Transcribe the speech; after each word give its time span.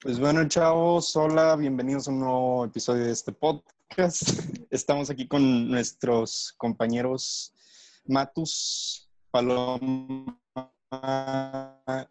Pues 0.00 0.20
bueno, 0.20 0.46
chavos, 0.46 1.16
hola, 1.16 1.56
bienvenidos 1.56 2.06
a 2.06 2.12
un 2.12 2.20
nuevo 2.20 2.64
episodio 2.64 3.06
de 3.06 3.10
este 3.10 3.32
podcast. 3.32 4.22
Estamos 4.70 5.10
aquí 5.10 5.26
con 5.26 5.68
nuestros 5.68 6.54
compañeros 6.56 7.52
Matus, 8.06 9.10
Paloma 9.32 10.38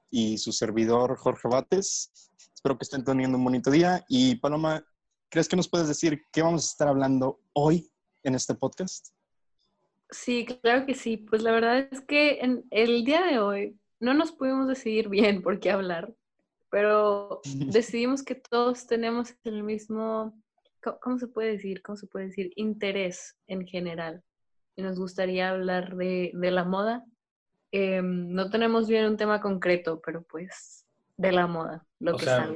y 0.09 0.37
su 0.37 0.51
servidor 0.51 1.15
Jorge 1.15 1.47
Bates. 1.47 2.11
Espero 2.53 2.77
que 2.77 2.83
estén 2.83 3.05
teniendo 3.05 3.37
un 3.37 3.45
bonito 3.45 3.71
día. 3.71 4.03
Y 4.09 4.35
Paloma, 4.35 4.85
¿crees 5.29 5.47
que 5.47 5.55
nos 5.55 5.69
puedes 5.69 5.87
decir 5.87 6.25
qué 6.33 6.41
vamos 6.41 6.65
a 6.65 6.71
estar 6.71 6.89
hablando 6.89 7.39
hoy 7.53 7.89
en 8.23 8.35
este 8.35 8.53
podcast? 8.53 9.13
Sí, 10.09 10.45
claro 10.61 10.85
que 10.85 10.93
sí. 10.93 11.15
Pues 11.15 11.41
la 11.41 11.53
verdad 11.53 11.87
es 11.89 12.01
que 12.01 12.39
en 12.41 12.65
el 12.69 13.05
día 13.05 13.23
de 13.25 13.39
hoy 13.39 13.79
no 14.01 14.13
nos 14.13 14.33
pudimos 14.33 14.67
decidir 14.67 15.07
bien 15.07 15.41
por 15.41 15.61
qué 15.61 15.71
hablar 15.71 16.13
pero 16.69 17.41
decidimos 17.43 18.23
que 18.23 18.35
todos 18.35 18.87
tenemos 18.87 19.33
el 19.43 19.63
mismo, 19.63 20.33
¿cómo 21.01 21.17
se 21.17 21.27
puede 21.27 21.51
decir? 21.51 21.81
¿Cómo 21.81 21.97
se 21.97 22.07
puede 22.07 22.27
decir? 22.27 22.51
Interés 22.55 23.37
en 23.47 23.65
general. 23.65 24.23
Y 24.75 24.81
nos 24.81 24.99
gustaría 24.99 25.49
hablar 25.49 25.95
de, 25.95 26.31
la 26.33 26.63
moda. 26.63 27.03
Em, 27.71 28.31
no 28.31 28.49
tenemos 28.49 28.87
bien 28.87 29.05
un 29.05 29.17
tema 29.17 29.41
concreto, 29.41 30.01
pero 30.03 30.21
pues 30.23 30.85
de 31.17 31.31
la 31.31 31.47
moda, 31.47 31.85
lo 31.99 32.15
que 32.15 32.25
sea, 32.25 32.49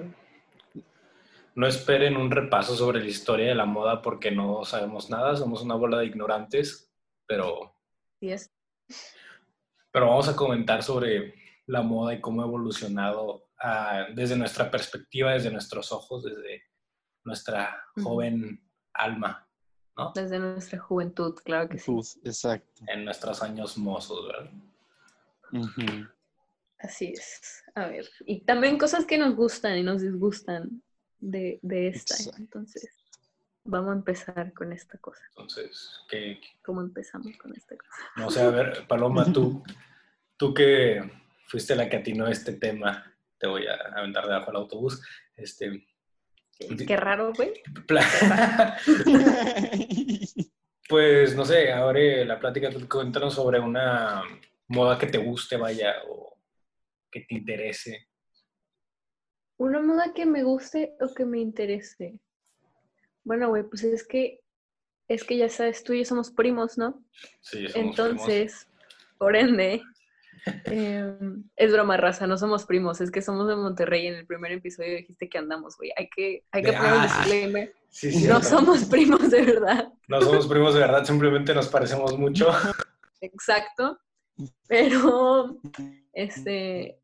No 1.56 1.68
esperen 1.68 2.16
un 2.16 2.30
repaso 2.30 2.76
sobre 2.76 3.00
la 3.00 3.10
historia 3.10 3.48
de 3.48 3.56
la 3.56 3.66
moda 3.66 4.02
porque 4.02 4.32
no 4.32 4.64
sabemos 4.66 5.10
nada, 5.10 5.36
somos 5.36 5.64
una 5.64 5.76
bola 5.76 5.98
de 5.98 6.06
ignorantes, 6.06 6.92
pero... 7.26 7.76
Sí 8.20 8.32
es. 8.32 8.54
Pero 9.92 10.08
vamos 10.08 10.30
a 10.30 10.36
comentar 10.36 10.84
sobre 10.84 11.34
la 11.66 11.82
moda 11.82 12.14
y 12.14 12.22
cómo 12.22 12.44
ha 12.44 12.46
evolucionado 12.46 13.50
desde 14.16 14.36
nuestra 14.36 14.70
perspectiva, 14.72 15.34
desde 15.34 15.52
nuestros 15.52 15.92
ojos, 15.92 16.24
desde 16.24 16.64
nuestra 17.24 17.86
joven 18.02 18.64
alma, 18.94 19.48
¿no? 19.98 20.12
Desde 20.16 20.40
nuestra 20.40 20.80
juventud, 20.80 21.36
claro 21.44 21.70
que 21.70 21.78
sí. 21.78 21.92
Exacto. 22.24 22.84
En 22.88 23.06
nuestros 23.06 23.42
años 23.44 23.78
mozos, 23.78 24.28
¿verdad? 24.28 24.52
Así 26.80 27.14
es. 27.16 27.64
A 27.76 27.88
ver, 27.88 28.10
y 28.26 28.42
también 28.42 28.78
cosas 28.78 29.06
que 29.06 29.18
nos 29.18 29.36
gustan 29.36 29.78
y 29.78 29.84
nos 29.84 30.02
disgustan 30.02 30.82
de, 31.20 31.60
de 31.62 31.90
esta. 31.90 32.16
Entonces, 32.38 32.90
vamos 33.64 33.92
a 33.92 33.98
empezar 33.98 34.54
con 34.54 34.74
esta 34.74 34.98
cosa. 34.98 35.22
Entonces, 35.30 36.02
¿qué? 36.10 36.40
¿Cómo 36.64 36.82
empezamos 36.82 37.38
con 37.38 37.56
esta 37.56 37.78
cosa? 37.78 37.96
No 38.16 38.32
sé, 38.32 38.42
a 38.42 38.50
ver, 38.50 38.88
Paloma, 38.88 39.32
tú, 39.32 39.64
tú 40.38 40.54
que 40.54 41.02
fuiste 41.48 41.76
la 41.76 41.90
que 41.90 41.98
atinó 41.98 42.28
este 42.28 42.54
tema, 42.54 43.11
te 43.42 43.48
voy 43.48 43.66
a 43.66 43.74
aventar 43.96 44.26
debajo 44.26 44.52
del 44.52 44.58
autobús. 44.58 45.02
Este, 45.36 45.88
Qué 46.86 46.96
raro, 46.96 47.34
güey. 47.34 47.54
pues 50.88 51.36
no 51.36 51.44
sé, 51.44 51.74
ahora 51.74 52.24
la 52.24 52.40
plática, 52.40 52.70
cuéntanos 52.88 53.34
sobre 53.34 53.60
una 53.60 54.22
moda 54.68 55.00
que 55.00 55.08
te 55.08 55.18
guste, 55.18 55.58
vaya, 55.58 55.96
o 56.08 56.38
que 57.10 57.22
te 57.22 57.34
interese. 57.34 58.10
Una 59.58 59.82
moda 59.82 60.14
que 60.14 60.28
me 60.28 60.44
guste 60.44 60.94
o 61.00 61.12
que 61.16 61.26
me 61.26 61.40
interese. 61.40 62.20
Bueno, 63.24 63.50
güey, 63.50 63.64
pues 63.64 63.84
es 63.84 64.08
que 64.08 64.42
es 65.08 65.24
que 65.24 65.38
ya 65.38 65.50
sabes, 65.50 65.84
tú 65.84 65.94
y 65.94 66.00
yo 66.00 66.06
somos 66.06 66.32
primos, 66.32 66.78
¿no? 66.78 67.04
Sí, 67.42 67.68
somos 67.68 67.76
Entonces, 67.76 68.68
por 69.18 69.36
ende, 69.36 69.82
Em, 70.66 71.44
es 71.56 71.72
broma, 71.72 71.98
raza, 71.98 72.26
no 72.26 72.38
somos 72.38 72.66
primos, 72.66 73.00
es 73.02 73.12
que 73.12 73.22
somos 73.22 73.48
de 73.48 73.56
Monterrey. 73.56 74.08
En 74.08 74.16
el 74.16 74.26
primer 74.26 74.52
episodio 74.52 74.96
dijiste 74.96 75.30
que 75.30 75.38
andamos, 75.38 75.78
güey. 75.78 75.92
Hay 75.96 76.10
que, 76.10 76.46
hay 76.52 76.64
que 76.64 76.74
poner 76.74 76.94
un 76.94 77.00
ah, 77.00 77.04
disclaimer. 77.04 77.76
no 78.28 78.42
somos 78.42 78.86
primos 78.86 79.30
de 79.30 79.42
verdad. 79.44 79.94
No 80.08 80.22
somos 80.22 80.48
primos 80.48 80.74
de 80.74 80.80
verdad, 80.80 81.06
simplemente 81.06 81.54
nos 81.54 81.68
parecemos 81.68 82.18
mucho. 82.18 82.50
Exacto. 83.22 84.00
Pero, 84.68 85.60
este, 86.14 87.00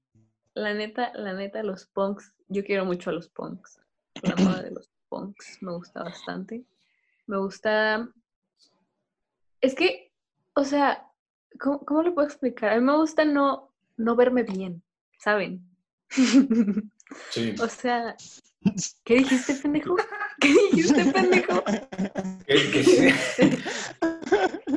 la 0.53 0.73
neta, 0.73 1.11
la 1.13 1.33
neta, 1.33 1.61
los 1.61 1.85
punks, 1.85 2.33
yo 2.47 2.63
quiero 2.63 2.85
mucho 2.85 3.09
a 3.09 3.13
los 3.13 3.29
punks. 3.29 3.79
La 4.23 4.35
moda 4.35 4.63
de 4.63 4.71
los 4.71 4.89
punks 5.09 5.61
me 5.61 5.73
gusta 5.73 6.03
bastante. 6.03 6.65
Me 7.27 7.37
gusta. 7.37 8.09
Es 9.61 9.75
que, 9.75 10.11
o 10.55 10.63
sea, 10.63 11.06
¿cómo, 11.59 11.79
¿cómo, 11.85 12.03
lo 12.03 12.13
puedo 12.13 12.27
explicar? 12.27 12.71
A 12.71 12.75
mí 12.75 12.81
me 12.81 12.95
gusta 12.95 13.25
no, 13.25 13.73
no 13.97 14.15
verme 14.15 14.43
bien, 14.43 14.83
¿saben? 15.19 15.67
Sí. 16.09 17.55
o 17.61 17.67
sea, 17.67 18.15
¿qué 19.03 19.15
dijiste, 19.15 19.55
pendejo? 19.55 19.95
¿Qué 20.39 20.49
dijiste, 20.49 21.05
pendejo? 21.11 21.63
Que, 22.45 22.83
sí. 22.83 23.07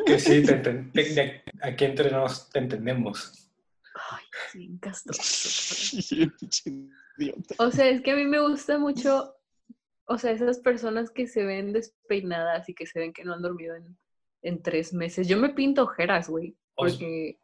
que 0.07 0.19
sí, 0.19 0.43
te 0.45 1.43
aquí 1.63 1.85
entre 1.85 2.11
nos 2.11 2.49
te 2.51 2.59
entendemos. 2.61 3.51
Ay, 3.95 4.25
sí, 4.51 4.81
O 7.59 7.71
sea, 7.71 7.89
es 7.89 8.01
que 8.01 8.13
a 8.13 8.17
mí 8.17 8.25
me 8.25 8.41
gusta 8.41 8.79
mucho, 8.79 9.37
o 10.07 10.19
sea, 10.19 10.31
esas 10.31 10.59
personas 10.59 11.11
que 11.11 11.27
se 11.27 11.45
ven 11.45 11.73
despeinadas 11.73 12.69
y 12.69 12.75
que 12.75 12.87
se 12.87 12.99
ven 12.99 13.13
que 13.13 13.25
no 13.25 13.35
han 13.35 13.43
dormido 13.43 13.77
en, 13.77 13.99
en 14.43 14.63
tres 14.63 14.93
meses. 14.95 15.29
Yo 15.29 15.37
me 15.37 15.51
pinto 15.51 15.83
ojeras, 15.83 16.29
güey. 16.29 16.57
Porque 16.75 17.41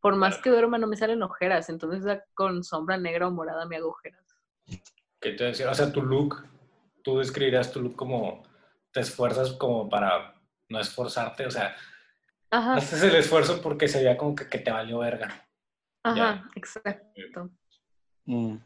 por 0.00 0.16
más 0.16 0.38
que 0.38 0.50
duerma 0.50 0.78
no 0.78 0.86
me 0.86 0.96
salen 0.96 1.22
ojeras, 1.22 1.68
entonces 1.68 2.20
con 2.34 2.62
sombra 2.62 2.96
negra 2.96 3.28
o 3.28 3.30
morada 3.30 3.66
me 3.66 3.76
hago 3.76 3.88
ojeras. 3.88 4.24
¿Qué 5.20 5.32
te 5.32 5.44
decía? 5.44 5.70
O 5.70 5.74
sea, 5.74 5.92
tu 5.92 6.02
look, 6.02 6.46
tú 7.02 7.18
describirías 7.18 7.72
tu 7.72 7.80
look 7.80 7.96
como 7.96 8.42
te 8.92 9.00
esfuerzas 9.00 9.52
como 9.52 9.88
para 9.88 10.34
no 10.68 10.80
esforzarte, 10.80 11.46
o 11.46 11.50
sea, 11.50 11.74
Ajá. 12.50 12.74
haces 12.74 13.02
el 13.02 13.16
esfuerzo 13.16 13.60
porque 13.60 13.88
se 13.88 13.98
veía 13.98 14.16
como 14.16 14.34
que, 14.34 14.44
te 14.44 14.70
valió 14.70 14.98
verga. 14.98 15.46
Ajá, 16.02 16.48
exacto. 16.54 17.50
Mm, 18.24 18.56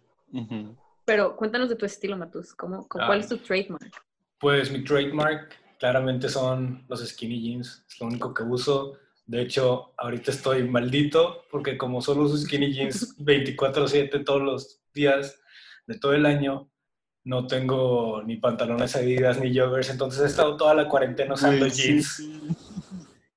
Pero 1.05 1.37
cuéntanos 1.37 1.69
de 1.69 1.77
tu 1.77 1.87
estilo, 1.87 2.17
Matus. 2.17 2.55
¿Cómo, 2.55 2.87
¿Cuál 2.89 3.21
es 3.21 3.29
tu 3.29 3.37
ah. 3.37 3.41
trademark? 3.47 4.05
Pues 4.39 4.71
mi 4.71 4.85
trademark 4.85 5.57
claramente 5.79 6.29
son 6.29 6.85
los 6.89 7.07
skinny 7.07 7.41
jeans. 7.41 7.85
Es 7.89 8.01
lo 8.01 8.07
único 8.09 8.35
que 8.35 8.43
uso. 8.43 8.99
De 9.27 9.43
hecho, 9.43 9.95
ahorita 9.97 10.31
estoy 10.31 10.65
maldito 10.65 11.45
porque 11.51 11.79
como 11.79 12.03
solo 12.03 12.25
uso 12.25 12.37
skinny 12.37 12.73
jeans 12.73 13.17
24/7 13.19 14.25
todos 14.25 14.43
los 14.43 14.83
días 14.93 15.41
de 15.87 15.99
todo 15.99 16.15
el 16.15 16.27
año, 16.27 16.71
no 17.25 17.47
tengo 17.47 18.23
ni 18.25 18.37
pantalones 18.37 18.97
adidas 18.97 19.39
ni 19.39 19.57
joggers, 19.57 19.91
entonces 19.91 20.23
he 20.23 20.27
estado 20.27 20.57
toda 20.57 20.75
la 20.75 20.89
cuarentena 20.89 21.35
usando 21.35 21.67
jeans. 21.67 22.21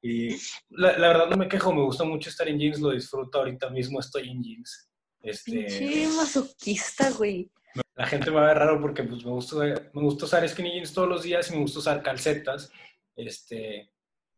Y 0.02 0.36
la, 0.70 0.98
verdad 0.98 1.30
no 1.30 1.38
me 1.38 1.48
quejo, 1.48 1.74
me 1.74 1.82
gusta 1.82 2.04
mucho 2.04 2.30
estar 2.30 2.48
en 2.48 2.60
jeans, 2.60 2.80
lo 2.80 2.92
disfruto 2.92 3.40
ahorita 3.40 3.70
mismo, 3.70 4.00
estoy 4.00 4.30
en 4.30 4.44
jeans. 4.44 4.90
Este, 5.22 5.52
Pinche 5.52 6.08
masoquista, 6.16 7.10
güey. 7.12 7.50
La 7.96 8.06
gente 8.06 8.30
me 8.30 8.40
ve 8.40 8.54
raro 8.54 8.80
porque 8.80 9.04
pues, 9.04 9.26
me, 9.26 9.32
gusta, 9.32 9.56
me 9.58 10.02
gusta 10.02 10.26
usar 10.26 10.48
skinny 10.48 10.74
jeans 10.74 10.94
todos 10.94 11.10
los 11.10 11.24
días 11.24 11.50
y 11.50 11.54
me 11.54 11.62
gusta 11.62 11.80
usar 11.80 12.04
calcetas. 12.04 12.72
Este, 13.16 13.92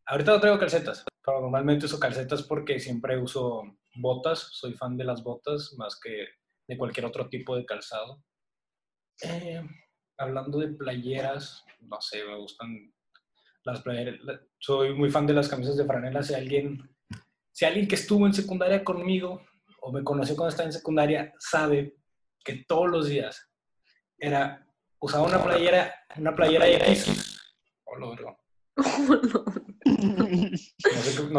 ahorita 0.07 0.31
no 0.31 0.39
traigo 0.39 0.59
calcetas, 0.59 1.05
pero 1.23 1.41
normalmente 1.41 1.85
uso 1.85 1.99
calcetas 1.99 2.43
porque 2.43 2.79
siempre 2.79 3.17
uso 3.17 3.63
botas, 3.95 4.39
soy 4.53 4.73
fan 4.73 4.97
de 4.97 5.03
las 5.03 5.23
botas 5.23 5.73
más 5.77 5.99
que 5.99 6.27
de 6.67 6.77
cualquier 6.77 7.05
otro 7.05 7.29
tipo 7.29 7.55
de 7.55 7.65
calzado. 7.65 8.23
Eh, 9.23 9.61
hablando 10.17 10.59
de 10.59 10.69
playeras, 10.69 11.63
no 11.81 11.99
sé, 12.01 12.23
me 12.25 12.37
gustan 12.37 12.93
las 13.63 13.81
playeras. 13.81 14.19
Soy 14.59 14.93
muy 14.93 15.09
fan 15.09 15.27
de 15.27 15.33
las 15.33 15.47
camisas 15.47 15.77
de 15.77 15.85
franela. 15.85 16.23
Si 16.23 16.33
alguien, 16.33 16.89
si 17.51 17.65
alguien 17.65 17.87
que 17.87 17.95
estuvo 17.95 18.25
en 18.25 18.33
secundaria 18.33 18.83
conmigo 18.83 19.41
o 19.81 19.91
me 19.91 20.03
conoció 20.03 20.35
cuando 20.35 20.49
estaba 20.49 20.67
en 20.67 20.73
secundaria 20.73 21.33
sabe 21.39 21.95
que 22.43 22.65
todos 22.67 22.89
los 22.89 23.07
días 23.07 23.49
era 24.17 24.65
usaba 24.99 25.27
una 25.27 25.43
playera, 25.43 25.93
una 26.17 26.35
playera 26.35 26.67
X. 26.67 27.39
Oh, 27.85 27.95
lo 27.95 28.15
no, 28.15 28.37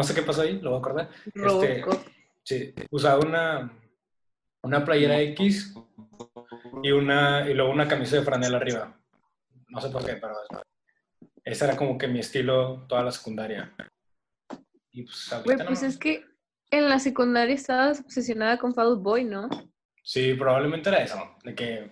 sé, 0.03 0.15
qué 0.15 0.21
pasó 0.21 0.41
ahí, 0.41 0.59
lo 0.59 0.71
voy 0.71 0.77
a 0.77 0.79
acordar. 0.79 1.09
Este, 1.33 1.83
sí, 2.43 2.73
usaba 2.91 3.25
una, 3.25 3.71
una 4.63 4.85
playera 4.85 5.19
X 5.21 5.73
y, 6.83 6.91
una, 6.91 7.49
y 7.49 7.53
luego 7.53 7.71
una 7.71 7.87
camisa 7.87 8.17
de 8.17 8.23
franela 8.23 8.57
arriba. 8.57 8.97
No 9.67 9.81
sé 9.81 9.89
por 9.89 10.05
qué, 10.05 10.13
pero 10.13 10.35
ese 11.43 11.65
era 11.65 11.75
como 11.75 11.97
que 11.97 12.07
mi 12.07 12.19
estilo 12.19 12.85
toda 12.87 13.03
la 13.03 13.11
secundaria. 13.11 13.73
Y 14.91 15.03
pues, 15.03 15.29
pues 15.67 15.83
es 15.83 15.97
que 15.97 16.25
en 16.71 16.89
la 16.89 16.99
secundaria 16.99 17.55
estabas 17.55 17.99
obsesionada 17.99 18.57
con 18.57 18.73
Fall 18.73 18.97
Boy, 18.97 19.23
¿no? 19.23 19.49
Sí, 20.03 20.33
probablemente 20.33 20.89
era 20.89 21.03
eso, 21.03 21.37
de 21.43 21.53
que 21.53 21.91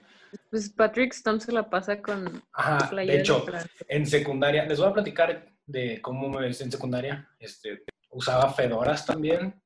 pues 0.50 0.69
Patrick 0.69 1.13
Stone 1.13 1.39
se 1.39 1.51
la 1.51 1.69
pasa 1.69 2.01
con 2.01 2.44
Ajá, 2.53 2.95
de 2.95 3.19
hecho, 3.19 3.45
en 3.88 4.06
secundaria, 4.06 4.65
les 4.65 4.79
voy 4.79 4.89
a 4.89 4.94
platicar 4.94 5.51
de 5.68 6.02
cómo 6.02 6.30
me 6.30 6.42
ves 6.42 6.62
en 6.62 6.72
secundaria. 6.72 7.30
Este, 7.40 7.84
usaba 8.10 8.52
fedoras 8.54 9.06
también. 9.06 9.62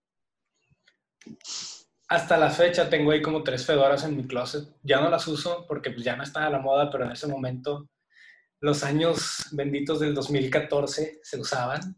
hasta 2.09 2.37
la 2.37 2.49
fecha 2.49 2.89
tengo 2.89 3.11
ahí 3.11 3.21
como 3.21 3.43
tres 3.43 3.65
fedoras 3.65 4.03
en 4.03 4.17
mi 4.17 4.27
closet. 4.27 4.67
Ya 4.83 4.99
no 4.99 5.09
las 5.09 5.27
uso 5.27 5.65
porque 5.67 5.91
pues 5.91 6.03
ya 6.03 6.15
no 6.17 6.23
está 6.23 6.45
a 6.45 6.49
la 6.49 6.59
moda, 6.59 6.89
pero 6.91 7.05
en 7.05 7.11
ese 7.11 7.27
momento, 7.27 7.87
los 8.59 8.83
años 8.83 9.45
benditos 9.53 9.99
del 10.01 10.13
2014 10.13 11.19
se 11.23 11.39
usaban. 11.39 11.95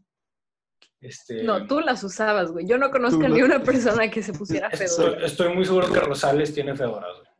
Este, 1.00 1.42
No, 1.42 1.66
tú 1.66 1.80
las 1.80 2.04
usabas, 2.04 2.52
güey. 2.52 2.66
Yo 2.66 2.78
no 2.78 2.90
conozco 2.90 3.22
ni 3.28 3.40
las- 3.40 3.48
una 3.48 3.62
persona 3.62 4.08
que 4.10 4.22
se 4.22 4.32
pusiera 4.32 4.70
fedora. 4.70 4.84
estoy, 5.16 5.24
estoy 5.24 5.54
muy 5.54 5.64
seguro 5.64 5.92
que 5.92 6.00
Rosales 6.00 6.54
tiene 6.54 6.76
fedoras. 6.76 7.10
güey. 7.18 7.33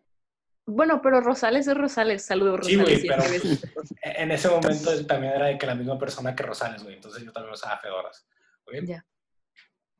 Bueno, 0.66 1.00
pero 1.02 1.20
Rosales 1.20 1.66
es 1.68 1.76
Rosales. 1.76 2.24
Saludos, 2.24 2.66
Sí, 2.66 2.76
Rosales. 2.76 2.84
güey, 2.84 3.00
si 3.00 3.08
pero 3.08 3.22
esto. 3.22 3.68
en 4.02 4.30
ese 4.30 4.48
momento 4.48 5.06
también 5.06 5.34
era 5.34 5.46
de 5.46 5.58
que 5.58 5.66
la 5.66 5.74
misma 5.74 5.98
persona 5.98 6.34
que 6.34 6.42
Rosales, 6.42 6.82
güey. 6.82 6.94
Entonces 6.96 7.22
yo 7.24 7.32
también 7.32 7.54
usaba 7.54 7.78
fedoras. 7.78 8.26
Bien. 8.70 8.86
Ya. 8.86 9.06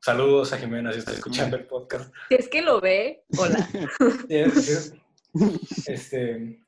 Saludos 0.01 0.53
a 0.53 0.57
Jimena 0.57 0.91
si 0.91 0.99
está 0.99 1.13
escuchando 1.13 1.57
el 1.57 1.65
podcast. 1.65 2.13
Si 2.29 2.35
es 2.35 2.47
que 2.47 2.61
lo 2.61 2.79
ve, 2.81 3.23
hola. 3.37 3.67
Este, 5.87 6.59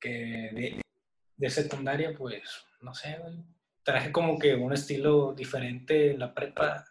que 0.00 0.08
de, 0.52 0.80
de 1.36 1.50
secundaria, 1.50 2.14
pues, 2.16 2.42
no 2.80 2.92
sé, 2.94 3.16
güey, 3.20 3.36
traje 3.84 4.10
como 4.10 4.38
que 4.38 4.54
un 4.56 4.72
estilo 4.72 5.32
diferente 5.34 6.10
en 6.10 6.18
la 6.18 6.34
prepa, 6.34 6.84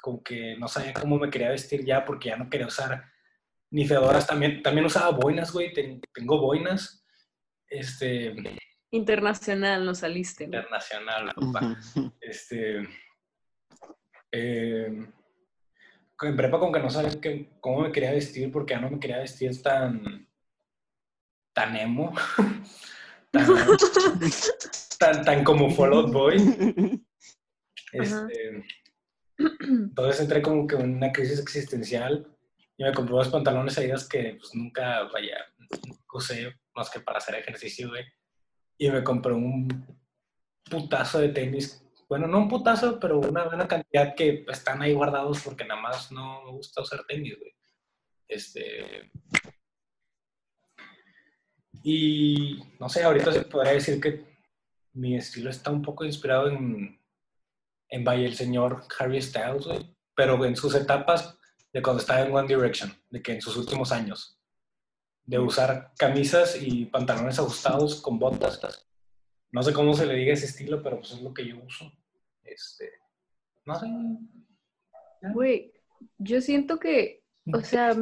como 0.00 0.22
que 0.22 0.56
no 0.56 0.68
sabía 0.68 0.94
cómo 0.94 1.18
me 1.18 1.28
quería 1.30 1.50
vestir 1.50 1.84
ya 1.84 2.04
porque 2.04 2.30
ya 2.30 2.36
no 2.36 2.48
quería 2.48 2.66
usar 2.66 3.11
ni 3.72 3.86
fedoras, 3.86 4.26
también, 4.26 4.62
también 4.62 4.84
usaba 4.86 5.10
boinas, 5.10 5.50
güey, 5.52 5.72
ten- 5.72 6.00
tengo 6.14 6.38
boinas, 6.40 7.04
este, 7.68 8.34
Internacional 8.90 9.84
no 9.86 9.94
saliste, 9.94 10.44
internacional, 10.44 11.32
papá. 11.34 11.76
este, 12.20 12.86
eh, 14.30 15.06
en 16.24 16.36
prepa 16.36 16.58
como 16.60 16.70
que 16.72 16.78
no 16.80 16.90
sabía 16.90 17.18
que- 17.20 17.48
cómo 17.60 17.80
me 17.80 17.90
quería 17.92 18.12
vestir 18.12 18.52
porque 18.52 18.74
ya 18.74 18.80
no 18.80 18.90
me 18.90 19.00
quería 19.00 19.18
vestir 19.18 19.60
tan 19.62 20.28
tan 21.54 21.74
emo 21.76 22.12
tan, 23.32 23.46
tan, 24.98 25.24
tan 25.24 25.44
como 25.44 25.70
Fall 25.70 25.92
Out 25.94 26.12
Boy. 26.12 27.02
Este, 27.92 28.64
entonces 29.60 30.20
entré 30.20 30.40
como 30.42 30.66
que 30.66 30.76
en 30.76 30.96
una 30.96 31.12
crisis 31.12 31.40
existencial 31.40 32.26
y 32.76 32.84
me 32.84 32.92
compré 32.92 33.14
unos 33.14 33.28
pantalones 33.28 33.78
Adidas 33.78 34.08
que 34.08 34.36
pues 34.38 34.54
nunca 34.54 35.04
vaya 35.12 35.36
usé 36.12 36.54
más 36.74 36.90
que 36.90 37.00
para 37.00 37.18
hacer 37.18 37.36
ejercicio 37.36 37.88
güey 37.88 38.04
y 38.78 38.90
me 38.90 39.02
compré 39.02 39.32
un 39.32 39.98
putazo 40.68 41.18
de 41.20 41.28
tenis 41.30 41.82
bueno, 42.12 42.26
no 42.26 42.40
un 42.40 42.48
putazo, 42.50 43.00
pero 43.00 43.20
una 43.20 43.44
buena 43.44 43.66
cantidad 43.66 44.14
que 44.14 44.44
están 44.48 44.82
ahí 44.82 44.92
guardados 44.92 45.40
porque 45.42 45.64
nada 45.64 45.80
más 45.80 46.12
no 46.12 46.44
me 46.44 46.50
gusta 46.50 46.82
usar 46.82 47.06
tenis, 47.08 47.38
güey. 47.38 47.54
Este. 48.28 49.10
Y 51.82 52.62
no 52.78 52.90
sé, 52.90 53.02
ahorita 53.02 53.32
se 53.32 53.40
podría 53.46 53.72
decir 53.72 53.98
que 53.98 54.26
mi 54.92 55.16
estilo 55.16 55.48
está 55.48 55.70
un 55.70 55.80
poco 55.80 56.04
inspirado 56.04 56.48
en, 56.48 57.00
en 57.88 58.04
vaya 58.04 58.26
el 58.26 58.34
señor 58.34 58.84
Harry 58.98 59.22
Styles, 59.22 59.64
güey, 59.64 59.96
pero 60.14 60.44
en 60.44 60.54
sus 60.54 60.74
etapas 60.74 61.38
de 61.72 61.82
cuando 61.82 62.00
estaba 62.00 62.20
en 62.22 62.34
One 62.34 62.48
Direction, 62.48 62.92
de 63.10 63.22
que 63.22 63.32
en 63.32 63.40
sus 63.40 63.56
últimos 63.56 63.92
años, 63.92 64.38
de 65.24 65.38
usar 65.38 65.92
camisas 65.96 66.60
y 66.60 66.86
pantalones 66.86 67.38
ajustados 67.38 68.00
con 68.00 68.18
botas. 68.18 68.86
No 69.50 69.62
sé 69.62 69.72
cómo 69.72 69.94
se 69.94 70.06
le 70.06 70.14
diga 70.14 70.32
ese 70.32 70.46
estilo, 70.46 70.82
pero 70.82 70.98
pues 70.98 71.12
es 71.12 71.22
lo 71.22 71.32
que 71.32 71.46
yo 71.46 71.56
uso. 71.64 71.90
Este, 72.42 72.90
no 73.64 73.78
sé. 73.78 73.86
Güey, 75.32 75.72
yo 76.18 76.40
siento 76.40 76.78
que, 76.78 77.22
o 77.52 77.60
sea, 77.62 77.96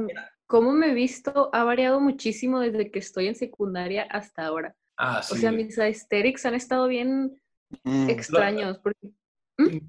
cómo 0.46 0.72
me 0.72 0.90
he 0.90 0.94
visto 0.94 1.50
ha 1.52 1.64
variado 1.64 2.00
muchísimo 2.00 2.61
desde 2.61 2.90
que 2.90 2.99
estoy 2.99 3.28
en 3.28 3.34
secundaria 3.34 4.05
hasta 4.05 4.46
ahora. 4.46 4.75
Ah, 4.96 5.22
sí. 5.22 5.34
O 5.34 5.37
sea, 5.37 5.52
mis 5.52 5.78
aesthetics 5.78 6.46
han 6.46 6.55
estado 6.55 6.88
bien 6.88 7.40
Mm. 7.84 8.11
extraños. 8.11 8.78
Porque, 8.78 9.11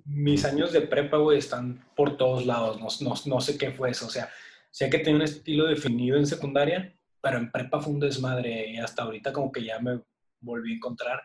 mis 0.06 0.46
años 0.46 0.72
de 0.72 0.82
prepa, 0.82 1.18
güey, 1.18 1.40
están 1.40 1.84
por 1.96 2.18
todos 2.18 2.46
lados. 2.46 2.80
No, 2.80 2.88
no, 3.10 3.16
no 3.26 3.42
sé 3.42 3.58
qué 3.58 3.72
fue 3.72 3.92
eso. 3.92 4.08
O 4.08 4.10
sea, 4.10 4.30
sé 4.70 4.90
que 4.90 5.00
tenía 5.00 5.16
un 5.16 5.22
estilo 5.22 5.66
definido 5.66 6.18
en 6.18 6.26
secundaria, 6.26 6.96
pero 7.22 7.38
en 7.38 7.52
prepa 7.52 7.80
fue 7.80 7.94
un 7.94 8.00
desmadre 8.00 8.70
y 8.70 8.78
hasta 8.78 9.04
ahorita 9.04 9.32
como 9.32 9.52
que 9.52 9.64
ya 9.64 9.80
me 9.80 10.02
volví 10.40 10.74
a 10.74 10.76
encontrar. 10.76 11.22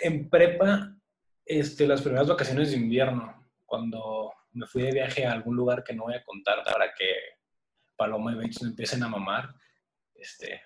En 0.00 0.28
prepa, 0.28 0.96
este, 1.44 1.86
las 1.86 2.02
primeras 2.02 2.28
vacaciones 2.28 2.70
de 2.70 2.76
invierno, 2.76 3.48
cuando 3.66 4.32
me 4.52 4.66
fui 4.66 4.82
de 4.82 4.92
viaje 4.92 5.26
a 5.26 5.32
algún 5.32 5.56
lugar 5.56 5.84
que 5.84 5.94
no 5.94 6.04
voy 6.04 6.14
a 6.14 6.24
contar 6.24 6.62
para 6.64 6.92
que 6.94 7.10
Paloma 7.96 8.32
y 8.32 8.36
Bates 8.36 8.62
me 8.62 8.68
empiecen 8.68 9.02
a 9.02 9.08
mamar, 9.08 9.54
este, 10.14 10.62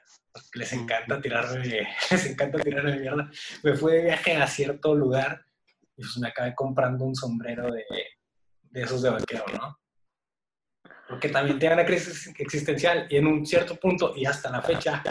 les 0.54 0.72
encanta 0.72 1.20
tirarme, 1.20 1.86
les 2.10 2.26
encanta 2.26 2.58
tirarme 2.58 2.98
mierda. 2.98 3.30
Me 3.62 3.74
fui 3.74 3.92
de 3.92 4.02
viaje 4.02 4.36
a 4.36 4.46
cierto 4.46 4.94
lugar 4.94 5.44
y 5.96 6.02
pues 6.02 6.18
me 6.18 6.28
acabé 6.28 6.54
comprando 6.54 7.04
un 7.04 7.14
sombrero 7.14 7.70
de, 7.72 7.84
de 8.62 8.82
esos 8.82 9.02
de 9.02 9.10
vaquero, 9.10 9.44
¿no? 9.52 9.78
Porque 11.08 11.28
también 11.28 11.58
tiene 11.58 11.74
una 11.74 11.84
crisis 11.84 12.32
existencial 12.38 13.06
y 13.10 13.16
en 13.16 13.26
un 13.26 13.44
cierto 13.46 13.76
punto 13.76 14.14
y 14.16 14.24
hasta 14.24 14.50
la 14.50 14.62
fecha 14.62 15.02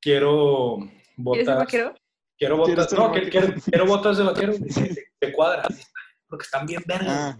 quiero 0.00 0.78
¿Quieres 0.78 0.96
ser 1.04 1.14
botas. 1.16 1.56
vaquero? 1.58 1.94
Quiero 2.38 2.62
¿Quieres 2.64 2.84
botas, 2.86 2.98
no, 2.98 3.08
vaquero? 3.08 3.30
quiero, 3.30 3.54
quiero 3.64 3.86
botas 3.86 4.16
de 4.18 4.24
vaquero 4.24 4.52
de, 4.54 4.58
de- 4.60 5.06
de 5.20 5.32
cuadra, 5.32 5.62
porque 6.28 6.44
están 6.44 6.64
bien 6.66 6.82
verdes. 6.86 7.08
Ah, 7.10 7.38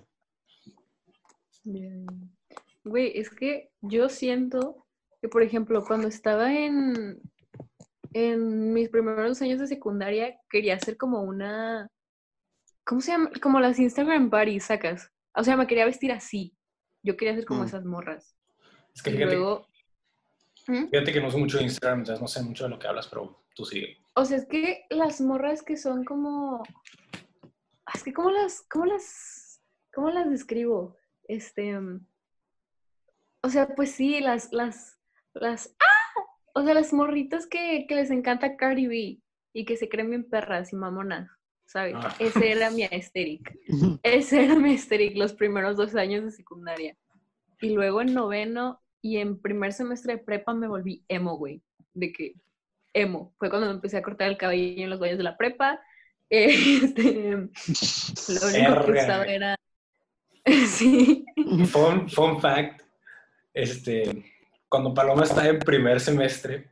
Bien. 1.64 2.06
Güey, 2.84 3.12
es 3.18 3.30
que 3.30 3.70
yo 3.80 4.08
siento 4.08 4.86
que, 5.20 5.28
por 5.28 5.42
ejemplo, 5.42 5.84
cuando 5.84 6.08
estaba 6.08 6.52
en, 6.54 7.20
en 8.12 8.72
mis 8.72 8.88
primeros 8.88 9.40
años 9.42 9.60
de 9.60 9.66
secundaria, 9.66 10.38
quería 10.48 10.74
hacer 10.76 10.96
como 10.96 11.22
una, 11.22 11.88
¿cómo 12.84 13.00
se 13.00 13.12
llama? 13.12 13.30
Como 13.42 13.60
las 13.60 13.78
Instagram 13.78 14.30
parties, 14.30 14.64
sacas. 14.64 15.10
O 15.34 15.44
sea, 15.44 15.56
me 15.56 15.66
quería 15.66 15.84
vestir 15.84 16.12
así. 16.12 16.56
Yo 17.02 17.16
quería 17.16 17.34
ser 17.34 17.44
como 17.44 17.62
Mm. 17.62 17.66
esas 17.66 17.84
morras. 17.84 18.36
Es 18.94 19.02
que 19.02 19.10
Y 19.10 19.12
fíjate, 19.14 19.36
luego, 19.36 19.66
¿Mm? 20.66 20.88
fíjate 20.90 21.12
que 21.12 21.20
no 21.20 21.28
uso 21.28 21.38
mucho 21.38 21.58
de 21.58 21.64
Instagram, 21.64 22.00
entonces 22.00 22.20
no 22.20 22.28
sé 22.28 22.42
mucho 22.42 22.64
de 22.64 22.70
lo 22.70 22.78
que 22.78 22.86
hablas, 22.88 23.06
pero 23.08 23.42
tú 23.54 23.64
sigue. 23.64 23.96
O 24.14 24.24
sea, 24.24 24.36
es 24.38 24.46
que 24.46 24.84
las 24.90 25.20
morras 25.20 25.62
que 25.62 25.76
son 25.76 26.04
como. 26.04 26.62
ah, 27.86 27.92
Es 27.94 28.02
que, 28.02 28.12
¿cómo 28.12 28.30
las. 28.30 28.62
¿Cómo 28.70 28.86
las. 28.86 29.62
¿Cómo 29.94 30.10
las 30.10 30.28
describo? 30.28 30.96
Este. 31.28 31.78
mm, 31.78 32.06
O 33.42 33.48
sea, 33.48 33.74
pues 33.74 33.92
sí, 33.92 34.20
las. 34.20 34.52
Las. 34.52 34.98
Las. 35.32 35.74
¡Ah! 35.80 36.20
O 36.54 36.62
sea, 36.64 36.74
las 36.74 36.92
morritas 36.92 37.46
que, 37.46 37.86
que 37.88 37.94
les 37.94 38.10
encanta 38.10 38.56
Cardi 38.56 38.86
B 38.88 39.22
y 39.52 39.64
que 39.64 39.76
se 39.76 39.88
creen 39.88 40.10
bien 40.10 40.28
perras 40.28 40.72
y 40.72 40.76
mamonas, 40.76 41.30
¿sabes? 41.70 41.94
Ah. 41.96 42.14
Ese 42.18 42.50
era 42.50 42.70
mi 42.70 42.82
aesthetic. 42.82 43.56
Ese 44.02 44.44
era 44.44 44.56
mi 44.56 44.72
aesthetic 44.72 45.16
los 45.16 45.32
primeros 45.32 45.76
dos 45.76 45.94
años 45.94 46.24
de 46.24 46.32
secundaria. 46.32 46.96
Y 47.60 47.70
luego 47.70 48.00
en 48.00 48.12
noveno 48.12 48.82
y 49.00 49.18
en 49.18 49.40
primer 49.40 49.72
semestre 49.72 50.14
de 50.14 50.18
prepa 50.18 50.52
me 50.52 50.66
volví 50.66 51.04
emo, 51.08 51.36
güey. 51.36 51.62
De 51.94 52.12
que 52.12 52.34
emo. 52.92 53.32
Fue 53.38 53.50
cuando 53.50 53.68
me 53.68 53.74
empecé 53.74 53.98
a 53.98 54.02
cortar 54.02 54.28
el 54.28 54.36
cabello 54.36 54.82
en 54.82 54.90
los 54.90 54.98
baños 54.98 55.18
de 55.18 55.24
la 55.24 55.36
prepa. 55.36 55.80
Este, 56.32 57.32
lo 57.32 58.46
único 58.46 58.84
que 58.84 58.92
usaba 58.92 59.24
güey. 59.24 59.34
era... 59.34 59.56
sí. 60.68 61.24
Fun, 61.66 62.08
fun 62.08 62.40
fact, 62.40 62.82
este, 63.52 64.24
cuando 64.68 64.94
Paloma 64.94 65.24
estaba 65.24 65.48
en 65.48 65.58
primer 65.58 65.98
semestre, 65.98 66.70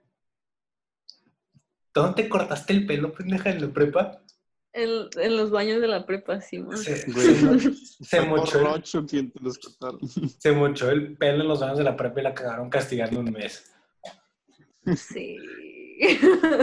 ¿dónde 1.92 2.22
te 2.22 2.28
cortaste 2.28 2.72
el 2.72 2.86
pelo, 2.86 3.12
pendeja, 3.12 3.50
en 3.50 3.62
la 3.62 3.72
prepa? 3.72 4.22
En, 4.72 5.08
en 5.16 5.36
los 5.36 5.50
baños 5.50 5.80
de 5.80 5.88
la 5.88 6.04
prepa, 6.06 6.40
sí. 6.40 6.58
güey. 6.62 6.78
Se, 6.78 8.20
mochó, 8.20 8.76
el- 8.76 8.84
se 10.38 10.52
mochó 10.52 10.90
el 10.90 11.16
pelo 11.16 11.42
en 11.42 11.48
los 11.48 11.60
baños 11.60 11.78
de 11.78 11.84
la 11.84 11.96
prepa 11.96 12.20
y 12.20 12.24
la 12.24 12.34
cagaron 12.34 12.68
castigando 12.70 13.20
un 13.20 13.32
mes. 13.32 13.72
Sí. 14.96 15.38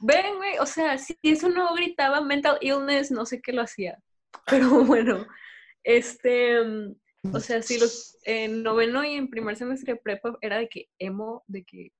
Ven, 0.00 0.36
güey, 0.36 0.58
o 0.58 0.66
sea, 0.66 0.98
si 0.98 1.16
eso 1.22 1.48
no 1.48 1.72
gritaba 1.74 2.20
mental 2.20 2.58
illness, 2.60 3.10
no 3.12 3.24
sé 3.24 3.40
qué 3.40 3.52
lo 3.52 3.62
hacía. 3.62 4.02
Pero 4.46 4.84
bueno, 4.84 5.26
este, 5.84 6.60
mm, 6.64 6.96
o 7.32 7.38
sea, 7.38 7.62
sí, 7.62 7.78
los, 7.78 8.18
en 8.24 8.64
noveno 8.64 9.04
y 9.04 9.14
en 9.14 9.30
primer 9.30 9.56
semestre 9.56 9.94
de 9.94 10.00
prepa 10.00 10.36
era 10.40 10.58
de 10.58 10.68
que 10.68 10.88
emo, 10.98 11.44
de 11.46 11.64
que 11.64 11.92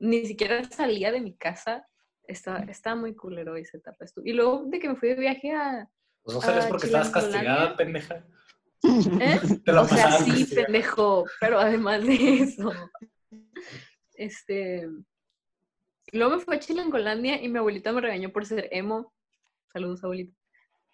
ni 0.00 0.26
siquiera 0.26 0.64
salía 0.64 1.12
de 1.12 1.20
mi 1.20 1.36
casa. 1.36 1.86
Estaba, 2.28 2.60
estaba 2.60 2.94
muy 2.94 3.14
culero 3.14 3.56
esa 3.56 3.78
etapa. 3.78 4.04
Y 4.24 4.32
luego 4.34 4.64
de 4.66 4.78
que 4.78 4.88
me 4.88 4.96
fui 4.96 5.08
de 5.08 5.14
viaje 5.16 5.50
a... 5.52 5.88
Pues 6.22 6.36
no 6.36 6.42
sabes 6.42 6.66
porque 6.66 6.86
estabas 6.86 7.10
castigada, 7.10 7.76
pendeja. 7.76 8.24
¿eh? 9.20 9.40
Te 9.64 9.72
la 9.72 9.80
O 9.80 9.88
sea, 9.88 10.12
sí, 10.18 10.30
castigada. 10.30 10.66
pendejo, 10.66 11.24
pero 11.40 11.58
además 11.58 12.04
de 12.06 12.34
eso, 12.42 12.72
este, 14.14 14.86
luego 16.12 16.36
me 16.36 16.42
fui 16.42 16.56
a 16.56 16.58
Chilangolandia 16.60 17.42
y 17.42 17.48
mi 17.48 17.58
abuelita 17.58 17.92
me 17.92 18.00
regañó 18.00 18.30
por 18.30 18.44
ser 18.44 18.68
emo. 18.72 19.14
Saludos, 19.72 20.04
abuelita. 20.04 20.36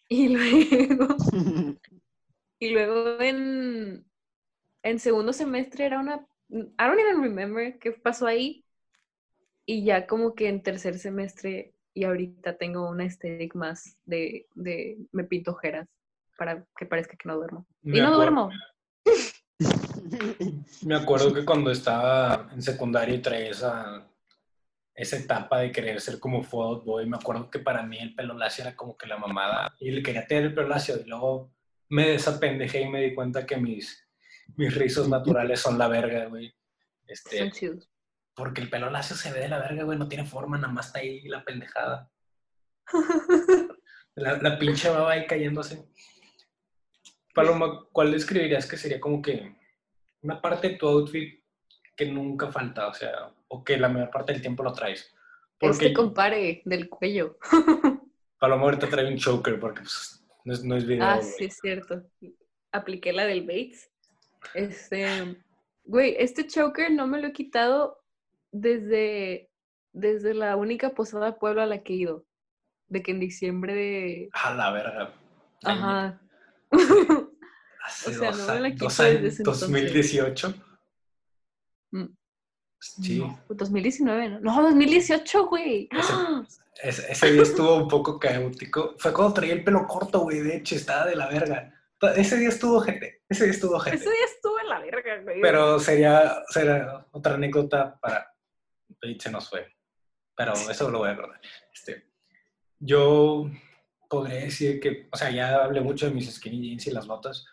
Y 0.08 0.28
luego, 0.28 1.16
y 2.60 2.70
luego 2.70 3.20
en, 3.20 4.06
en 4.82 4.98
segundo 4.98 5.32
semestre 5.32 5.86
era 5.86 5.98
una, 5.98 6.26
I 6.50 6.72
don't 6.78 7.00
even 7.00 7.22
remember 7.22 7.78
qué 7.78 7.92
pasó 7.92 8.26
ahí. 8.26 8.63
Y 9.66 9.84
ya 9.84 10.06
como 10.06 10.34
que 10.34 10.48
en 10.48 10.62
tercer 10.62 10.98
semestre 10.98 11.74
y 11.94 12.04
ahorita 12.04 12.56
tengo 12.56 12.88
una 12.88 13.04
estética 13.04 13.58
más 13.58 13.96
de, 14.04 14.46
de 14.54 14.98
me 15.12 15.24
pinto 15.24 15.52
ojeras 15.52 15.88
para 16.36 16.66
que 16.76 16.86
parezca 16.86 17.16
que 17.16 17.28
no 17.28 17.36
duermo. 17.36 17.66
Me 17.82 17.98
y 17.98 18.00
no 18.00 18.14
duermo. 18.14 18.50
Me 20.82 20.94
acuerdo 20.94 21.32
que 21.32 21.44
cuando 21.44 21.70
estaba 21.70 22.50
en 22.52 22.62
secundaria 22.62 23.14
y 23.14 23.22
traía 23.22 23.50
esa, 23.50 24.06
esa 24.94 25.16
etapa 25.16 25.60
de 25.60 25.72
querer 25.72 26.00
ser 26.00 26.18
como 26.20 26.42
Boy, 26.42 27.06
me 27.06 27.16
acuerdo 27.16 27.50
que 27.50 27.58
para 27.58 27.82
mí 27.82 27.98
el 27.98 28.14
pelo 28.14 28.34
lacio 28.34 28.62
era 28.64 28.76
como 28.76 28.96
que 28.96 29.06
la 29.06 29.16
mamada. 29.16 29.74
Y 29.80 29.90
le 29.90 30.02
quería 30.02 30.26
tener 30.26 30.44
el 30.44 30.54
pelo 30.54 30.68
lacio 30.68 30.96
y 31.00 31.08
luego 31.08 31.52
me 31.88 32.10
desapendejé 32.10 32.82
y 32.82 32.88
me 32.88 33.02
di 33.02 33.14
cuenta 33.14 33.46
que 33.46 33.56
mis, 33.56 34.06
mis 34.56 34.74
rizos 34.74 35.08
naturales 35.08 35.60
son 35.60 35.78
la 35.78 35.88
verga, 35.88 36.26
güey. 36.26 36.54
Este, 37.06 37.38
Son 37.38 37.50
chidos. 37.50 37.90
Porque 38.34 38.60
el 38.60 38.70
pelo 38.70 38.90
lacio 38.90 39.16
se 39.16 39.32
ve 39.32 39.40
de 39.40 39.48
la 39.48 39.60
verga, 39.60 39.84
güey, 39.84 39.98
no 39.98 40.08
tiene 40.08 40.24
forma, 40.24 40.58
nada 40.58 40.72
más 40.72 40.86
está 40.86 40.98
ahí 40.98 41.22
la 41.28 41.44
pendejada. 41.44 42.10
La, 44.16 44.40
la 44.40 44.56
pinche 44.60 44.88
baba 44.88 45.10
ahí 45.10 45.26
cayéndose. 45.26 45.88
Paloma, 47.34 47.84
¿cuál 47.90 48.12
describirías 48.12 48.64
que 48.64 48.76
sería 48.76 49.00
como 49.00 49.20
que 49.20 49.56
una 50.22 50.40
parte 50.40 50.68
de 50.68 50.76
tu 50.76 50.86
outfit 50.86 51.42
que 51.96 52.06
nunca 52.06 52.52
falta? 52.52 52.86
O 52.86 52.94
sea, 52.94 53.34
o 53.48 53.64
que 53.64 53.76
la 53.76 53.88
mayor 53.88 54.10
parte 54.10 54.32
del 54.32 54.40
tiempo 54.40 54.62
lo 54.62 54.72
traes. 54.72 55.12
Porque 55.58 55.86
Este 55.86 55.92
compare 55.94 56.62
del 56.64 56.88
cuello. 56.88 57.38
Paloma 58.38 58.62
ahorita 58.62 58.88
trae 58.88 59.08
un 59.08 59.16
choker 59.16 59.58
porque 59.58 59.80
pues, 59.80 60.24
no, 60.44 60.52
es, 60.52 60.62
no 60.62 60.76
es 60.76 60.86
video. 60.86 61.04
Ah, 61.04 61.16
güey. 61.16 61.32
sí, 61.32 61.44
es 61.46 61.58
cierto. 61.60 62.04
Apliqué 62.70 63.12
la 63.12 63.26
del 63.26 63.42
Bates. 63.42 63.90
Este, 64.54 65.42
güey, 65.82 66.14
este 66.18 66.46
choker 66.46 66.92
no 66.92 67.08
me 67.08 67.20
lo 67.20 67.28
he 67.28 67.32
quitado 67.32 68.03
desde, 68.54 69.50
desde 69.92 70.32
la 70.32 70.56
única 70.56 70.90
posada 70.90 71.26
de 71.26 71.32
pueblo 71.32 71.60
a 71.60 71.66
la 71.66 71.82
que 71.82 71.92
he 71.92 71.96
ido. 71.96 72.24
De 72.86 73.02
que 73.02 73.10
en 73.10 73.20
diciembre 73.20 73.74
de... 73.74 74.28
A 74.32 74.54
la 74.54 74.70
verga. 74.70 75.12
Ajá. 75.64 76.20
Hace 77.84 78.10
o 78.10 78.14
sea, 78.14 78.30
dos, 78.30 78.38
no 78.46 78.54
me 78.54 78.60
la 78.70 78.74
dos 78.76 79.00
años, 79.00 79.22
ese 79.24 79.42
entonces. 79.42 79.60
2018. 79.68 80.54
Mm. 81.90 82.04
Sí. 82.78 83.18
No, 83.18 83.40
2019, 83.48 84.28
¿no? 84.28 84.40
No, 84.40 84.62
2018, 84.62 85.46
güey. 85.46 85.88
Ese- 85.90 86.12
¡Ah! 86.12 86.46
Ese, 86.82 87.10
ese 87.12 87.32
día 87.32 87.42
estuvo 87.42 87.76
un 87.76 87.88
poco 87.88 88.18
caótico. 88.18 88.94
Fue 88.98 89.12
cuando 89.12 89.34
traía 89.34 89.54
el 89.54 89.64
pelo 89.64 89.86
corto, 89.86 90.20
güey. 90.20 90.40
De 90.40 90.56
hecho, 90.56 90.74
estaba 90.74 91.06
de 91.06 91.16
la 91.16 91.28
verga. 91.28 91.72
Ese 92.16 92.36
día 92.36 92.48
estuvo 92.48 92.80
gente. 92.80 93.22
Ese 93.28 93.44
día 93.44 93.52
estuvo 93.54 93.78
gente. 93.78 93.96
Ese 93.98 94.10
día 94.10 94.24
estuvo 94.26 94.60
en 94.60 94.68
la 94.68 94.80
verga, 94.80 95.22
güey. 95.22 95.40
Pero 95.40 95.78
sería, 95.78 96.42
sería 96.48 97.06
otra 97.10 97.34
anécdota 97.34 97.98
para... 98.00 98.33
y 99.06 99.18
Se 99.18 99.30
nos 99.30 99.48
fue. 99.48 99.72
Pero 100.36 100.52
eso 100.52 100.90
lo 100.90 100.98
voy 100.98 101.08
a 101.08 101.12
acordar. 101.12 101.40
Este, 101.72 102.10
yo 102.78 103.50
podría 104.08 104.40
decir 104.40 104.80
que, 104.80 105.08
o 105.12 105.16
sea, 105.16 105.30
ya 105.30 105.62
hablé 105.62 105.80
mucho 105.80 106.06
de 106.06 106.12
mis 106.14 106.32
skinny 106.32 106.60
jeans 106.60 106.86
y 106.86 106.90
las 106.90 107.06
botas, 107.06 107.46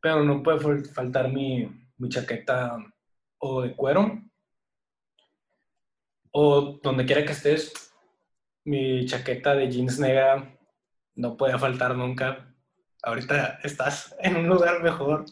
pero 0.00 0.22
no 0.22 0.42
puede 0.42 0.58
fal- 0.58 0.92
faltar 0.92 1.32
mi, 1.32 1.68
mi 1.96 2.08
chaqueta 2.08 2.76
o 3.38 3.62
de 3.62 3.74
cuero 3.74 4.22
o 6.30 6.78
donde 6.82 7.06
quiera 7.06 7.24
que 7.24 7.32
estés, 7.32 7.72
mi 8.64 9.06
chaqueta 9.06 9.54
de 9.54 9.70
jeans 9.70 9.98
negra 9.98 10.58
no 11.14 11.36
puede 11.36 11.58
faltar 11.58 11.94
nunca. 11.96 12.54
Ahorita 13.02 13.60
estás 13.62 14.14
en 14.20 14.36
un 14.36 14.46
lugar 14.48 14.82
mejor. 14.82 15.24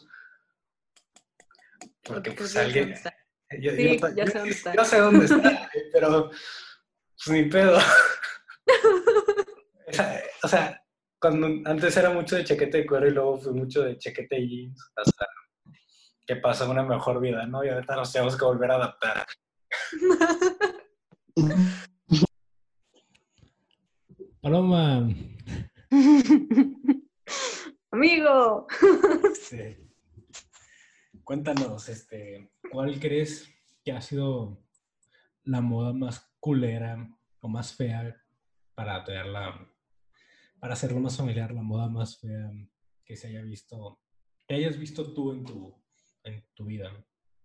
Porque 2.03 2.31
Porque 2.31 2.31
pues 2.31 2.55
alguien... 2.55 2.95
Yo, 3.61 3.71
Sí, 3.71 3.99
yo- 3.99 4.09
ya 4.15 4.25
sé 4.27 4.37
dónde 4.39 4.51
está. 4.53 4.73
yo 4.75 4.85
sé 4.85 4.99
dónde 4.99 5.25
está, 5.25 5.69
pero 5.93 6.29
pues 6.29 7.27
ni 7.29 7.43
pedo. 7.49 7.77
O 10.43 10.47
sea, 10.47 10.81
cuando 11.19 11.47
antes 11.69 11.95
era 11.97 12.09
mucho 12.09 12.35
de 12.35 12.43
chaqueta 12.43 12.77
de 12.77 12.85
cuero 12.85 13.07
y 13.07 13.11
luego 13.11 13.37
fui 13.37 13.53
mucho 13.53 13.81
de 13.83 13.97
chaqueta 13.97 14.35
de 14.35 14.47
jeans 14.47 14.91
hasta 14.95 15.25
que 16.27 16.35
pasó 16.37 16.69
una 16.69 16.83
mejor 16.83 17.19
vida, 17.21 17.45
¿no? 17.47 17.63
Y 17.63 17.69
ahorita 17.69 17.95
nos 17.95 18.11
tenemos 18.11 18.35
que 18.37 18.45
volver 18.45 18.71
a 18.71 18.75
adaptar. 18.75 19.25
Paloma, 24.41 25.07
Amigo. 27.91 28.67
este, 29.31 29.84
cuéntanos, 31.25 31.89
este, 31.89 32.51
¿cuál 32.71 32.99
crees 32.99 33.49
que 33.83 33.91
ha 33.91 33.99
sido 34.01 34.57
la 35.43 35.59
moda 35.61 35.91
más 35.93 36.31
culera 36.39 37.09
o 37.41 37.47
más 37.47 37.73
fea 37.75 38.15
para 38.75 39.03
tenerla, 39.03 39.67
para 40.59 40.73
hacerlo 40.73 40.99
más 40.99 41.17
familiar, 41.17 41.51
la 41.53 41.61
moda 41.61 41.89
más 41.89 42.19
fea 42.19 42.51
que 43.03 43.15
se 43.15 43.27
haya 43.27 43.41
visto, 43.41 43.99
que 44.47 44.55
hayas 44.55 44.77
visto 44.77 45.13
tú 45.13 45.31
en 45.33 45.43
tu, 45.43 45.75
en 46.23 46.43
tu 46.53 46.65
vida? 46.65 46.91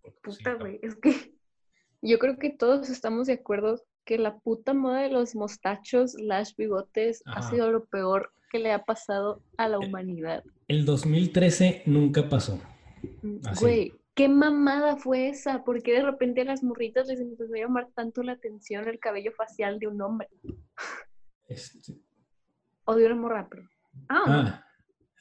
Pues, 0.03 0.37
sí, 0.37 0.45
Puta, 0.45 0.55
güey. 0.55 0.79
Es 0.83 0.95
que 0.97 1.11
yo 2.03 2.19
creo 2.19 2.39
que 2.39 2.51
todos 2.51 2.89
estamos 2.91 3.27
de 3.27 3.35
acuerdo 3.35 3.83
que 4.05 4.19
la 4.19 4.39
puta 4.39 4.75
moda 4.75 5.03
de 5.03 5.11
los 5.11 5.35
mostachos, 5.35 6.15
las 6.15 6.57
bigotes, 6.57 7.23
ha 7.27 7.43
sido 7.43 7.71
lo 7.71 7.85
peor 7.85 8.33
que 8.51 8.59
le 8.59 8.73
ha 8.73 8.85
pasado 8.85 9.43
a 9.57 9.69
la 9.69 9.77
Eh, 9.77 9.87
humanidad. 9.87 10.43
El 10.69 10.85
2013 10.85 11.83
nunca 11.87 12.29
pasó. 12.29 12.61
Así. 13.47 13.65
Güey, 13.65 13.93
¿qué 14.15 14.29
mamada 14.29 14.97
fue 14.97 15.29
esa? 15.29 15.65
¿Por 15.65 15.83
qué 15.83 15.93
de 15.93 16.03
repente 16.03 16.43
a 16.43 16.45
las 16.45 16.63
morritas 16.63 17.09
les 17.09 17.21
empezó 17.21 17.55
a 17.55 17.59
llamar 17.59 17.89
tanto 17.95 18.23
la 18.23 18.33
atención 18.33 18.89
el 18.89 18.99
cabello 18.99 19.33
facial 19.33 19.79
de 19.79 19.87
un 19.87 20.01
hombre? 20.01 20.29
Este, 21.49 21.95
O 22.85 22.95
de 22.95 23.07
una 23.07 23.17
morra, 23.17 23.49
pero... 23.51 23.69
Ah, 24.09 24.25
no. 24.27 24.33
Ah, 24.33 24.65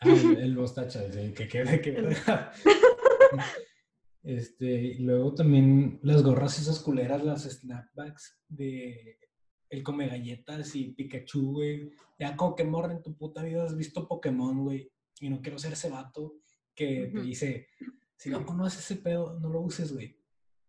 ah, 0.01 0.09
el, 0.09 0.57
sí, 0.67 1.33
que 1.33 1.47
quede 1.47 1.81
que 1.81 2.15
Este, 4.23 4.65
y 4.65 4.99
luego 4.99 5.33
también 5.33 5.99
las 6.03 6.23
gorras 6.23 6.59
esas 6.59 6.79
culeras, 6.81 7.23
las 7.23 7.43
snapbacks 7.43 8.39
de 8.47 9.17
el 9.69 9.83
come 9.83 10.07
galletas 10.07 10.75
y 10.75 10.91
Pikachu, 10.93 11.53
güey. 11.53 11.91
Ya 12.17 12.35
como 12.35 12.55
que 12.55 12.63
morra 12.63 12.93
en 12.93 13.03
tu 13.03 13.15
puta 13.15 13.43
vida 13.43 13.63
has 13.63 13.77
visto 13.77 14.07
Pokémon, 14.07 14.63
güey. 14.63 14.91
Y 15.21 15.29
no 15.29 15.41
quiero 15.41 15.59
ser 15.59 15.73
ese 15.73 15.89
vato 15.89 16.35
que 16.79 17.11
te 17.13 17.21
dice, 17.21 17.67
si 18.15 18.29
no 18.29 18.45
conoces 18.45 18.79
ese 18.79 19.01
pedo, 19.01 19.37
no 19.39 19.49
lo 19.49 19.59
uses, 19.61 19.91
güey. 19.93 20.17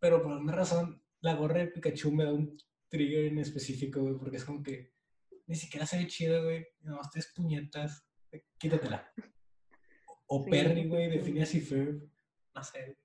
Pero 0.00 0.22
por 0.22 0.32
alguna 0.32 0.52
razón, 0.54 1.00
la 1.20 1.34
gorra 1.34 1.60
de 1.60 1.66
Pikachu 1.68 2.10
me 2.10 2.24
da 2.24 2.32
un 2.32 2.56
trigger 2.88 3.26
en 3.26 3.38
específico, 3.38 4.00
güey, 4.00 4.16
porque 4.18 4.38
es 4.38 4.44
como 4.44 4.62
que 4.62 4.92
ni 5.46 5.54
siquiera 5.54 5.86
se 5.86 5.98
ve 5.98 6.06
chida, 6.08 6.42
güey. 6.42 6.66
No, 6.82 6.98
tres 7.12 7.32
puñetas, 7.34 8.04
quítatela. 8.58 9.12
O 10.26 10.44
Sí, 10.44 10.50
Perry, 10.50 10.88
güey, 10.88 11.08
de 11.10 11.18
sí. 11.20 11.24
Phineas 11.26 11.54
y 11.54 11.60
Ferb. 11.60 12.08
No 12.54 12.62
sé. 12.64 12.96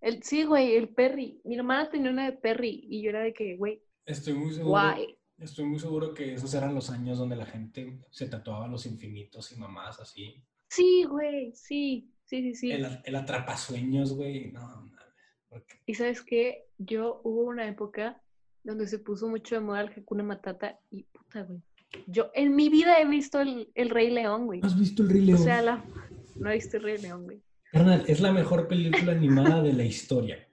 El, 0.00 0.22
sí, 0.22 0.44
güey, 0.44 0.76
el 0.76 0.88
Perry. 0.90 1.40
Mi 1.44 1.56
hermana 1.56 1.90
tenía 1.90 2.10
una 2.10 2.26
de 2.30 2.36
Perry 2.36 2.86
y 2.90 3.02
yo 3.02 3.10
era 3.10 3.20
de 3.22 3.32
que, 3.34 3.56
güey, 3.56 3.82
Estoy 4.06 4.34
muy 4.34 4.50
seguro. 4.52 4.70
guay. 4.70 5.16
Estoy 5.38 5.64
muy 5.64 5.78
seguro 5.78 6.12
que 6.12 6.34
esos 6.34 6.52
eran 6.54 6.74
los 6.74 6.90
años 6.90 7.16
donde 7.18 7.36
la 7.36 7.46
gente 7.46 8.00
se 8.10 8.28
tatuaba 8.28 8.66
los 8.68 8.84
infinitos 8.86 9.52
y 9.52 9.56
mamás 9.56 9.98
así. 10.00 10.42
Sí, 10.68 11.04
güey, 11.04 11.52
sí, 11.54 12.12
sí, 12.30 12.42
sí, 12.42 12.54
sí. 12.54 12.70
El, 12.72 12.86
el 13.04 13.14
atrapasueños, 13.16 14.14
güey. 14.14 14.52
No, 14.52 14.60
mames. 14.62 14.92
porque- 15.48 15.80
Y 15.86 15.94
sabes 15.94 16.22
qué, 16.22 16.64
yo 16.78 17.20
hubo 17.24 17.42
una 17.42 17.66
época 17.68 18.22
donde 18.64 18.86
se 18.86 18.98
puso 18.98 19.28
mucho 19.28 19.54
de 19.56 19.60
moda 19.62 19.80
el 19.82 19.88
Hakuna 19.90 20.22
Matata 20.22 20.78
y 20.90 21.02
puta, 21.04 21.42
güey. 21.42 21.60
Yo 22.06 22.30
en 22.34 22.54
mi 22.54 22.68
vida 22.68 23.00
he 23.00 23.06
visto 23.06 23.40
el, 23.40 23.70
el 23.74 23.90
Rey 23.90 24.10
León, 24.10 24.46
güey. 24.46 24.60
¿Has 24.62 24.78
visto 24.78 25.02
el 25.02 25.08
Rey 25.10 25.22
O 25.22 25.26
León? 25.26 25.38
sea, 25.38 25.60
la... 25.60 25.84
no 26.36 26.50
he 26.50 26.54
visto 26.54 26.76
el 26.76 26.84
Rey 26.84 26.98
León, 26.98 27.24
güey. 27.24 27.42
Carnal, 27.72 28.04
es 28.06 28.20
la 28.20 28.32
mejor 28.32 28.68
película 28.68 29.12
animada 29.12 29.60
de 29.62 29.72
la 29.72 29.84
historia. 29.84 30.46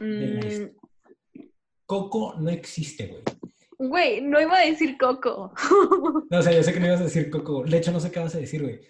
De 0.00 0.06
la 0.26 0.40
Mm, 0.40 0.46
his- 0.48 0.70
Coco 1.86 2.34
no 2.40 2.50
existe, 2.50 3.06
güey. 3.06 3.22
Güey, 3.78 4.20
no 4.22 4.40
iba 4.40 4.56
a 4.58 4.64
decir 4.66 4.96
Coco. 4.98 5.52
No, 6.30 6.38
o 6.38 6.42
sea, 6.42 6.52
yo 6.52 6.62
sé 6.62 6.72
que 6.72 6.80
no 6.80 6.86
ibas 6.86 7.00
a 7.00 7.04
decir 7.04 7.28
Coco. 7.30 7.64
De 7.64 7.76
hecho, 7.76 7.92
no 7.92 8.00
sé 8.00 8.10
qué 8.10 8.20
vas 8.20 8.34
a 8.34 8.38
decir, 8.38 8.62
güey. 8.62 8.80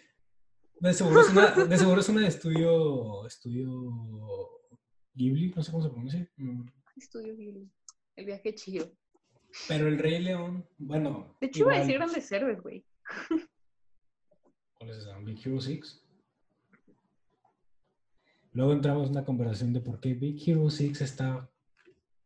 De 0.83 0.93
seguro 0.93 1.21
es 1.21 1.29
una 1.31 1.51
de, 1.53 1.79
seguro 1.79 2.01
es 2.01 2.09
una 2.09 2.21
de 2.23 2.27
estudio, 2.27 3.25
estudio 3.25 3.71
Ghibli, 5.15 5.53
no 5.55 5.63
sé 5.63 5.71
cómo 5.71 5.85
se 5.85 5.91
pronuncia. 5.91 6.29
Estudio 6.97 7.37
Ghibli. 7.37 7.71
El 8.17 8.25
viaje 8.27 8.53
chido. 8.57 8.91
Pero 9.69 9.87
el 9.87 9.97
Rey 9.97 10.21
León, 10.21 10.69
bueno. 10.79 11.37
De 11.41 11.47
hecho, 11.47 11.61
iba 11.61 11.75
a 11.75 11.79
decir 11.79 11.95
Grandes 11.95 12.33
Héroes, 12.33 12.61
güey. 12.61 12.85
¿Cuál 14.75 14.91
es 14.91 14.97
esa? 14.97 15.17
Big 15.19 15.39
Hero 15.47 15.61
6. 15.61 16.05
Luego 18.51 18.73
entramos 18.73 19.05
en 19.07 19.13
una 19.13 19.25
conversación 19.25 19.73
de 19.73 19.83
por 19.83 20.01
qué 20.01 20.15
Big 20.15 20.43
Hero 20.45 20.69
6 20.69 21.01
está, 21.01 21.49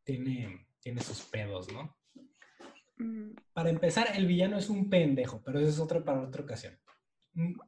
tiene, 0.03 0.67
tiene 0.81 1.03
sus 1.03 1.21
pedos, 1.21 1.71
¿no? 1.71 1.95
Mm, 2.97 3.33
Para 3.53 3.69
empezar, 3.69 4.17
el 4.17 4.27
villano 4.27 4.57
es 4.57 4.71
un 4.71 4.89
pendejo, 4.89 5.43
pero 5.45 5.61
eso 5.61 5.69
es 5.69 5.79
otra 5.79 6.03
para 6.03 6.23
otra 6.23 6.43
ocasión. 6.43 6.75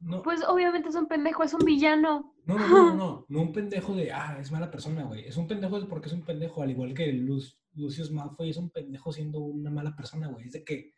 No, 0.01 0.23
Pues 0.23 0.41
obviamente 0.47 0.89
es 0.89 0.95
un 0.95 1.07
pendejo, 1.07 1.43
es 1.43 1.53
un 1.53 1.63
villano. 1.63 2.33
no, 2.45 2.57
no, 2.57 2.67
no, 2.67 2.95
no, 2.95 3.25
no 3.29 3.41
un 3.41 3.53
pendejo 3.53 3.93
de, 3.95 4.11
ah, 4.11 4.37
es 4.41 4.51
mala 4.51 4.71
persona, 4.71 5.03
güey. 5.03 5.27
Es 5.27 5.37
un 5.37 5.47
pendejo 5.47 5.79
porque 5.87 6.07
es 6.07 6.13
un 6.13 6.23
pendejo, 6.25 6.63
al 6.63 6.71
igual 6.71 6.93
que 6.95 7.13
Lu- 7.13 7.39
Lucius 7.75 8.11
Malfoy 8.11 8.49
es 8.49 8.57
un 8.57 8.71
pendejo 8.71 9.11
siendo 9.13 9.39
una 9.39 9.69
mala 9.69 9.95
persona, 9.95 10.27
güey. 10.27 10.47
Es 10.47 10.53
de 10.53 10.63
que 10.63 10.91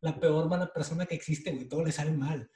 la 0.00 0.18
peor 0.18 0.48
mala 0.48 0.72
persona 0.72 1.06
que 1.06 1.14
existe, 1.14 1.52
güey, 1.52 1.68
todo 1.68 1.84
le 1.84 1.92
sale 1.92 2.10
mal. 2.12 2.50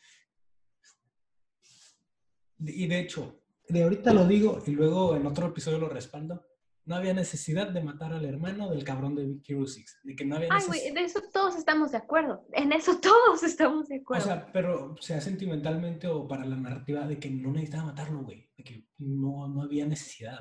Y 2.59 2.87
de 2.87 3.01
hecho, 3.01 3.41
de 3.69 3.83
ahorita 3.85 4.13
lo 4.13 4.27
digo 4.27 4.63
y 4.67 4.73
luego 4.73 5.17
en 5.17 5.27
otro 5.27 5.47
episodio 5.49 5.79
lo 5.79 5.89
respaldo. 5.89 6.45
No 6.85 6.97
había 6.97 7.15
necesidad 7.15 7.69
de 7.71 7.81
matar 7.81 8.13
al 8.13 8.25
hermano 8.25 8.69
del 8.71 8.83
cabrón 8.83 9.15
de 9.15 9.37
Hero 9.47 9.67
Six. 9.67 10.01
De 10.03 10.17
que 10.17 10.25
no 10.25 10.35
había 10.37 10.49
Ay, 10.51 10.67
güey, 10.67 10.93
de 10.93 11.05
eso 11.05 11.21
todos 11.33 11.57
estamos 11.57 11.93
de 11.93 11.99
acuerdo. 11.99 12.45
En 12.53 12.73
eso 12.73 12.99
todos 13.01 13.43
estamos 13.45 13.89
de 13.89 13.99
O 13.99 14.03
acuerdo. 14.03 14.25
sea, 14.25 14.51
pero 14.53 14.97
sea 15.01 15.21
sentimentalmente 15.21 16.09
o 16.09 16.27
para 16.27 16.45
la 16.45 16.57
narrativa 16.57 17.07
de 17.07 17.19
que 17.21 17.31
no 17.31 17.53
necesitaba 17.53 17.85
matarlo, 17.87 18.23
güey. 18.25 18.51
De 18.57 18.65
que 18.65 18.85
no, 18.99 19.47
no 19.49 19.63
había 19.63 19.87
necesidad. 19.87 20.41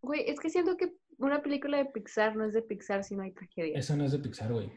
Güey, 0.00 0.22
es 0.30 0.40
que 0.40 0.48
siento 0.48 0.76
que 0.78 0.94
una 1.18 1.42
película 1.42 1.76
de 1.78 1.86
Pixar 1.86 2.36
no 2.36 2.44
es 2.46 2.54
de 2.54 2.62
Pixar 2.62 3.04
si 3.04 3.14
no 3.14 3.22
hay 3.22 3.32
tragedia. 3.32 3.78
Eso 3.78 3.96
no 3.96 4.04
es 4.04 4.12
de 4.12 4.18
Pixar, 4.18 4.52
güey. 4.52 4.70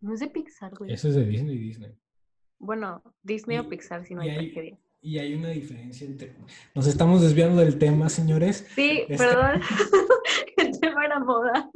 No 0.00 0.14
es 0.14 0.20
de 0.20 0.28
Pixar, 0.28 0.74
güey. 0.76 0.92
Eso 0.92 1.08
es 1.08 1.14
de 1.16 1.24
Disney 1.26 1.56
y 1.56 1.58
Disney. 1.58 1.98
Bueno, 2.58 3.02
Disney 3.22 3.56
Y- 3.56 3.60
o 3.60 3.68
Pixar 3.68 4.04
si 4.06 4.14
no 4.14 4.22
hay- 4.22 4.34
tragedia. 4.52 4.78
Y 5.04 5.18
hay 5.18 5.34
una 5.34 5.48
diferencia 5.48 6.06
entre... 6.06 6.36
Nos 6.76 6.86
estamos 6.86 7.22
desviando 7.22 7.60
del 7.60 7.76
tema, 7.78 8.08
señores. 8.08 8.66
Sí, 8.76 9.00
Este- 9.08 9.16
perdón. 9.18 9.60
El 10.56 10.78
tema 10.80 11.04
era 11.04 11.18
moda. 11.18 11.70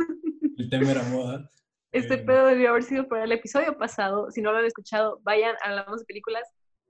El 0.57 0.71
tema 0.71 0.91
era 0.93 1.03
moda. 1.05 1.51
Este 1.91 2.15
Eh, 2.15 2.19
pedo 2.19 2.47
debió 2.47 2.71
haber 2.71 2.85
sido 2.85 3.09
para 3.09 3.25
el 3.25 3.33
episodio 3.33 3.77
pasado. 3.79 4.31
Si 4.31 4.41
no 4.43 4.53
lo 4.53 4.59
han 4.59 4.65
escuchado, 4.65 5.21
vayan, 5.25 5.55
hablamos 5.65 6.01
de 6.01 6.07
películas. 6.07 6.43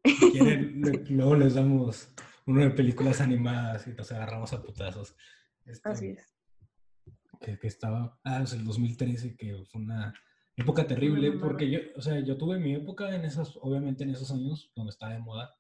Si 0.05 0.31
quieren, 0.33 0.83
luego 1.09 1.37
les 1.37 1.55
damos 1.55 2.13
una 2.47 2.65
de 2.65 2.71
películas 2.71 3.21
animadas 3.23 3.87
y 3.87 3.91
nos 3.95 4.13
agarramos 4.13 4.53
a 4.53 4.63
putazos. 4.63 5.17
Este, 5.65 5.89
Así 5.89 6.09
es. 6.11 6.29
que, 7.41 7.59
que 7.59 7.67
estaba, 7.67 8.19
ah, 8.25 8.43
es 8.43 8.53
el 8.53 8.65
2013, 8.65 9.37
que 9.37 9.57
fue 9.71 9.81
una 9.81 10.13
época 10.55 10.87
terrible, 10.87 11.33
porque 11.33 11.71
yo, 11.71 11.79
o 11.97 12.03
sea, 12.03 12.21
yo 12.21 12.37
tuve 12.37 12.59
mi 12.59 12.75
época 12.75 13.15
en 13.15 13.25
esas, 13.25 13.57
obviamente 13.63 14.05
en 14.05 14.11
esos 14.11 14.31
años, 14.31 14.71
donde 14.77 14.91
estaba 14.91 15.13
de 15.13 15.19
moda, 15.19 15.55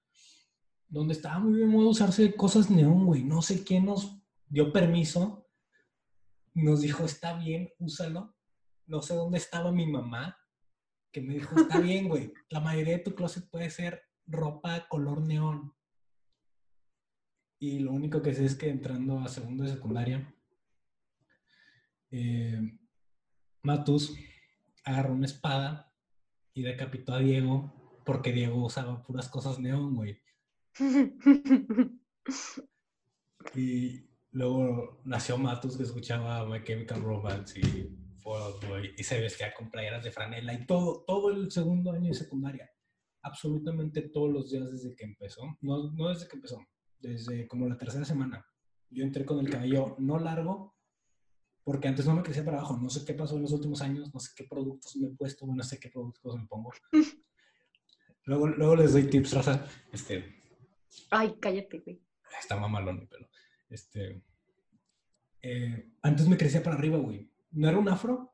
donde 0.88 1.14
estaba 1.14 1.38
muy 1.38 1.59
de 1.59 1.66
moda 1.66 1.88
usarse 1.88 2.35
cosas 2.35 2.71
neón, 2.71 3.07
güey, 3.07 3.25
no 3.25 3.43
sé 3.43 3.64
quién 3.64 3.87
nos 3.87 4.21
dio 4.49 4.73
permiso, 4.73 5.49
nos 6.55 6.81
dijo, 6.81 7.05
está 7.05 7.35
bien, 7.35 7.71
úsalo, 7.78 8.35
no 8.87 9.02
sé 9.02 9.14
dónde 9.14 9.38
estaba 9.38 9.73
mi 9.73 9.87
mamá, 9.87 10.38
que 11.12 11.21
me 11.21 11.35
dijo, 11.35 11.59
está 11.61 11.81
bien, 11.81 12.09
güey, 12.09 12.33
la 12.49 12.61
mayoría 12.61 12.99
de 12.99 13.02
tu 13.05 13.14
closet 13.14 13.49
puede 13.50 13.71
ser 13.71 14.02
ropa 14.26 14.87
color 14.88 15.21
neón. 15.21 15.75
Y 17.59 17.78
lo 17.81 17.93
único 17.93 18.21
que 18.23 18.35
sé 18.35 18.45
es 18.45 18.55
que 18.55 18.69
entrando 18.69 19.21
a 19.21 19.28
segundo 19.28 19.64
de 19.64 19.71
secundaria, 19.71 20.35
eh, 22.11 22.78
Matus 23.62 24.14
agarró 24.85 25.14
una 25.14 25.26
espada 25.26 25.93
y 26.55 26.62
decapitó 26.62 27.14
a 27.14 27.19
Diego 27.19 28.00
porque 28.05 28.33
Diego 28.33 28.64
usaba 28.64 29.02
puras 29.02 29.28
cosas 29.28 29.59
neón, 29.59 29.95
güey. 29.95 30.21
Y 33.54 34.04
luego 34.33 35.00
nació 35.04 35.38
Matus 35.38 35.76
que 35.76 35.85
escuchaba 35.85 36.45
My 36.47 36.62
Chemical 36.64 37.00
Romance 37.00 37.61
y 37.61 37.88
Boy 38.23 38.92
y 38.97 39.04
se 39.04 39.21
vestía 39.21 39.54
con 39.54 39.71
playeras 39.71 40.02
de 40.02 40.11
franela 40.11 40.52
y 40.52 40.66
todo, 40.66 41.04
todo 41.06 41.30
el 41.30 41.50
segundo 41.50 41.92
año 41.92 42.09
de 42.09 42.14
secundaria. 42.14 42.68
Absolutamente 43.23 44.02
todos 44.02 44.33
los 44.33 44.50
días 44.50 44.71
desde 44.71 44.97
que 44.97 45.04
empezó. 45.04 45.42
No, 45.61 45.92
no 45.92 46.09
desde 46.09 46.26
que 46.28 46.37
empezó, 46.37 46.59
desde 46.99 47.47
como 47.47 47.68
la 47.68 47.78
tercera 47.78 48.04
semana. 48.04 48.45
Yo 48.90 49.04
entré 49.04 49.25
con 49.25 49.38
el 49.38 49.50
cabello 49.50 49.97
no 49.99 50.18
largo, 50.18 50.76
porque 51.62 51.88
antes 51.88 52.06
no 52.06 52.14
me 52.14 52.23
crecía 52.23 52.45
para 52.45 52.59
abajo. 52.59 52.78
No 52.78 52.90
sé 52.90 53.04
qué 53.04 53.14
pasó 53.14 53.37
en 53.37 53.42
los 53.42 53.52
últimos 53.52 53.80
años, 53.80 54.12
no 54.12 54.21
sé 54.21 54.33
qué 54.37 54.45
productos 54.45 54.97
me 54.97 55.09
he 55.09 55.11
puesto, 55.11 55.47
no 55.47 55.62
sé 55.62 55.78
qué 55.78 55.88
productos 55.90 56.37
me 56.37 56.47
pongo. 56.47 56.73
Luego, 58.25 58.49
luego 58.49 58.75
les 58.75 58.93
doy 58.93 59.04
tips, 59.04 59.34
raza. 59.34 59.69
Este, 59.93 60.35
Ay, 61.11 61.37
cállate, 61.41 61.80
güey. 61.80 62.02
está 62.39 62.56
mamalón 62.56 63.00
mi 63.00 63.06
pelo. 63.06 63.28
Este, 63.69 64.23
eh, 65.43 65.93
antes 66.02 66.28
me 66.28 66.37
crecía 66.37 66.63
para 66.63 66.76
arriba, 66.76 66.99
güey. 66.99 67.30
No 67.52 67.69
era 67.69 67.78
un 67.78 67.89
afro, 67.89 68.32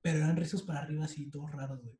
pero 0.00 0.18
eran 0.18 0.36
rizos 0.36 0.62
para 0.62 0.80
arriba 0.80 1.04
así, 1.04 1.30
todos 1.30 1.50
raros, 1.52 1.82
güey. 1.82 1.98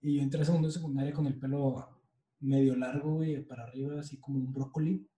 Y 0.00 0.16
yo 0.16 0.22
entré 0.22 0.42
a 0.42 0.44
segundo 0.44 0.68
de 0.68 0.74
secundaria 0.74 1.12
con 1.12 1.26
el 1.26 1.38
pelo 1.38 2.02
medio 2.40 2.74
largo, 2.74 3.14
güey, 3.14 3.40
para 3.42 3.64
arriba, 3.64 4.00
así 4.00 4.18
como 4.18 4.38
un 4.38 4.52
brócoli. 4.52 5.08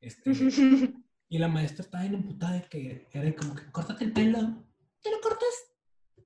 Este, 0.00 0.30
y 1.28 1.38
la 1.38 1.48
maestra 1.48 1.84
estaba 1.84 2.04
bien 2.04 2.14
emputada 2.14 2.54
de 2.54 2.68
que 2.68 3.08
era 3.12 3.34
como 3.36 3.54
que, 3.54 3.70
córtate 3.70 4.04
el 4.04 4.12
pelo. 4.12 4.64
¿Te 5.02 5.10
lo 5.10 5.20
cortas? 5.20 5.54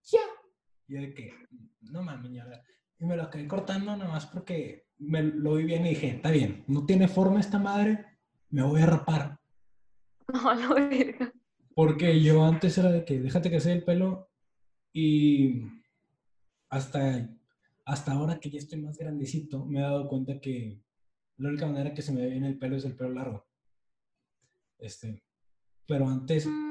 Ya. 0.04 0.20
Y 0.87 0.94
yo 0.94 1.00
de 1.00 1.14
que, 1.14 1.33
no 1.81 2.02
mames. 2.02 2.31
Y 3.00 3.04
me 3.04 3.16
lo 3.16 3.24
acabé 3.24 3.46
cortando 3.46 3.96
nada 3.96 4.11
más 4.11 4.26
porque 4.26 4.88
me 4.98 5.22
lo 5.22 5.54
vi 5.54 5.64
bien 5.64 5.87
y 5.87 5.90
dije, 5.90 6.08
está 6.08 6.30
bien, 6.30 6.64
no 6.66 6.87
tiene 6.87 7.08
forma 7.08 7.40
esta 7.40 7.58
madre, 7.58 8.04
me 8.50 8.62
voy 8.62 8.80
a 8.82 8.87
rapar. 8.87 9.38
No, 10.30 10.74
verga. 10.74 11.32
Porque 11.74 12.20
yo 12.20 12.44
antes 12.44 12.76
era 12.76 12.90
de 12.90 13.04
que 13.04 13.18
déjate 13.18 13.48
crecer 13.48 13.78
el 13.78 13.84
pelo 13.84 14.28
y 14.92 15.62
hasta, 16.68 17.30
hasta 17.87 18.12
ahora 18.12 18.38
que 18.38 18.50
ya 18.50 18.58
estoy 18.58 18.82
más 18.82 18.98
grandecito 18.98 19.64
me 19.64 19.78
he 19.78 19.82
dado 19.82 20.06
cuenta 20.06 20.38
que 20.38 20.82
la 21.38 21.48
única 21.48 21.66
manera 21.66 21.94
que 21.94 22.02
se 22.02 22.12
me 22.12 22.20
ve 22.20 22.30
bien 22.30 22.44
el 22.44 22.58
pelo 22.58 22.76
es 22.76 22.84
el 22.84 22.94
pelo 22.94 23.11
largo. 23.14 23.46
Este, 24.78 25.22
pero 25.87 26.06
antes 26.06 26.46
Mm, 26.46 26.68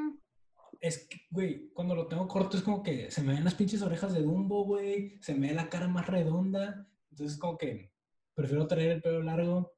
es 0.80 1.08
que, 1.08 1.18
güey, 1.30 1.70
cuando 1.74 1.96
lo 1.96 2.08
tengo 2.08 2.28
corto 2.28 2.58
es 2.58 2.64
como 2.64 2.84
que 2.84 3.10
se 3.12 3.22
me 3.22 3.34
ven 3.34 3.44
las 3.44 3.56
pinches 3.56 3.82
orejas 3.82 4.14
de 4.14 4.22
Dumbo, 4.22 4.66
güey, 4.66 5.18
se 5.22 5.34
me 5.34 5.48
ve 5.50 5.54
la 5.54 5.70
cara 5.70 5.88
más 5.88 6.08
redonda, 6.08 6.88
entonces 7.10 7.38
como 7.38 7.58
que 7.58 7.92
prefiero 8.38 8.68
traer 8.68 8.92
el 8.92 9.02
pelo 9.02 9.24
largo 9.24 9.74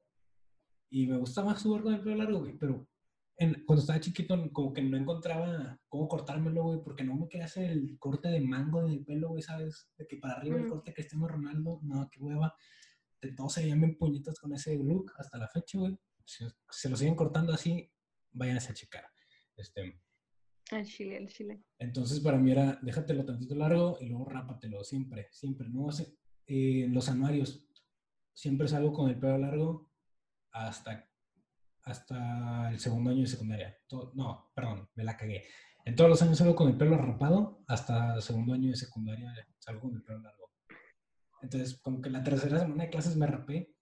y 0.90 1.06
me 1.06 1.16
gusta 1.16 1.42
más 1.42 1.62
subir 1.62 1.82
con 1.82 1.94
el 1.94 2.02
pelo 2.02 2.16
largo, 2.16 2.40
güey, 2.40 2.58
pero 2.58 2.86
en- 3.38 3.64
cuando 3.64 3.80
estaba 3.80 4.00
chiquito 4.00 4.36
como 4.52 4.74
que 4.74 4.82
no 4.82 4.98
encontraba 4.98 5.80
cómo 5.88 6.06
cortármelo, 6.08 6.62
güey, 6.64 6.80
porque 6.84 7.02
no 7.04 7.16
me 7.16 7.26
quería 7.26 7.46
hacer 7.46 7.70
el 7.70 7.96
corte 7.98 8.28
de 8.28 8.40
mango 8.40 8.86
del 8.86 9.02
pelo, 9.02 9.30
güey, 9.30 9.42
¿sabes? 9.42 9.88
De 9.96 10.06
que 10.06 10.18
para 10.18 10.34
arriba 10.34 10.56
el 10.58 10.66
Mm. 10.66 10.68
corte 10.68 10.92
Cristiano 10.92 11.26
Ronaldo, 11.26 11.80
no, 11.82 12.06
qué 12.10 12.20
hueva. 12.20 12.54
Todos 13.36 13.54
se 13.54 13.64
bien 13.64 13.96
puñetas 13.96 14.38
con 14.38 14.52
ese 14.52 14.76
look 14.76 15.12
hasta 15.16 15.38
la 15.38 15.48
fecha, 15.48 15.78
güey. 15.78 15.96
Si 16.26 16.44
se 16.70 16.88
lo 16.90 16.96
siguen 16.96 17.14
cortando 17.14 17.52
así, 17.54 17.90
váyanse 18.32 18.72
a 18.72 18.74
checar. 18.74 19.04
Este, 19.56 20.00
al 20.72 20.84
chile, 20.86 21.16
al 21.16 21.28
chile. 21.28 21.62
entonces 21.78 22.20
para 22.20 22.38
mí 22.38 22.50
era, 22.52 22.78
déjatelo 22.82 23.24
tantito 23.24 23.54
largo 23.54 23.96
y 24.00 24.06
luego 24.10 24.26
rápatelo, 24.28 24.84
siempre, 24.84 25.28
siempre. 25.32 25.68
No 25.68 25.88
hace, 25.88 26.14
eh, 26.46 26.86
los 26.90 27.08
anuarios, 27.08 27.66
siempre 28.32 28.68
salgo 28.68 28.92
con 28.92 29.08
el 29.08 29.18
pelo 29.18 29.38
largo 29.38 29.90
hasta, 30.52 31.08
hasta 31.82 32.70
el 32.70 32.78
segundo 32.78 33.10
año 33.10 33.22
de 33.22 33.26
secundaria. 33.26 33.76
No, 34.14 34.50
perdón, 34.54 34.88
me 34.94 35.04
la 35.04 35.16
cagué. 35.16 35.44
En 35.84 35.96
todos 35.96 36.10
los 36.10 36.22
años 36.22 36.38
salgo 36.38 36.54
con 36.54 36.68
el 36.68 36.76
pelo 36.76 36.96
rapado, 36.96 37.62
hasta 37.66 38.14
el 38.14 38.22
segundo 38.22 38.54
año 38.54 38.70
de 38.70 38.76
secundaria 38.76 39.32
salgo 39.58 39.82
con 39.82 39.94
el 39.94 40.02
pelo 40.02 40.20
largo. 40.20 40.50
Entonces, 41.42 41.80
como 41.80 42.00
que 42.00 42.10
la 42.10 42.22
tercera 42.22 42.58
semana 42.58 42.84
de 42.84 42.90
clases 42.90 43.16
me 43.16 43.26
rapé 43.26 43.74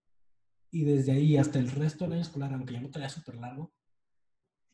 y 0.70 0.84
desde 0.84 1.12
ahí 1.12 1.36
hasta 1.36 1.58
el 1.58 1.70
resto 1.70 2.04
del 2.04 2.14
año 2.14 2.22
escolar, 2.22 2.52
aunque 2.52 2.74
ya 2.74 2.80
lo 2.80 2.90
traía 2.90 3.08
súper 3.08 3.36
largo, 3.36 3.72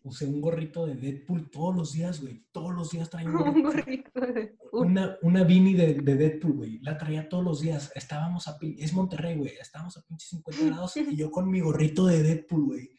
usé 0.05 0.27
un 0.27 0.41
gorrito 0.41 0.87
de 0.87 0.95
Deadpool 0.95 1.51
todos 1.51 1.75
los 1.75 1.93
días, 1.93 2.21
güey. 2.21 2.47
Todos 2.53 2.75
los 2.75 2.91
días 2.91 3.11
traía 3.11 3.29
un 3.29 3.37
Un 3.57 3.63
gorrito. 3.63 4.21
de 4.21 4.57
un- 4.73 4.87
Una, 4.93 5.17
una 5.23 5.43
beanie 5.45 5.77
de, 5.77 5.95
de 5.95 6.15
Deadpool, 6.15 6.53
güey. 6.53 6.79
La 6.83 6.97
traía 6.97 7.29
todos 7.29 7.43
los 7.43 7.61
días. 7.61 7.91
Estábamos 7.95 8.47
a... 8.47 8.57
Es 8.79 8.93
Monterrey, 8.93 9.37
güey. 9.37 9.57
Estábamos 9.61 9.97
a 9.97 10.03
pinche 10.03 10.27
50 10.29 10.65
grados 10.67 10.97
y 10.97 11.17
yo 11.17 11.31
con 11.31 11.51
mi 11.51 11.61
gorrito 11.61 12.07
de 12.07 12.23
Deadpool, 12.23 12.65
güey. 12.67 12.91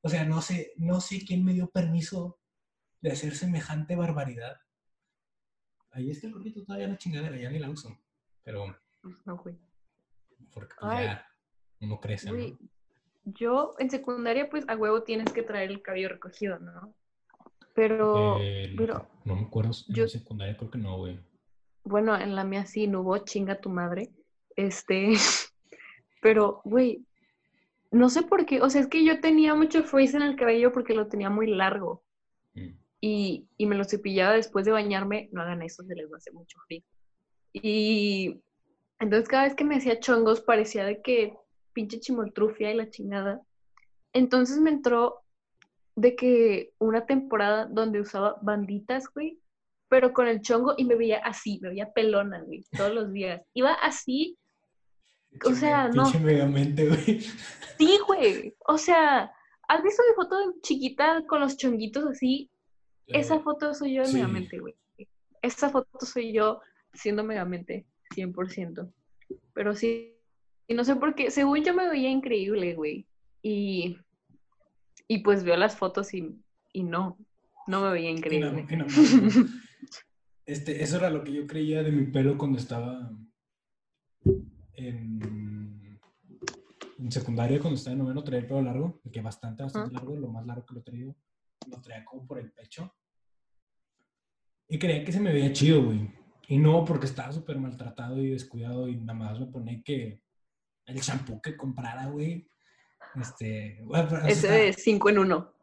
O 0.00 0.08
sea, 0.08 0.24
no 0.24 0.40
sé, 0.42 0.72
no 0.76 1.00
sé 1.00 1.24
quién 1.26 1.44
me 1.44 1.52
dio 1.54 1.70
permiso 1.70 2.38
de 3.00 3.12
hacer 3.12 3.34
semejante 3.34 3.96
barbaridad. 3.96 4.56
Ahí 5.90 6.10
está 6.10 6.26
el 6.26 6.32
gorrito, 6.34 6.64
todavía 6.64 6.88
la 6.88 6.98
chingadera, 6.98 7.36
ya 7.36 7.50
ni 7.50 7.58
la 7.58 7.70
uso. 7.70 7.96
Pero, 8.42 8.66
No, 9.24 9.36
güey. 9.38 9.56
porque 10.52 10.74
pues, 10.80 10.92
Ay. 10.92 11.06
ya 11.06 11.26
uno 11.80 12.00
crece, 12.00 12.30
Güey, 12.30 12.52
¿no? 12.52 12.58
Yo 13.24 13.74
en 13.78 13.90
secundaria, 13.90 14.48
pues 14.50 14.64
a 14.68 14.76
huevo 14.76 15.02
tienes 15.02 15.32
que 15.32 15.42
traer 15.42 15.70
el 15.70 15.82
cabello 15.82 16.08
recogido, 16.10 16.58
¿no? 16.58 16.94
Pero, 17.74 18.38
pero, 18.76 19.08
no 19.24 19.34
me 19.36 19.42
acuerdo, 19.42 19.72
en 19.88 19.94
yo- 19.94 20.08
secundaria 20.08 20.56
creo 20.56 20.70
que 20.70 20.78
no, 20.78 20.96
güey. 20.98 21.18
bueno, 21.82 22.16
en 22.16 22.34
la 22.36 22.44
mía 22.44 22.66
sí 22.66 22.86
no 22.86 23.00
hubo 23.00 23.18
chinga 23.18 23.60
tu 23.60 23.68
madre. 23.70 24.10
Este, 24.56 25.12
pero, 26.22 26.60
güey, 26.64 27.04
no 27.90 28.08
sé 28.10 28.22
por 28.22 28.46
qué, 28.46 28.60
o 28.62 28.70
sea, 28.70 28.80
es 28.80 28.86
que 28.86 29.04
yo 29.04 29.20
tenía 29.20 29.54
mucho 29.54 29.82
frizz 29.84 30.14
en 30.14 30.22
el 30.22 30.36
cabello 30.36 30.72
porque 30.72 30.94
lo 30.94 31.06
tenía 31.08 31.30
muy 31.30 31.46
largo 31.48 32.02
Mm. 32.56 32.78
y, 33.00 33.48
y 33.56 33.66
me 33.66 33.74
lo 33.74 33.82
cepillaba 33.84 34.34
después 34.34 34.64
de 34.64 34.70
bañarme. 34.70 35.28
No 35.32 35.42
hagan 35.42 35.62
eso, 35.62 35.82
se 35.82 35.96
les 35.96 36.06
va 36.08 36.14
a 36.14 36.18
hacer 36.18 36.32
mucho 36.32 36.56
frío. 36.68 36.82
Y 37.52 38.40
entonces 39.00 39.28
cada 39.28 39.42
vez 39.44 39.54
que 39.56 39.64
me 39.64 39.74
hacía 39.76 39.98
chongos 39.98 40.40
parecía 40.40 40.84
de 40.84 41.02
que 41.02 41.36
pinche 41.74 42.00
chimoltrufia 42.00 42.72
y 42.72 42.76
la 42.76 42.88
chingada. 42.88 43.42
Entonces 44.12 44.58
me 44.58 44.70
entró 44.70 45.20
de 45.96 46.16
que 46.16 46.72
una 46.78 47.06
temporada 47.06 47.66
donde 47.66 48.00
usaba 48.00 48.38
banditas, 48.42 49.08
güey, 49.12 49.38
pero 49.88 50.12
con 50.12 50.26
el 50.26 50.40
chongo 50.40 50.74
y 50.76 50.84
me 50.84 50.96
veía 50.96 51.18
así, 51.18 51.58
me 51.60 51.68
veía 51.68 51.92
pelona, 51.92 52.42
güey, 52.42 52.64
todos 52.76 52.94
los 52.94 53.12
días. 53.12 53.42
Iba 53.52 53.74
así, 53.74 54.38
o 55.44 55.52
sea, 55.52 55.88
no. 55.88 56.04
Pinche 56.04 56.20
megamente, 56.20 56.88
güey. 56.88 57.20
Sí, 57.78 57.98
güey. 58.06 58.54
O 58.66 58.78
sea, 58.78 59.32
¿has 59.68 59.82
visto 59.82 60.02
mi 60.08 60.14
foto 60.14 60.38
de 60.38 60.60
chiquita 60.62 61.24
con 61.26 61.40
los 61.40 61.56
chonguitos 61.56 62.04
así? 62.06 62.50
Esa 63.06 63.40
foto 63.40 63.74
soy 63.74 63.94
yo 63.94 64.02
de 64.02 64.08
sí. 64.08 64.14
Megamente, 64.14 64.58
güey. 64.58 64.74
Esa 65.42 65.70
foto 65.70 66.06
soy 66.06 66.32
yo 66.32 66.60
siendo 66.92 67.24
Megamente, 67.24 67.84
100%. 68.14 68.90
Pero 69.52 69.74
sí, 69.74 70.13
y 70.68 70.74
no 70.74 70.84
sé 70.84 70.96
por 70.96 71.14
qué, 71.14 71.30
según 71.30 71.62
yo 71.64 71.74
me 71.74 71.88
veía 71.88 72.10
increíble, 72.10 72.74
güey. 72.74 73.06
Y, 73.42 73.98
y 75.08 75.18
pues 75.18 75.44
veo 75.44 75.56
las 75.56 75.76
fotos 75.76 76.14
y, 76.14 76.40
y 76.72 76.82
no, 76.82 77.18
no 77.66 77.82
me 77.82 77.90
veía 77.92 78.10
increíble. 78.10 78.50
Enam- 78.50 78.72
enamorado. 78.72 79.48
Este, 80.46 80.82
eso 80.82 80.98
era 80.98 81.08
lo 81.08 81.24
que 81.24 81.32
yo 81.32 81.46
creía 81.46 81.82
de 81.82 81.90
mi 81.90 82.04
pelo 82.06 82.36
cuando 82.36 82.58
estaba 82.58 83.10
en, 84.74 85.98
en 86.98 87.12
secundaria, 87.12 87.58
cuando 87.60 87.76
estaba 87.78 87.92
en 87.94 88.00
noveno, 88.00 88.22
traía 88.22 88.40
el 88.40 88.46
pelo 88.46 88.62
largo, 88.62 89.00
que 89.10 89.22
bastante, 89.22 89.62
bastante 89.62 89.94
largo, 89.94 90.16
lo 90.16 90.28
más 90.28 90.44
largo 90.46 90.66
que 90.66 90.74
lo 90.74 90.80
he 90.80 90.84
traído. 90.84 91.16
Lo 91.70 91.80
traía 91.80 92.04
como 92.04 92.26
por 92.26 92.38
el 92.38 92.52
pecho. 92.52 92.94
Y 94.68 94.78
creía 94.78 95.02
que 95.02 95.12
se 95.12 95.20
me 95.20 95.32
veía 95.32 95.52
chido, 95.52 95.82
güey. 95.82 96.10
Y 96.48 96.58
no, 96.58 96.84
porque 96.84 97.06
estaba 97.06 97.32
súper 97.32 97.58
maltratado 97.58 98.18
y 98.22 98.28
descuidado 98.30 98.86
y 98.86 98.96
nada 98.96 99.14
más 99.18 99.40
me 99.40 99.46
ponía 99.46 99.82
que 99.82 100.23
el 100.86 100.96
shampoo 101.00 101.40
que 101.40 101.56
comprara, 101.56 102.06
güey. 102.06 102.48
Este, 103.20 103.78
bueno, 103.84 104.06
pero 104.08 104.22
así 104.22 104.32
Ese 104.32 104.48
de 104.48 104.72
5 104.72 105.10
en 105.10 105.18
1. 105.18 105.54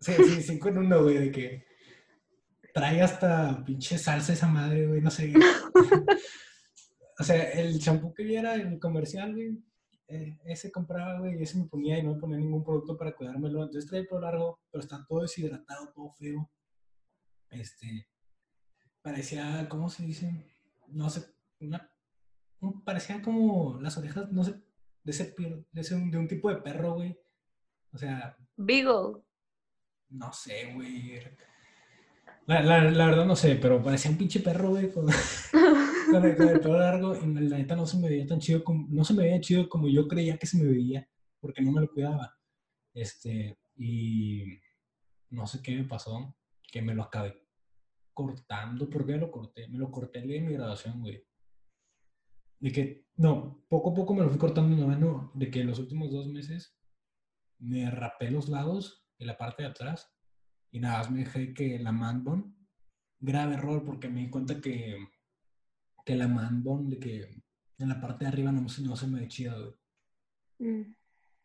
Sí, 0.00 0.12
sí, 0.16 0.42
cinco 0.42 0.68
en 0.70 0.78
uno, 0.78 1.02
güey, 1.02 1.18
de 1.18 1.30
que 1.30 1.66
trae 2.72 3.02
hasta 3.02 3.62
pinche 3.66 3.98
salsa 3.98 4.32
esa 4.32 4.46
madre, 4.48 4.86
güey, 4.86 5.02
no 5.02 5.10
sé. 5.10 5.34
o 7.18 7.22
sea, 7.22 7.50
el 7.50 7.78
champú 7.78 8.14
que 8.14 8.22
viera 8.24 8.54
en 8.54 8.68
el 8.72 8.78
comercial, 8.78 9.34
güey, 9.34 9.62
eh, 10.08 10.38
ese 10.46 10.72
compraba, 10.72 11.18
güey, 11.18 11.38
y 11.38 11.42
ese 11.42 11.58
me 11.58 11.66
ponía 11.66 11.98
y 11.98 12.02
no 12.02 12.14
me 12.14 12.20
ponía 12.20 12.38
ningún 12.38 12.64
producto 12.64 12.96
para 12.96 13.14
cuidármelo. 13.14 13.62
Entonces 13.62 13.90
trae 13.90 14.00
el 14.00 14.06
pelo 14.08 14.22
largo, 14.22 14.58
pero 14.70 14.82
está 14.82 15.04
todo 15.06 15.20
deshidratado, 15.20 15.92
todo 15.94 16.10
feo. 16.12 16.50
Este, 17.50 18.08
parecía, 19.02 19.68
¿cómo 19.68 19.90
se 19.90 20.04
dice? 20.04 20.32
No 20.88 21.10
sé, 21.10 21.26
una, 21.60 21.90
un- 22.60 22.82
parecía 22.84 23.20
como 23.20 23.78
las 23.82 23.98
orejas, 23.98 24.32
no 24.32 24.44
sé, 24.44 24.54
de 25.04 25.10
ese, 25.12 25.34
de 25.72 25.80
ese, 25.80 25.94
de 25.96 26.18
un 26.18 26.28
tipo 26.28 26.50
de 26.50 26.56
perro, 26.62 26.94
güey. 26.94 27.18
O 27.92 27.98
sea, 27.98 28.36
Beagle. 28.56 29.22
no 30.10 30.32
sé, 30.32 30.72
güey. 30.74 31.20
La, 32.46 32.62
la- 32.62 32.90
la 32.90 33.06
verdad 33.06 33.26
no 33.26 33.36
sé, 33.36 33.56
pero 33.56 33.82
parecía 33.82 34.10
un 34.10 34.18
pinche 34.18 34.40
perro, 34.40 34.70
güey, 34.70 34.92
con, 34.92 35.06
con 36.10 36.24
el, 36.24 36.36
con 36.36 36.48
el 36.48 36.60
pelo 36.60 36.78
largo. 36.78 37.14
Y 37.16 37.26
la 37.48 37.58
neta 37.58 37.76
no 37.76 37.86
se 37.86 37.98
me 37.98 38.08
veía 38.08 38.26
tan 38.26 38.40
chido 38.40 38.62
como, 38.64 38.86
no 38.90 39.04
se 39.04 39.14
me 39.14 39.24
veía 39.24 39.40
chido 39.40 39.68
como 39.68 39.88
yo 39.88 40.06
creía 40.08 40.36
que 40.38 40.46
se 40.46 40.56
me 40.58 40.70
veía, 40.70 41.08
porque 41.40 41.62
no 41.62 41.72
me 41.72 41.80
lo 41.82 41.88
cuidaba. 41.92 42.36
Este, 42.94 43.58
y 43.76 44.44
no 45.30 45.46
sé 45.46 45.62
qué 45.62 45.76
me 45.76 45.84
pasó, 45.84 46.36
que 46.70 46.82
me 46.82 46.94
lo 46.94 47.04
acabé 47.04 47.46
cortando. 48.12 48.88
¿Por 48.90 49.06
qué 49.06 49.12
me 49.12 49.18
lo 49.18 49.30
corté? 49.30 49.68
Me 49.68 49.78
lo 49.78 49.90
corté 49.90 50.18
el 50.20 50.28
día 50.28 50.40
de 50.40 50.46
mi 50.48 50.52
graduación, 50.54 51.00
güey. 51.00 51.24
De 52.60 52.70
que, 52.72 53.06
no, 53.16 53.64
poco 53.68 53.90
a 53.90 53.94
poco 53.94 54.14
me 54.14 54.22
lo 54.22 54.28
fui 54.30 54.38
cortando 54.38 54.74
en 54.74 54.80
noveno, 54.80 55.32
de 55.34 55.50
que 55.50 55.64
los 55.64 55.78
últimos 55.78 56.10
dos 56.10 56.28
meses 56.28 56.78
me 57.58 57.90
rapé 57.90 58.30
los 58.30 58.48
lados 58.48 59.06
y 59.18 59.24
la 59.24 59.36
parte 59.36 59.62
de 59.62 59.68
atrás 59.70 60.14
y 60.70 60.78
nada 60.80 60.98
más 60.98 61.10
me 61.10 61.20
dejé 61.20 61.52
que 61.52 61.78
la 61.78 61.92
man 61.92 62.22
bun, 62.24 62.56
grave 63.18 63.54
error 63.54 63.84
porque 63.84 64.08
me 64.08 64.20
di 64.20 64.30
cuenta 64.30 64.60
que, 64.60 64.96
que 66.04 66.16
la 66.16 66.28
man 66.28 66.62
bun, 66.62 66.88
de 66.90 66.98
que 66.98 67.42
en 67.78 67.88
la 67.88 68.00
parte 68.00 68.24
de 68.24 68.28
arriba 68.30 68.52
no, 68.52 68.68
se- 68.68 68.82
no 68.82 68.94
se 68.96 69.06
me 69.06 69.20
ve 69.20 69.28
chida, 69.28 69.56
güey. 69.58 69.74
Mm. 70.58 70.94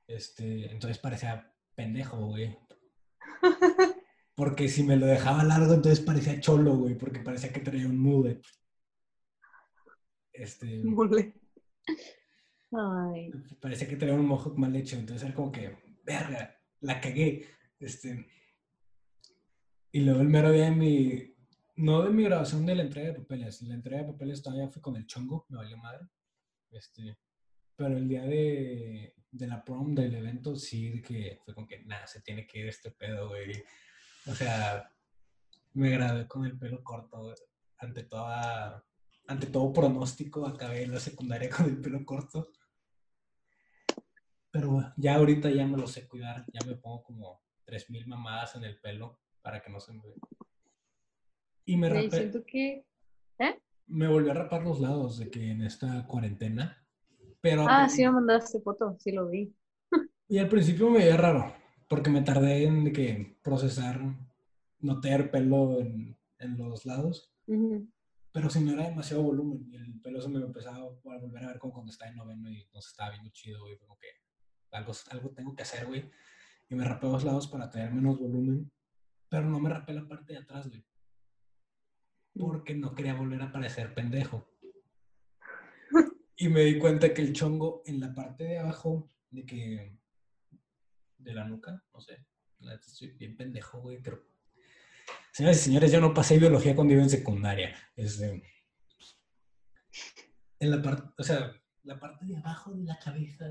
Este, 0.08 0.71
entonces 0.71 0.99
parecía 0.99 1.51
pendejo, 1.75 2.28
güey. 2.28 2.58
Porque 4.36 4.67
si 4.67 4.84
me 4.84 4.97
lo 4.97 5.06
dejaba 5.06 5.43
largo, 5.45 5.73
entonces 5.73 6.04
parecía 6.04 6.39
cholo, 6.41 6.75
güey, 6.75 6.95
porque 6.97 7.21
parecía 7.21 7.54
que 7.54 7.62
traía 7.62 7.88
un 7.88 7.97
mullet. 7.97 8.41
Este, 10.38 10.65
Mole. 10.84 11.34
Ay. 12.71 13.32
parecía 13.62 13.88
que 13.88 13.95
traía 13.95 14.15
un 14.15 14.26
mohawk 14.26 14.58
mal 14.58 14.76
hecho, 14.76 14.98
entonces 14.98 15.26
era 15.26 15.36
como 15.36 15.52
que, 15.52 15.78
verga, 16.04 16.60
la 16.82 17.00
cagué. 17.00 17.45
Este, 17.80 18.28
y 19.91 20.02
luego 20.02 20.21
el 20.21 20.28
mero 20.28 20.52
día 20.52 20.65
de 20.65 20.71
mi, 20.71 21.36
no 21.78 22.04
de 22.04 22.10
mi 22.10 22.24
grabación 22.24 22.65
de 22.65 22.76
la 22.76 22.84
entrega 22.84 23.10
de 23.10 23.19
papeles, 23.19 23.62
la 23.62 23.76
entrega 23.76 24.04
de 24.04 24.12
papeles 24.12 24.41
todavía 24.41 24.69
fue 24.69 24.82
con 24.82 24.95
el 24.95 25.06
chongo, 25.06 25.45
me 25.50 25.58
valió 25.58 25.78
madre. 25.78 26.08
Este, 26.71 27.17
pero 27.76 27.98
el 27.98 28.08
día 28.08 28.24
de, 28.24 29.15
de 29.32 29.48
la 29.48 29.63
prom, 29.63 29.93
del 29.95 30.15
evento, 30.15 30.56
sí, 30.56 31.02
que 31.02 31.39
fue 31.43 31.54
como 31.54 31.67
que, 31.67 31.84
nada, 31.86 32.08
se 32.08 32.21
tiene 32.21 32.48
que 32.48 32.60
ir 32.60 32.67
este 32.67 32.91
pedo, 32.91 33.30
güey. 33.30 33.52
O 34.28 34.34
sea, 34.34 34.89
me 35.74 35.89
gradué 35.91 36.28
con 36.28 36.45
el 36.45 36.58
pelo 36.58 36.84
corto, 36.84 37.21
güey. 37.21 37.36
ante 37.78 38.04
toda, 38.04 38.84
ante 39.27 39.47
todo 39.47 39.73
pronóstico, 39.73 40.45
acabé 40.45 40.88
la 40.88 40.99
secundaria 40.99 41.49
con 41.55 41.65
el 41.65 41.77
pelo 41.81 42.05
corto. 42.05 42.49
Pero 44.51 44.93
ya 44.97 45.15
ahorita 45.15 45.49
ya 45.49 45.65
me 45.67 45.77
lo 45.77 45.88
sé 45.88 46.07
cuidar, 46.07 46.45
ya 46.53 46.65
me 46.65 46.75
pongo 46.75 47.03
como 47.03 47.41
3000 47.65 48.07
mamadas 48.07 48.55
en 48.55 48.63
el 48.63 48.79
pelo 48.79 49.19
para 49.41 49.61
que 49.61 49.69
no 49.69 49.79
se 49.79 49.93
me 49.93 50.01
vea. 50.03 50.15
Y 51.65 51.77
me 51.77 51.89
rapé, 51.89 52.09
siento 52.11 52.43
que... 52.45 52.85
¿Eh? 53.39 53.59
me 53.88 54.07
volví 54.07 54.29
a 54.29 54.33
rapar 54.33 54.63
los 54.63 54.79
lados 54.79 55.17
de 55.19 55.29
que 55.29 55.51
en 55.51 55.61
esta 55.61 56.05
cuarentena. 56.07 56.81
Pero 57.41 57.65
Ah, 57.67 57.89
sí 57.89 58.03
me 58.03 58.11
mandaste 58.11 58.59
foto, 58.61 58.95
sí 58.99 59.11
lo 59.11 59.27
vi. 59.27 59.53
y 60.29 60.38
al 60.38 60.47
principio 60.49 60.89
me 60.89 60.99
veía 60.99 61.17
raro, 61.17 61.53
porque 61.89 62.09
me 62.09 62.21
tardé 62.21 62.63
en 62.63 62.91
que 62.93 63.38
procesar, 63.43 63.99
no 64.79 64.99
tener 65.01 65.29
pelo 65.31 65.79
en, 65.79 66.17
en 66.39 66.57
los 66.57 66.85
lados, 66.85 67.31
Ujú. 67.47 67.88
Pero 68.36 68.50
si 68.50 68.60
no 68.60 68.74
era 68.74 68.84
demasiado 68.89 69.24
volumen 69.24 69.65
y 69.71 69.78
el 69.78 70.02
pelo 70.02 70.19
se 70.19 70.28
me 70.28 70.41
empezaba 70.41 70.76
a 70.80 70.89
volver 71.19 71.41
a 71.41 71.48
ver 71.48 71.58
como 71.58 71.71
cuando 71.71 71.89
estaba 71.89 72.12
en 72.12 72.17
noveno 72.17 72.52
y 72.52 72.67
se 72.74 72.80
estaba 72.80 73.12
viendo 73.12 73.30
chido, 73.30 73.62
güey, 73.62 73.78
como 73.78 73.98
que 73.98 74.08
algo, 74.71 74.91
algo 75.12 75.30
tengo 75.30 75.56
que 75.56 75.63
hacer, 75.63 75.86
güey. 75.86 76.12
Y 76.67 76.76
me 76.76 76.84
rapé 76.84 77.08
los 77.08 77.24
lados 77.24 77.48
para 77.48 77.69
tener 77.69 77.93
menos 77.93 78.19
volumen, 78.19 78.69
pero 79.30 79.45
no 79.45 79.58
me 79.62 79.69
rapé 79.69 79.93
la 79.93 80.06
parte 80.06 80.34
de 80.34 80.39
atrás, 80.39 80.67
güey, 80.67 80.86
porque 82.38 82.76
no 82.76 82.93
quería 82.93 83.13
volver 83.13 83.41
a 83.41 83.54
parecer 83.54 83.93
pendejo. 83.93 84.45
Y 86.36 86.50
me 86.50 86.65
di 86.65 86.78
cuenta 86.78 87.13
que 87.13 87.21
el 87.21 87.32
chongo 87.32 87.84
en 87.86 88.02
la 88.02 88.13
parte 88.13 88.43
de 88.43 88.60
abajo, 88.60 89.10
de 89.30 89.45
que. 89.45 89.98
de 91.19 91.34
la 91.34 91.45
nuca, 91.45 91.82
no 91.93 92.02
sé. 92.02 92.26
Estoy 92.86 93.12
bien 93.12 93.38
pendejo, 93.38 93.80
güey, 93.80 94.02
pero. 94.02 94.21
Señoras 95.36 95.58
y 95.58 95.63
señores, 95.65 95.91
yo 95.91 96.00
no 96.00 96.13
pasé 96.13 96.39
biología 96.39 96.74
cuando 96.74 96.93
iba 96.93 97.04
en 97.04 97.10
secundaria. 97.10 97.76
Este, 97.98 98.41
en 100.60 100.71
la 100.71 100.82
parte, 100.82 101.10
o 101.17 101.24
sea, 101.24 101.52
la 101.84 102.00
parte 102.00 102.26
de 102.26 102.38
abajo 102.38 102.71
de 102.71 102.86
la 102.86 102.98
cabeza, 102.98 103.43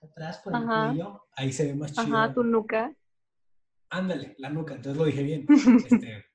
atrás 0.00 0.38
por 0.44 0.54
el 0.54 0.62
Ajá. 0.62 0.90
cuello, 0.90 1.26
ahí 1.34 1.52
se 1.52 1.66
ve 1.66 1.74
más 1.74 1.92
chido. 1.92 2.16
Ajá, 2.16 2.32
tu 2.32 2.44
nuca. 2.44 2.94
Ándale, 3.90 4.36
la 4.38 4.50
nuca, 4.50 4.76
entonces 4.76 4.96
lo 4.96 5.04
dije 5.04 5.24
bien. 5.24 5.46
Este, 5.90 6.26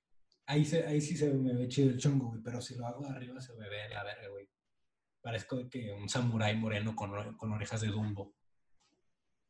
ahí, 0.45 0.65
se, 0.65 0.85
ahí 0.85 0.99
sí 0.99 1.15
se 1.15 1.33
me 1.33 1.53
ve 1.53 1.69
chido 1.69 1.89
el 1.89 1.97
chongo, 1.97 2.27
güey, 2.27 2.41
pero 2.43 2.61
si 2.61 2.75
lo 2.75 2.85
hago 2.85 3.05
de 3.05 3.11
arriba 3.11 3.39
se 3.39 3.55
me 3.55 3.69
ve 3.69 3.87
la 3.89 4.03
verga, 4.03 4.27
güey. 4.27 4.49
Parezco 5.21 5.69
que 5.69 5.93
un 5.93 6.09
samurái 6.09 6.57
moreno 6.57 6.93
con, 6.93 7.37
con 7.37 7.53
orejas 7.53 7.79
de 7.79 7.87
Dumbo. 7.87 8.33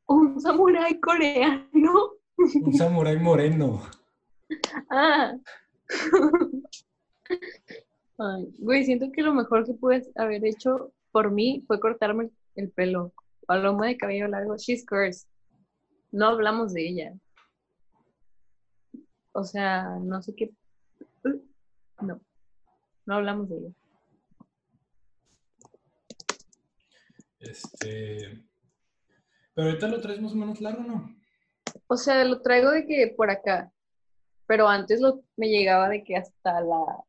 Un 0.06 0.40
samurái 0.40 1.00
coreano. 1.00 2.12
Un 2.38 2.74
samurái 2.76 3.18
moreno. 3.18 3.82
Ah. 4.90 5.38
Ay, 8.20 8.48
güey, 8.60 8.84
siento 8.86 9.12
que 9.12 9.22
lo 9.22 9.34
mejor 9.34 9.66
que 9.66 9.74
puedes 9.74 10.10
haber 10.16 10.46
hecho 10.46 10.92
por 11.12 11.32
mí 11.32 11.64
fue 11.68 11.80
cortarme 11.80 12.32
el 12.56 12.72
pelo. 12.72 13.14
Paloma 13.46 13.88
de 13.88 13.98
cabello 13.98 14.28
largo, 14.28 14.58
she's 14.58 14.86
cursed. 14.86 15.28
No 16.12 16.28
hablamos 16.28 16.74
de 16.74 16.88
ella. 16.88 17.14
O 19.34 19.44
sea, 19.44 20.00
no 20.00 20.22
sé 20.22 20.34
qué. 20.36 20.52
No, 22.02 22.20
no 23.06 23.14
hablamos 23.14 23.50
de 23.50 23.58
ella. 23.58 23.72
Este. 27.40 28.44
Pero 29.54 29.70
ahorita 29.70 29.88
lo 29.88 30.02
traes 30.02 30.22
más 30.22 30.34
o 30.34 30.36
menos 30.36 30.60
largo, 30.60 30.84
¿no? 30.84 31.16
O 31.88 31.98
sea, 31.98 32.24
lo 32.26 32.42
traigo 32.42 32.72
de 32.72 32.86
que 32.86 33.14
por 33.16 33.30
acá. 33.30 33.72
Pero 34.48 34.68
antes 34.68 35.02
lo, 35.02 35.22
me 35.36 35.50
llegaba 35.50 35.90
de 35.90 36.04
que 36.04 36.16
hasta 36.16 36.62
la, 36.62 37.04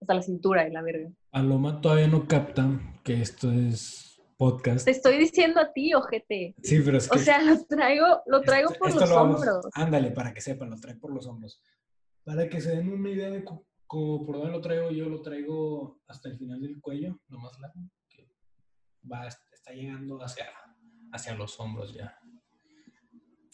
hasta 0.00 0.14
la 0.14 0.22
cintura 0.22 0.66
y 0.68 0.72
la 0.72 0.82
verga. 0.82 1.10
Paloma 1.30 1.80
todavía 1.80 2.08
no 2.08 2.26
capta 2.26 2.68
que 3.04 3.20
esto 3.22 3.52
es 3.52 4.20
podcast. 4.36 4.84
Te 4.86 4.90
estoy 4.90 5.18
diciendo 5.18 5.60
a 5.60 5.72
ti, 5.72 5.94
ojete. 5.94 6.54
Sí, 6.62 6.80
pero 6.84 6.98
es 6.98 7.08
que... 7.08 7.18
O 7.18 7.20
sea, 7.22 7.42
lo 7.42 7.64
traigo, 7.64 8.22
lo 8.26 8.40
traigo 8.40 8.70
esto- 8.70 8.78
por 8.80 8.88
esto 8.88 9.00
los 9.00 9.10
lo 9.10 9.14
vamos- 9.16 9.36
hombros. 9.36 9.66
Ándale, 9.74 10.10
para 10.10 10.34
que 10.34 10.40
sepan, 10.40 10.70
lo 10.70 10.76
trae 10.80 10.96
por 10.96 11.12
los 11.14 11.26
hombros. 11.26 11.62
Para 12.24 12.48
que 12.48 12.60
se 12.60 12.76
den 12.76 12.92
una 12.92 13.10
idea 13.10 13.30
de 13.30 13.44
como 13.86 14.24
por 14.26 14.36
dónde 14.36 14.52
lo 14.52 14.60
traigo, 14.60 14.90
yo 14.90 15.08
lo 15.08 15.20
traigo 15.22 16.00
hasta 16.08 16.28
el 16.28 16.38
final 16.38 16.60
del 16.60 16.80
cuello, 16.80 17.18
lo 17.28 17.38
más 17.38 17.58
largo, 17.60 17.80
que 18.08 18.28
va, 19.10 19.26
está 19.26 19.72
llegando 19.72 20.18
hacia, 20.22 20.46
hacia 21.12 21.34
los 21.34 21.58
hombros 21.60 21.92
ya. 21.94 22.16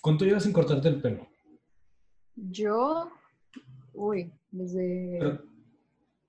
¿Cuánto 0.03 0.25
llevas 0.25 0.43
sin 0.45 0.53
cortarte 0.53 0.89
el 0.89 1.01
pelo? 1.01 1.27
Yo, 2.35 3.11
uy, 3.97 4.33
desde... 4.51 5.17
Pero- 5.19 5.43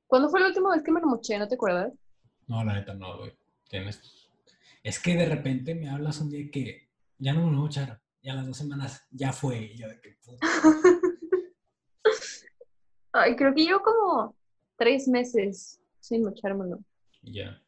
¿Cuándo 0.07 0.29
fue 0.29 0.39
la 0.39 0.47
última 0.47 0.71
vez 0.71 0.83
que 0.83 0.91
me 0.91 1.01
lo 1.01 1.07
moché? 1.07 1.37
¿No 1.37 1.47
te 1.47 1.55
acuerdas? 1.55 1.93
no, 2.47 2.63
la 2.63 2.75
neta 2.75 2.93
no, 2.93 3.17
güey. 3.17 3.33
Tienes... 3.69 4.01
Es 4.83 4.99
que 5.01 5.15
de 5.15 5.25
repente 5.27 5.75
me 5.75 5.89
hablas 5.89 6.21
un 6.21 6.29
día 6.29 6.49
que 6.49 6.87
ya 7.17 7.33
no 7.33 7.45
me 7.45 7.51
lo 7.51 7.57
voy 7.57 7.67
a 7.67 7.69
echar. 7.69 8.01
Ya 8.23 8.35
las 8.35 8.47
dos 8.47 8.57
semanas 8.57 9.05
ya 9.11 9.33
fue. 9.33 9.65
Y 9.65 9.77
yo 9.77 9.89
de 9.89 9.99
que 9.99 10.11
puta. 10.23 10.47
Ay, 13.11 13.35
creo 13.35 13.53
que 13.53 13.63
llevo 13.63 13.81
como 13.81 14.35
tres 14.77 15.07
meses 15.07 15.81
sin 15.99 16.23
mochármelo. 16.23 16.79
Ya. 17.23 17.61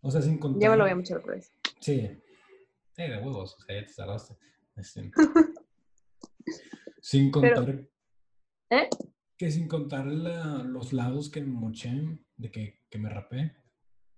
O 0.00 0.10
sea, 0.10 0.22
sin 0.22 0.38
contar. 0.38 0.62
Ya 0.62 0.70
me 0.70 0.76
lo 0.76 0.84
voy 0.84 0.92
a 0.92 0.96
mochar 0.96 1.18
otra 1.18 1.34
vez. 1.34 1.52
Sí. 1.80 2.08
Sí, 2.92 3.02
de 3.02 3.18
huevos, 3.18 3.56
o 3.58 3.60
sea, 3.60 3.80
ya 3.80 3.86
te 3.86 3.94
tardaste. 3.94 4.36
Este, 4.76 5.10
sin 7.00 7.30
Pero- 7.30 7.56
contar. 7.56 7.84
¿Eh? 8.70 8.88
Que 9.36 9.50
sin 9.50 9.68
contar 9.68 10.06
la- 10.06 10.62
los 10.62 10.92
lados 10.92 11.28
que 11.30 11.40
me 11.40 11.52
moché, 11.52 12.18
de 12.36 12.50
que, 12.50 12.86
que 12.90 12.98
me 12.98 13.08
rapé, 13.08 13.56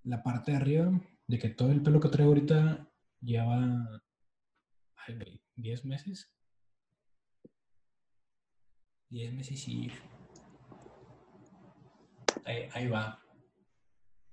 la 0.04 0.22
parte 0.22 0.50
de 0.52 0.56
arriba, 0.58 0.90
de 1.26 1.38
que 1.38 1.48
todo 1.48 1.70
el 1.70 1.82
pelo 1.82 2.00
que 2.00 2.08
traigo 2.08 2.30
ahorita 2.32 2.88
lleva. 3.20 4.02
Ay, 4.96 5.14
güey, 5.16 5.42
¿10 5.56 5.84
meses? 5.84 6.30
10 9.10 9.32
meses 9.32 9.68
y. 9.68 9.90
Ahí, 12.44 12.68
ahí 12.72 12.88
va. 12.88 13.22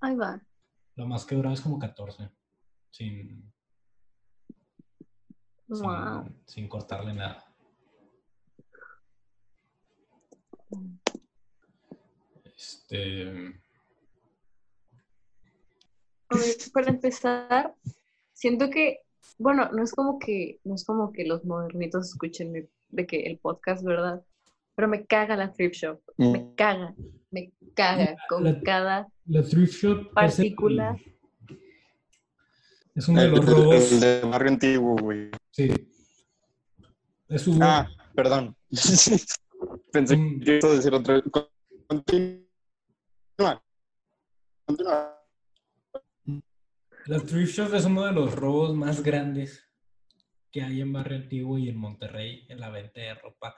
Ahí 0.01 0.15
va. 0.15 0.41
Lo 0.95 1.05
más 1.07 1.25
que 1.25 1.35
duraba 1.35 1.53
es 1.53 1.61
como 1.61 1.77
14. 1.79 2.29
Sin, 2.91 3.53
sin, 5.67 5.81
Wow. 5.83 6.25
sin 6.45 6.67
cortarle 6.67 7.13
nada. 7.13 7.48
Este. 12.55 13.27
A 16.29 16.35
ver, 16.37 16.55
para 16.73 16.89
empezar, 16.89 17.73
siento 18.33 18.69
que, 18.69 18.99
bueno, 19.37 19.69
no 19.71 19.83
es 19.83 19.91
como 19.93 20.19
que, 20.19 20.59
no 20.63 20.75
es 20.75 20.83
como 20.85 21.11
que 21.11 21.25
los 21.25 21.43
modernitos 21.45 22.09
escuchen 22.09 22.53
de, 22.53 22.69
de 22.89 23.07
que 23.07 23.21
el 23.23 23.37
podcast, 23.39 23.83
¿verdad? 23.83 24.23
Pero 24.75 24.87
me 24.87 25.05
caga 25.05 25.35
la 25.35 25.51
thrift 25.51 25.75
shop. 25.75 25.99
Me 26.17 26.27
Mm, 26.39 26.55
caga, 26.55 26.95
me 27.31 27.51
caga 27.73 28.15
con 28.29 28.43
La- 28.43 28.61
cada 28.61 29.07
La 29.25 29.43
thrift 29.43 29.73
shop. 29.73 29.97
es 30.01 30.07
el- 30.07 30.13
Partícula. 30.13 30.97
Es 32.95 33.07
uno 33.07 33.21
de 33.21 33.27
los 33.29 33.45
robos. 33.45 33.91
el 33.93 33.99
de 33.99 34.21
barrio 34.21 34.51
antiguo, 34.51 34.95
güey. 34.97 35.31
Sí. 35.51 35.71
Es 37.29 37.47
un. 37.47 37.61
Ah, 37.63 37.87
perdón. 38.15 38.55
Pensé 39.91 40.17
Mm. 40.17 40.39
que 40.41 40.51
ibas 40.57 40.65
a 40.65 40.75
decir 40.75 40.93
otra 40.93 41.13
vez. 41.15 41.23
Continúa. 41.87 43.63
Continúa. 44.65 45.15
La 47.05 47.19
thrift 47.19 47.53
shop 47.55 47.73
es 47.73 47.85
uno 47.85 48.05
de 48.05 48.11
los 48.11 48.35
robos 48.35 48.75
más 48.75 49.01
grandes 49.01 49.65
que 50.51 50.61
hay 50.61 50.81
en 50.81 50.93
Barrio 50.93 51.17
Antiguo 51.17 51.57
y 51.57 51.69
en 51.69 51.77
Monterrey 51.77 52.45
en 52.49 52.59
la 52.59 52.69
venta 52.69 53.01
de 53.01 53.15
ropa. 53.15 53.55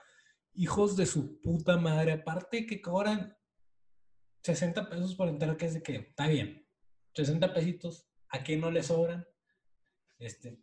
Hijos 0.54 0.96
de 0.96 1.06
su 1.06 1.40
puta 1.40 1.76
madre. 1.76 2.12
Aparte 2.12 2.66
que 2.66 2.80
cobran 2.80 3.36
60 4.42 4.88
pesos 4.88 5.14
por 5.14 5.28
entrar, 5.28 5.56
que 5.56 5.66
es 5.66 5.74
de 5.74 5.82
que 5.82 5.96
está 5.96 6.28
bien. 6.28 6.66
60 7.14 7.52
pesitos. 7.52 8.06
¿A 8.28 8.42
quién 8.42 8.60
no 8.60 8.70
le 8.70 8.82
sobran? 8.82 9.26
Este. 10.18 10.62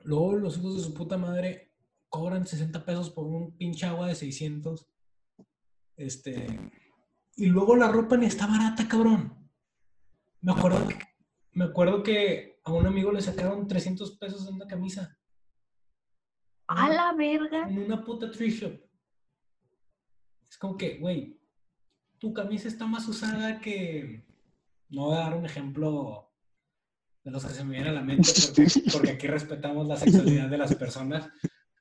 Luego 0.00 0.32
los 0.36 0.56
hijos 0.58 0.76
de 0.78 0.82
su 0.82 0.94
puta 0.94 1.18
madre 1.18 1.71
cobran 2.12 2.46
60 2.46 2.84
pesos 2.84 3.08
por 3.08 3.26
un 3.26 3.56
pinche 3.56 3.86
agua 3.86 4.06
de 4.06 4.14
600. 4.14 4.86
Este. 5.96 6.70
Y 7.36 7.46
luego 7.46 7.74
la 7.74 7.88
ropa 7.88 8.18
ni 8.18 8.26
está 8.26 8.46
barata, 8.46 8.86
cabrón. 8.86 9.50
Me 10.42 10.52
acuerdo 10.52 10.86
que, 10.86 10.98
me 11.52 11.64
acuerdo 11.64 12.02
que 12.02 12.60
a 12.64 12.72
un 12.72 12.86
amigo 12.86 13.10
le 13.12 13.22
sacaron 13.22 13.66
300 13.66 14.18
pesos 14.18 14.46
en 14.46 14.56
una 14.56 14.66
camisa. 14.66 15.18
a 16.66 16.90
la 16.90 17.14
verga. 17.14 17.66
En 17.66 17.78
una 17.78 18.04
puta 18.04 18.30
thrift 18.30 18.62
shop. 18.62 18.78
Es 20.50 20.58
como 20.58 20.76
que, 20.76 20.98
güey, 20.98 21.40
tu 22.18 22.34
camisa 22.34 22.68
está 22.68 22.86
más 22.86 23.08
usada 23.08 23.58
que... 23.58 24.26
No 24.90 25.06
voy 25.06 25.16
a 25.16 25.20
dar 25.20 25.34
un 25.34 25.46
ejemplo 25.46 26.30
de 27.24 27.30
los 27.30 27.42
que 27.42 27.54
se 27.54 27.64
me 27.64 27.76
viene 27.76 27.88
a 27.88 27.92
la 27.92 28.02
mente 28.02 28.28
porque, 28.54 28.82
porque 28.92 29.10
aquí 29.12 29.26
respetamos 29.28 29.88
la 29.88 29.96
sexualidad 29.96 30.50
de 30.50 30.58
las 30.58 30.74
personas, 30.74 31.30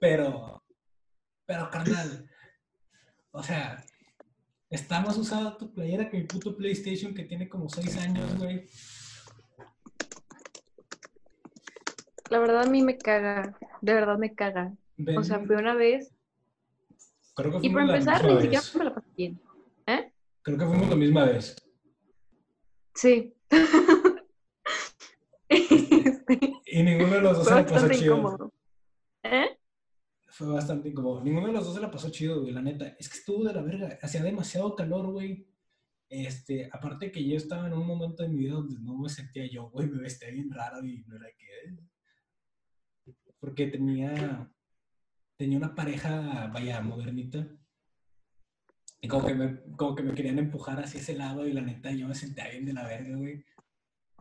pero, 0.01 0.63
pero 1.45 1.69
carnal, 1.69 2.27
o 3.29 3.43
sea, 3.43 3.85
está 4.67 4.99
más 4.99 5.15
usada 5.15 5.55
tu 5.59 5.71
playera 5.71 6.09
que 6.09 6.17
mi 6.17 6.23
puto 6.23 6.57
PlayStation 6.57 7.13
que 7.13 7.23
tiene 7.23 7.47
como 7.47 7.69
6 7.69 7.97
años, 7.97 8.35
güey. 8.39 8.67
La 12.31 12.39
verdad 12.39 12.63
a 12.63 12.69
mí 12.69 12.81
me 12.81 12.97
caga, 12.97 13.55
de 13.81 13.93
verdad 13.93 14.17
me 14.17 14.33
caga. 14.33 14.73
O 15.15 15.23
sea, 15.23 15.39
fui 15.39 15.55
una 15.55 15.75
vez 15.75 16.11
creo 17.35 17.59
que 17.59 17.67
y 17.67 17.69
para 17.69 17.85
empezar 17.85 18.25
ni 18.25 18.41
siquiera 18.41 18.63
me 18.75 18.83
la 18.85 18.95
pasé 18.95 19.07
bien. 19.15 19.41
¿Eh? 19.85 20.11
Creo 20.41 20.57
que 20.57 20.65
fuimos 20.65 20.89
la 20.89 20.95
misma 20.95 21.25
vez. 21.25 21.55
Sí. 22.95 23.35
Y 26.73 26.83
ninguno 26.83 27.15
de 27.15 27.21
los 27.21 27.37
dos 27.39 27.49
fue 27.49 27.57
se 27.57 27.69
la 27.69 27.81
pasó 27.81 27.89
chido. 27.89 28.53
¿Eh? 29.23 29.57
Fue 30.41 30.53
bastante 30.53 30.89
incómodo. 30.89 31.23
Ninguno 31.23 31.47
de 31.47 31.53
los 31.53 31.65
dos 31.65 31.75
se 31.75 31.81
la 31.81 31.91
pasó 31.91 32.09
chido, 32.09 32.41
güey, 32.41 32.51
la 32.51 32.63
neta. 32.63 32.95
Es 32.97 33.07
que 33.07 33.19
estuvo 33.19 33.43
de 33.43 33.53
la 33.53 33.61
verga. 33.61 33.99
Hacía 34.01 34.23
demasiado 34.23 34.75
calor, 34.75 35.11
güey. 35.11 35.47
Este, 36.09 36.67
aparte 36.71 37.11
que 37.11 37.23
yo 37.23 37.37
estaba 37.37 37.67
en 37.67 37.73
un 37.73 37.85
momento 37.85 38.23
de 38.23 38.29
mi 38.29 38.37
vida 38.37 38.53
donde 38.53 38.79
no 38.79 38.97
me 38.97 39.07
sentía 39.07 39.47
yo, 39.47 39.69
güey, 39.69 39.87
me 39.87 40.01
vestía 40.01 40.31
bien 40.31 40.49
raro 40.49 40.83
y 40.83 41.03
no 41.05 41.15
era 41.17 41.27
que... 41.37 43.13
Porque 43.39 43.67
tenía... 43.67 44.51
Tenía 45.37 45.59
una 45.59 45.75
pareja, 45.75 46.47
vaya, 46.47 46.81
modernita. 46.81 47.47
Y 48.99 49.07
como 49.07 49.27
que, 49.27 49.35
me, 49.35 49.61
como 49.77 49.95
que 49.95 50.01
me 50.01 50.15
querían 50.15 50.39
empujar 50.39 50.79
hacia 50.79 51.01
ese 51.01 51.15
lado 51.15 51.47
y 51.47 51.53
la 51.53 51.61
neta 51.61 51.91
yo 51.91 52.07
me 52.07 52.15
sentía 52.15 52.49
bien 52.49 52.65
de 52.65 52.73
la 52.73 52.87
verga, 52.87 53.15
güey. 53.15 53.45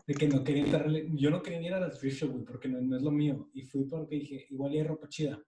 De 0.07 0.15
que 0.15 0.29
no 0.29 0.45
quería 0.45 0.65
entrarle... 0.65 1.09
Yo 1.15 1.31
no 1.31 1.41
quería 1.41 1.63
ir 1.63 1.73
a 1.73 1.81
la 1.81 1.91
thrift 1.91 2.21
shop, 2.21 2.31
güey, 2.33 2.45
porque 2.45 2.69
no, 2.69 2.79
no 2.83 2.95
es 2.95 3.03
lo 3.03 3.11
mío. 3.11 3.49
Y 3.55 3.63
fui 3.63 3.85
porque 3.85 4.17
dije, 4.17 4.47
igual 4.51 4.73
hay 4.73 4.83
ropa 4.83 5.09
chida. 5.09 5.43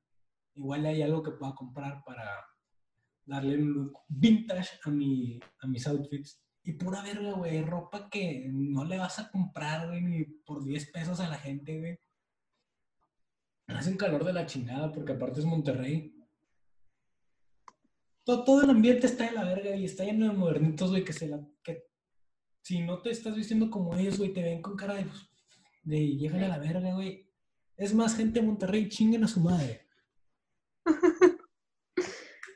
Igual 0.54 0.86
hay 0.86 1.02
algo 1.02 1.22
que 1.22 1.32
pueda 1.32 1.54
comprar 1.54 2.02
para 2.04 2.24
darle 3.24 3.56
un 3.56 3.72
look 3.72 3.98
vintage 4.08 4.70
a, 4.84 4.90
mi, 4.90 5.40
a 5.60 5.66
mis 5.66 5.86
outfits. 5.86 6.42
Y 6.64 6.74
pura 6.74 7.02
verga, 7.02 7.32
güey, 7.32 7.62
ropa 7.62 8.08
que 8.08 8.46
no 8.52 8.84
le 8.84 8.98
vas 8.98 9.18
a 9.18 9.30
comprar, 9.30 9.88
güey, 9.88 10.02
ni 10.02 10.24
por 10.24 10.64
10 10.64 10.92
pesos 10.92 11.20
a 11.20 11.28
la 11.28 11.36
gente, 11.36 11.78
güey. 11.78 11.98
Hace 13.66 13.90
un 13.90 13.96
calor 13.96 14.24
de 14.24 14.32
la 14.32 14.46
chingada, 14.46 14.92
porque 14.92 15.12
aparte 15.12 15.40
es 15.40 15.46
Monterrey. 15.46 16.14
Todo, 18.24 18.44
todo 18.44 18.62
el 18.62 18.70
ambiente 18.70 19.06
está 19.06 19.24
de 19.24 19.32
la 19.32 19.44
verga 19.44 19.74
y 19.74 19.84
está 19.84 20.04
lleno 20.04 20.28
de 20.28 20.36
modernitos, 20.36 20.90
güey, 20.90 21.04
que 21.04 21.12
se 21.12 21.26
la... 21.26 21.44
Que 21.64 21.84
si 22.60 22.80
no 22.80 23.02
te 23.02 23.10
estás 23.10 23.34
vistiendo 23.34 23.70
como 23.70 23.96
ellos, 23.96 24.18
güey, 24.18 24.32
te 24.32 24.42
ven 24.42 24.62
con 24.62 24.76
cara 24.76 24.94
de... 24.94 25.04
pues, 25.04 25.28
de 25.84 26.44
a 26.44 26.48
la 26.48 26.58
verga, 26.58 26.94
güey. 26.94 27.28
Es 27.76 27.94
más, 27.94 28.14
gente 28.14 28.40
de 28.40 28.46
Monterrey, 28.46 28.88
chinguen 28.88 29.24
a 29.24 29.28
su 29.28 29.40
madre. 29.40 29.88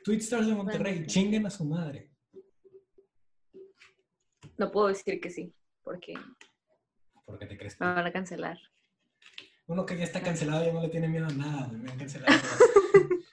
Twitstars 0.07 0.47
de 0.47 0.55
Monterrey, 0.55 0.93
Bueno. 0.93 1.07
chinguen 1.07 1.45
a 1.45 1.49
su 1.49 1.65
madre. 1.65 2.09
No 4.57 4.71
puedo 4.71 4.87
decir 4.87 5.19
que 5.19 5.29
sí, 5.29 5.53
porque 5.83 6.13
¿Por 7.25 7.37
qué 7.37 7.45
te 7.45 7.57
crees? 7.57 7.77
me 7.81 7.87
van 7.87 8.05
a 8.07 8.13
cancelar. 8.13 8.57
Uno 9.67 9.85
que 9.85 9.97
ya 9.97 10.05
está 10.05 10.21
cancelado 10.21 10.63
ya 10.65 10.71
no 10.71 10.81
le 10.81 10.87
tiene 10.87 11.09
miedo 11.09 11.25
a 11.25 11.33
nada, 11.33 11.67
me 11.67 11.91
han 11.91 11.97
cancelado. 11.97 12.33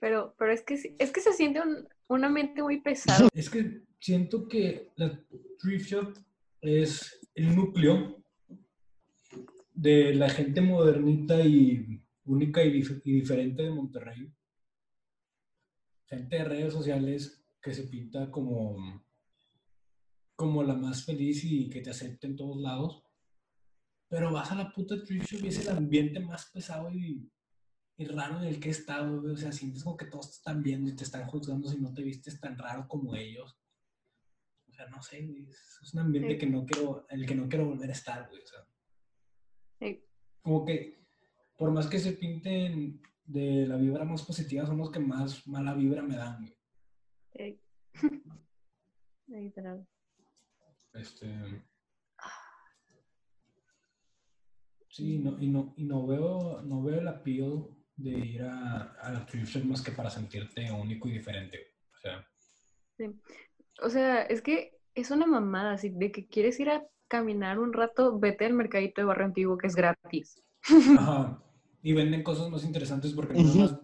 Pero, 0.00 0.34
pero 0.38 0.52
es 0.52 0.62
que 0.62 0.74
es 0.98 1.10
que 1.10 1.20
se 1.20 1.32
siente 1.32 1.60
un, 1.60 1.86
un 2.06 2.24
ambiente 2.24 2.62
muy 2.62 2.80
pesado. 2.80 3.28
es 3.34 3.50
que 3.50 3.82
siento 3.98 4.46
que 4.46 4.92
la 4.94 5.20
thrift 5.58 5.90
shop 5.90 6.14
es 6.60 7.20
el 7.34 7.54
núcleo 7.56 8.22
de 9.74 10.14
la 10.14 10.30
gente 10.30 10.60
modernita 10.60 11.40
y 11.44 12.00
única 12.24 12.62
y, 12.64 12.80
dif- 12.80 13.02
y 13.04 13.12
diferente 13.12 13.64
de 13.64 13.70
Monterrey. 13.70 14.32
Gente 16.08 16.36
de 16.36 16.44
redes 16.44 16.72
sociales 16.72 17.44
que 17.60 17.74
se 17.74 17.84
pinta 17.84 18.30
como 18.30 19.04
como 20.36 20.62
la 20.62 20.74
más 20.74 21.04
feliz 21.04 21.42
y 21.44 21.68
que 21.68 21.80
te 21.80 21.90
acepte 21.90 22.28
en 22.28 22.36
todos 22.36 22.60
lados. 22.60 23.02
Pero 24.08 24.32
vas 24.32 24.52
a 24.52 24.54
la 24.54 24.72
puta 24.72 24.94
shop 24.94 25.44
y 25.44 25.48
es 25.48 25.58
el 25.66 25.76
ambiente 25.76 26.20
más 26.20 26.46
pesado 26.52 26.90
y, 26.92 27.28
y 27.96 28.04
raro 28.06 28.38
en 28.38 28.44
el 28.44 28.60
que 28.60 28.68
he 28.68 28.70
estado. 28.70 29.20
O 29.32 29.36
sea, 29.36 29.50
sientes 29.50 29.82
como 29.82 29.96
que 29.96 30.06
todos 30.06 30.30
te 30.30 30.36
están 30.36 30.62
viendo 30.62 30.88
y 30.90 30.94
te 30.96 31.02
están 31.02 31.26
juzgando 31.26 31.68
si 31.68 31.78
no 31.80 31.92
te 31.92 32.02
vistes 32.04 32.40
tan 32.40 32.56
raro 32.56 32.86
como 32.86 33.16
ellos. 33.16 33.58
O 34.68 34.72
sea, 34.72 34.86
no 34.88 35.02
sé. 35.02 35.18
Es 35.82 35.92
un 35.92 36.00
ambiente 36.00 36.34
Sí. 36.34 36.38
que 36.38 36.46
no 36.46 36.64
quiero, 36.64 37.04
en 37.10 37.20
el 37.20 37.26
que 37.26 37.34
no 37.34 37.48
quiero 37.48 37.66
volver 37.66 37.90
a 37.90 37.94
estar, 37.94 38.28
güey. 38.30 38.40
O 38.42 38.46
sea, 38.46 38.60
Sí. 39.80 40.04
como 40.40 40.64
que 40.64 41.04
por 41.56 41.72
más 41.72 41.88
que 41.88 41.98
se 41.98 42.12
pinten 42.12 43.02
de 43.28 43.66
la 43.66 43.76
vibra 43.76 44.04
más 44.04 44.22
positiva, 44.22 44.66
son 44.66 44.78
los 44.78 44.90
que 44.90 44.98
más 44.98 45.46
mala 45.46 45.74
vibra 45.74 46.02
me 46.02 46.16
dan, 46.16 46.38
güey. 46.38 46.56
Eh, 47.34 47.60
Literal. 49.28 49.86
Este. 50.94 51.62
Sí, 54.88 55.18
no, 55.18 55.40
y 55.40 55.48
no, 55.48 55.74
y 55.76 55.84
no 55.84 56.06
veo, 56.06 56.62
no 56.62 56.82
veo 56.82 57.00
el 57.00 57.08
appeal 57.08 57.68
de 57.94 58.10
ir 58.10 58.42
a, 58.42 58.94
a 58.94 59.12
la 59.12 59.26
thrift 59.26 59.54
shop 59.54 59.64
más 59.64 59.82
que 59.82 59.92
para 59.92 60.08
sentirte 60.08 60.72
único 60.72 61.08
y 61.08 61.12
diferente. 61.12 61.74
O 61.94 62.00
sea, 62.00 62.26
O 63.82 63.90
sea, 63.90 64.22
es 64.22 64.40
que 64.40 64.72
es 64.94 65.10
una 65.10 65.26
mamada, 65.26 65.72
así 65.72 65.90
de 65.90 66.10
que 66.10 66.26
quieres 66.26 66.58
ir 66.58 66.70
a 66.70 66.86
caminar 67.06 67.58
un 67.58 67.72
rato, 67.74 68.18
vete 68.18 68.46
al 68.46 68.54
mercadito 68.54 69.00
de 69.00 69.06
barrio 69.06 69.26
antiguo 69.26 69.58
que 69.58 69.66
es 69.66 69.76
gratis. 69.76 70.42
ajá. 70.98 71.44
Y 71.88 71.94
venden 71.94 72.22
cosas 72.22 72.50
más 72.50 72.64
interesantes 72.64 73.14
porque 73.14 73.32
no, 73.32 73.44
nada 73.44 73.54
más, 73.56 73.80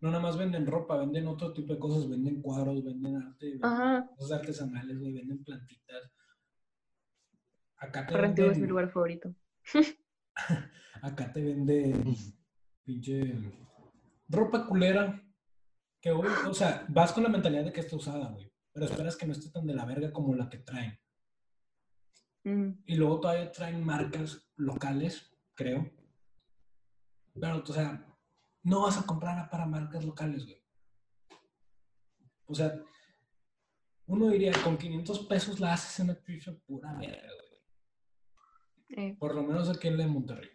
no 0.00 0.10
nada 0.12 0.22
más 0.22 0.36
venden 0.38 0.64
ropa, 0.64 0.96
venden 0.96 1.26
otro 1.26 1.52
tipo 1.52 1.72
de 1.72 1.80
cosas, 1.80 2.08
venden 2.08 2.40
cuadros, 2.40 2.84
venden 2.84 3.16
arte, 3.16 3.46
venden 3.50 3.64
Ajá. 3.64 4.08
cosas 4.16 4.38
artesanales, 4.38 4.96
güey, 4.96 5.12
venden 5.12 5.42
plantitas. 5.42 6.12
Acá 7.78 8.06
te 8.06 8.14
Barrio 8.14 8.28
antiguo 8.28 8.50
es 8.52 8.58
mi 8.58 8.60
venden, 8.60 8.70
lugar 8.70 8.90
favorito. 8.92 9.34
acá 11.02 11.32
te 11.32 11.42
venden 11.42 12.14
pinche 12.84 13.34
ropa 14.28 14.64
culera. 14.64 15.20
Que, 16.00 16.12
güey, 16.12 16.30
o 16.48 16.54
sea, 16.54 16.86
vas 16.90 17.12
con 17.12 17.24
la 17.24 17.28
mentalidad 17.28 17.64
de 17.64 17.72
que 17.72 17.80
está 17.80 17.96
usada, 17.96 18.28
güey. 18.30 18.52
Pero 18.72 18.86
esperas 18.86 19.16
que 19.16 19.26
no 19.26 19.32
esté 19.32 19.50
tan 19.50 19.66
de 19.66 19.74
la 19.74 19.84
verga 19.84 20.12
como 20.12 20.32
la 20.32 20.48
que 20.48 20.58
traen. 20.58 20.96
Mm, 22.44 22.84
Y 22.86 22.94
luego 22.94 23.18
todavía 23.18 23.50
traen 23.50 23.84
marcas 23.84 24.48
locales, 24.54 25.32
creo. 25.56 25.90
Pero, 27.40 27.62
o 27.62 27.72
sea, 27.72 28.04
no 28.62 28.82
vas 28.82 28.98
a 28.98 29.06
comprar 29.06 29.48
para 29.50 29.66
marcas 29.66 30.04
locales, 30.04 30.44
güey. 30.44 30.62
O 32.46 32.54
sea, 32.54 32.74
uno 34.06 34.28
diría, 34.28 34.52
con 34.64 34.78
500 34.78 35.26
pesos 35.26 35.60
la 35.60 35.74
haces 35.74 36.00
en 36.00 36.10
una 36.10 36.20
thrift 36.20 36.46
shop 36.46 36.62
pura 36.66 36.94
verga, 36.94 37.28
güey. 38.88 39.16
Por 39.16 39.34
lo 39.34 39.42
menos 39.42 39.68
aquí 39.68 39.88
en 39.88 39.98
la 39.98 40.04
de 40.04 40.10
Monterrey. 40.10 40.50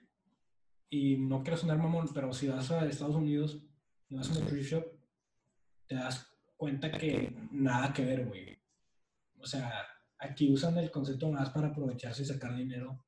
Y 0.89 1.17
no 1.17 1.43
quiero 1.43 1.57
sonar 1.57 1.77
mamón, 1.77 2.07
pero 2.13 2.33
si 2.33 2.47
vas 2.47 2.71
a 2.71 2.85
Estados 2.85 3.15
Unidos 3.15 3.61
y 4.09 4.15
vas 4.15 4.29
a 4.29 4.39
una 4.39 4.47
thrift 4.47 4.71
shop, 4.71 4.85
te 5.87 5.95
das 5.95 6.31
cuenta 6.57 6.91
que 6.91 7.35
nada 7.51 7.93
que 7.93 8.05
ver, 8.05 8.25
güey. 8.25 8.59
O 9.39 9.45
sea, 9.45 9.85
aquí 10.17 10.51
usan 10.51 10.77
el 10.77 10.89
concepto 10.89 11.31
más 11.31 11.49
para 11.51 11.67
aprovecharse 11.67 12.23
y 12.23 12.25
sacar 12.25 12.55
dinero. 12.55 13.05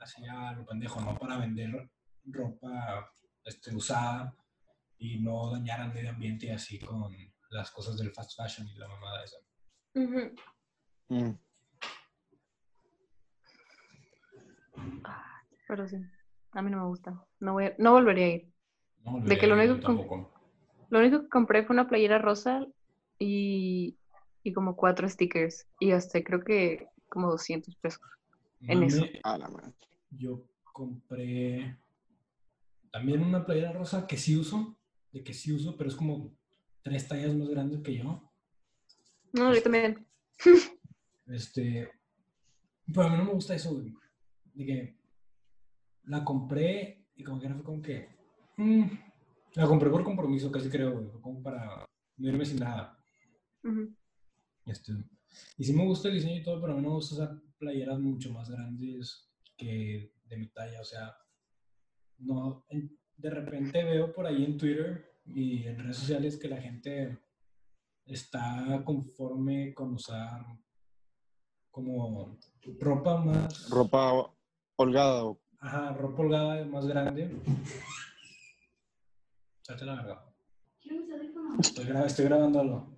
Así 0.00 0.24
a 0.24 0.52
lo 0.52 0.64
pendejo, 0.64 1.00
no 1.00 1.18
para 1.18 1.38
vender 1.38 1.90
ropa 2.32 3.10
este, 3.44 3.74
usada 3.74 4.34
y 4.98 5.20
no 5.20 5.50
dañar 5.52 5.80
al 5.80 5.94
medio 5.94 6.10
ambiente 6.10 6.46
y 6.46 6.50
así 6.50 6.78
con 6.78 7.12
las 7.50 7.70
cosas 7.70 7.96
del 7.96 8.10
fast 8.12 8.36
fashion 8.36 8.68
y 8.68 8.74
la 8.74 8.88
mamada 8.88 9.24
esa. 9.24 9.36
Mm. 11.08 11.32
Pero 15.66 15.88
sí, 15.88 15.96
a 16.52 16.62
mí 16.62 16.70
no 16.70 16.78
me 16.78 16.86
gusta. 16.86 17.22
No, 17.40 17.52
voy 17.54 17.66
a- 17.66 17.74
no 17.78 17.92
volvería 17.92 18.24
a 18.26 18.28
ir. 18.30 18.52
No, 19.04 19.20
De 19.20 19.38
que 19.38 19.46
lo 19.46 19.54
único 19.54 19.76
que- 19.76 19.82
tampoco. 19.82 20.32
Lo 20.90 20.98
único 21.00 21.22
que 21.22 21.28
compré 21.28 21.64
fue 21.64 21.74
una 21.74 21.88
playera 21.88 22.18
rosa 22.18 22.66
y, 23.18 23.98
y 24.42 24.52
como 24.52 24.76
cuatro 24.76 25.08
stickers. 25.08 25.66
Y 25.78 25.90
gasté 25.90 26.24
creo 26.24 26.42
que 26.42 26.88
como 27.08 27.30
200 27.30 27.76
pesos. 27.76 28.00
en 28.62 28.82
eso. 28.82 29.02
Mame, 29.02 29.20
A 29.22 29.38
la 29.38 29.48
madre. 29.48 29.72
yo 30.10 30.42
compré 30.72 31.78
también 32.90 33.22
una 33.22 33.44
playera 33.44 33.72
rosa 33.72 34.06
que 34.06 34.16
sí 34.16 34.36
uso, 34.36 34.78
de 35.12 35.22
que 35.22 35.34
sí 35.34 35.52
uso, 35.52 35.76
pero 35.76 35.90
es 35.90 35.96
como 35.96 36.34
tres 36.82 37.08
tallas 37.08 37.34
más 37.34 37.48
grande 37.48 37.82
que 37.82 37.96
yo. 37.96 38.30
No, 39.32 39.54
yo 39.54 39.62
también. 39.62 40.06
Este, 41.26 41.90
pero 42.86 43.06
a 43.06 43.10
mí 43.10 43.18
no 43.18 43.24
me 43.24 43.32
gusta 43.32 43.54
eso, 43.54 43.74
güey. 43.74 43.94
De 44.54 44.64
que 44.64 44.96
la 46.04 46.24
compré 46.24 47.06
y 47.16 47.22
como 47.22 47.40
que 47.40 47.48
no 47.48 47.56
fue 47.56 47.64
como 47.64 47.82
que... 47.82 48.08
mm, 48.56 48.84
la 49.54 49.66
compré 49.66 49.90
por 49.90 50.04
compromiso, 50.04 50.50
casi 50.50 50.70
creo, 50.70 50.92
güey. 50.92 51.10
Fue 51.10 51.20
como 51.20 51.42
para 51.42 51.86
no 52.16 52.28
irme 52.28 52.44
sin 52.44 52.60
nada. 52.60 52.98
Este, 54.64 54.92
y 55.58 55.64
sí 55.64 55.72
me 55.72 55.84
gusta 55.84 56.08
el 56.08 56.14
diseño 56.14 56.36
y 56.36 56.42
todo, 56.42 56.60
pero 56.60 56.72
a 56.72 56.76
mí 56.76 56.82
no 56.82 56.88
me 56.88 56.94
gusta 56.94 57.14
usar 57.14 57.42
playeras 57.58 57.98
mucho 57.98 58.32
más 58.32 58.48
grandes 58.48 59.28
que 59.56 60.12
de 60.24 60.36
mi 60.36 60.48
talla. 60.48 60.80
O 60.80 60.84
sea, 60.84 61.14
no, 62.18 62.64
de 63.16 63.30
repente 63.30 63.84
veo 63.84 64.12
por 64.12 64.26
ahí 64.26 64.44
en 64.44 64.56
Twitter 64.58 65.20
y 65.24 65.64
en 65.66 65.78
redes 65.78 65.96
sociales 65.98 66.36
que 66.38 66.48
la 66.48 66.60
gente 66.60 67.18
está 68.04 68.82
conforme 68.84 69.74
con 69.74 69.94
usar 69.94 70.44
como 71.70 72.38
ropa 72.80 73.18
más... 73.24 73.68
Ropa 73.70 74.32
holgada 74.76 75.34
Ajá, 75.60 75.92
ropa 75.94 76.22
holgada 76.22 76.64
más 76.66 76.86
grande. 76.86 77.30
Salte 79.62 79.84
la 79.84 79.94
verga. 79.96 80.24
Estoy, 81.60 81.84
gra- 81.86 82.06
estoy 82.06 82.24
grabando 82.26 82.60
algo. 82.60 82.94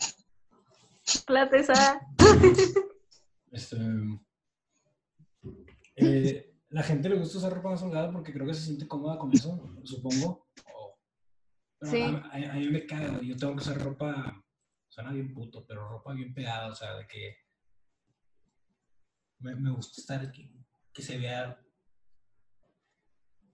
La 1.29 1.49
tesa. 1.49 2.01
Este, 3.51 3.77
eh, 5.97 6.50
la 6.71 6.83
gente 6.83 7.09
le 7.09 7.19
gusta 7.19 7.39
usar 7.39 7.53
ropa 7.53 7.71
más 7.71 7.83
holgada 7.83 8.13
porque 8.13 8.33
creo 8.33 8.47
que 8.47 8.55
se 8.55 8.63
siente 8.67 8.87
cómoda 8.89 9.19
con 9.19 9.33
eso, 9.33 9.75
supongo. 9.85 10.49
O- 10.75 10.99
pero 11.79 11.93
Sí. 11.93 12.03
a, 12.03 12.31
a- 12.33 12.53
a 12.53 12.57
mí 12.57 12.69
me 12.71 12.87
caga, 12.87 13.21
yo 13.23 13.37
tengo 13.37 13.55
que 13.55 13.61
usar 13.63 13.79
ropa, 13.83 14.45
suena 14.89 15.13
bien 15.13 15.33
puto, 15.35 15.65
pero 15.67 15.89
ropa 15.89 16.13
bien 16.15 16.33
pegada, 16.35 16.69
o 16.69 16.75
sea, 16.75 16.97
de 16.97 17.07
que 17.07 17.37
me, 19.41 19.55
me 19.57 19.71
gusta 19.73 20.01
estar 20.01 20.31
que, 20.33 20.53
que 20.93 21.03
se 21.03 21.19
vea, 21.19 21.59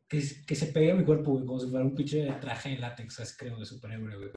que, 0.08 0.22
que 0.46 0.54
se 0.54 0.66
pegue 0.66 0.92
a 0.92 0.94
mi 0.94 1.04
cuerpo, 1.04 1.32
güey, 1.32 1.46
como 1.46 1.58
si 1.60 1.68
fuera 1.70 1.84
un 1.84 1.94
pinche 1.94 2.26
traje 2.40 2.70
de 2.70 2.78
látex, 2.78 3.20
así 3.20 3.36
creo, 3.36 3.58
de 3.58 3.64
superhéroe, 3.66 4.16
güey. 4.16 4.30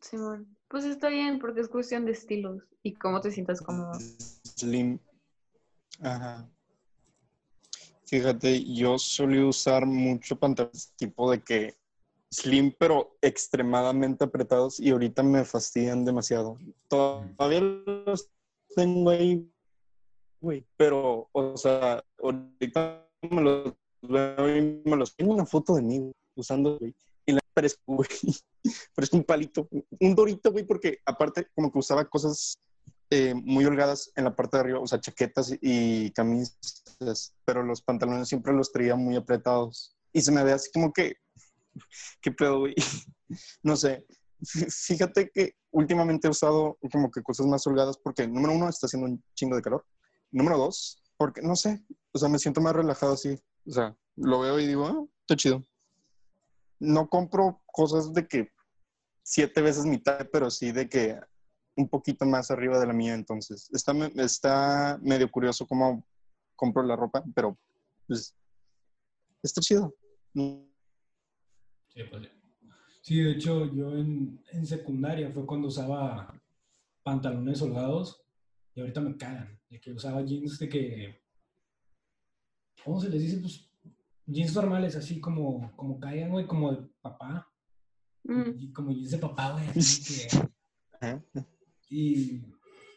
Simón. 0.00 0.56
Pues 0.68 0.84
está 0.84 1.08
bien 1.08 1.38
porque 1.38 1.60
es 1.60 1.68
cuestión 1.68 2.04
de 2.06 2.12
estilos 2.12 2.62
y 2.82 2.94
cómo 2.94 3.20
te 3.20 3.30
sientas 3.30 3.60
cómodo. 3.60 3.92
slim. 3.98 4.98
Ajá. 6.00 6.48
Fíjate, 8.06 8.64
yo 8.72 8.98
solía 8.98 9.44
usar 9.44 9.84
mucho 9.84 10.38
pantalones 10.38 10.92
tipo 10.96 11.28
de 11.30 11.42
que 11.42 11.74
slim, 12.30 12.72
pero 12.78 13.16
extremadamente 13.20 14.24
apretados 14.24 14.78
y 14.78 14.90
ahorita 14.90 15.24
me 15.24 15.44
fastidian 15.44 16.04
demasiado. 16.04 16.56
Todavía 16.88 17.60
los 17.60 18.30
tengo 18.76 19.10
ahí, 19.10 19.50
güey, 20.40 20.64
pero, 20.76 21.28
o 21.32 21.56
sea, 21.56 22.04
ahorita 22.22 23.08
me 23.28 23.42
los 23.42 23.74
veo 24.02 24.56
y 24.56 24.82
me 24.84 24.96
los 24.96 25.16
tengo 25.16 25.34
una 25.34 25.46
foto 25.46 25.74
de 25.74 25.82
mí 25.82 26.12
usando, 26.36 26.78
güey, 26.78 26.94
y 27.26 27.32
la 27.32 27.40
parezco, 27.54 27.82
güey, 27.86 28.08
parezco 28.94 29.16
un 29.16 29.24
palito, 29.24 29.68
un 29.98 30.14
dorito, 30.14 30.52
güey, 30.52 30.64
porque 30.64 30.98
aparte 31.04 31.48
como 31.54 31.72
que 31.72 31.78
usaba 31.78 32.04
cosas 32.04 32.56
eh, 33.10 33.34
muy 33.34 33.64
holgadas 33.64 34.10
en 34.16 34.24
la 34.24 34.34
parte 34.34 34.56
de 34.56 34.60
arriba, 34.62 34.80
o 34.80 34.86
sea, 34.86 35.00
chaquetas 35.00 35.54
y 35.60 36.10
camisas, 36.12 37.34
pero 37.44 37.62
los 37.62 37.82
pantalones 37.82 38.28
siempre 38.28 38.52
los 38.52 38.72
traía 38.72 38.96
muy 38.96 39.16
apretados. 39.16 39.96
Y 40.12 40.22
se 40.22 40.32
me 40.32 40.42
ve 40.42 40.52
así 40.52 40.70
como 40.72 40.92
que, 40.92 41.16
¿qué 42.20 42.32
pedo, 42.32 42.60
güey? 42.60 42.74
No 43.62 43.76
sé. 43.76 44.06
Fí- 44.40 44.70
Fíjate 44.70 45.30
que 45.30 45.56
últimamente 45.72 46.28
he 46.28 46.30
usado 46.30 46.78
como 46.92 47.10
que 47.10 47.22
cosas 47.22 47.46
más 47.46 47.66
holgadas 47.66 47.98
porque, 47.98 48.26
número 48.28 48.54
uno, 48.54 48.68
está 48.68 48.86
haciendo 48.86 49.08
un 49.08 49.22
chingo 49.34 49.56
de 49.56 49.62
calor. 49.62 49.84
Número 50.30 50.56
dos, 50.58 51.02
porque, 51.16 51.42
no 51.42 51.56
sé, 51.56 51.84
o 52.12 52.18
sea, 52.18 52.28
me 52.28 52.38
siento 52.38 52.60
más 52.60 52.74
relajado 52.74 53.14
así. 53.14 53.36
O 53.66 53.72
sea, 53.72 53.96
lo 54.16 54.40
veo 54.40 54.60
y 54.60 54.66
digo, 54.66 54.86
ah, 54.86 55.04
está 55.22 55.34
chido. 55.36 55.64
No 56.78 57.08
compro 57.08 57.62
cosas 57.66 58.12
de 58.12 58.26
que 58.28 58.52
siete 59.22 59.60
veces 59.62 59.84
mi 59.86 59.98
talla, 59.98 60.28
pero 60.30 60.50
sí 60.50 60.72
de 60.72 60.88
que 60.88 61.18
un 61.76 61.88
poquito 61.88 62.24
más 62.24 62.50
arriba 62.50 62.78
de 62.78 62.86
la 62.86 62.92
mía, 62.92 63.14
entonces. 63.14 63.68
Está, 63.72 63.92
me- 63.92 64.12
está 64.16 64.98
medio 65.02 65.30
curioso 65.30 65.66
cómo 65.66 66.04
compro 66.56 66.82
la 66.82 66.96
ropa, 66.96 67.22
pero 67.34 67.56
pues 68.06 68.34
está 69.42 69.60
chido. 69.60 69.94
Sí, 70.34 72.02
pues 72.10 72.22
sí. 72.22 72.28
Sí, 73.02 73.20
de 73.20 73.32
hecho, 73.32 73.72
yo 73.72 73.92
en, 73.96 74.42
en 74.52 74.66
secundaria 74.66 75.30
fue 75.30 75.46
cuando 75.46 75.68
usaba 75.68 76.34
pantalones 77.04 77.62
holgados 77.62 78.20
Y 78.74 78.80
ahorita 78.80 79.00
me 79.00 79.16
cagan. 79.16 79.58
De 79.70 79.80
que 79.80 79.92
usaba 79.92 80.22
jeans 80.22 80.58
de 80.58 80.68
que. 80.68 81.22
¿Cómo 82.84 83.00
se 83.00 83.08
les 83.08 83.20
dice? 83.22 83.38
Pues 83.38 83.68
jeans 84.26 84.54
normales, 84.54 84.96
así 84.96 85.20
como, 85.20 85.72
como 85.76 85.98
caigan, 86.00 86.30
güey, 86.30 86.46
como 86.46 86.72
de 86.72 86.88
papá. 87.00 87.48
Mm. 88.24 88.50
Y 88.58 88.72
como 88.72 88.90
jeans 88.92 89.10
de 89.12 89.18
papá, 89.18 89.52
güey. 89.52 89.68
así 89.68 90.28
que- 90.28 90.48
Ajá. 91.00 91.22
Y 91.88 92.42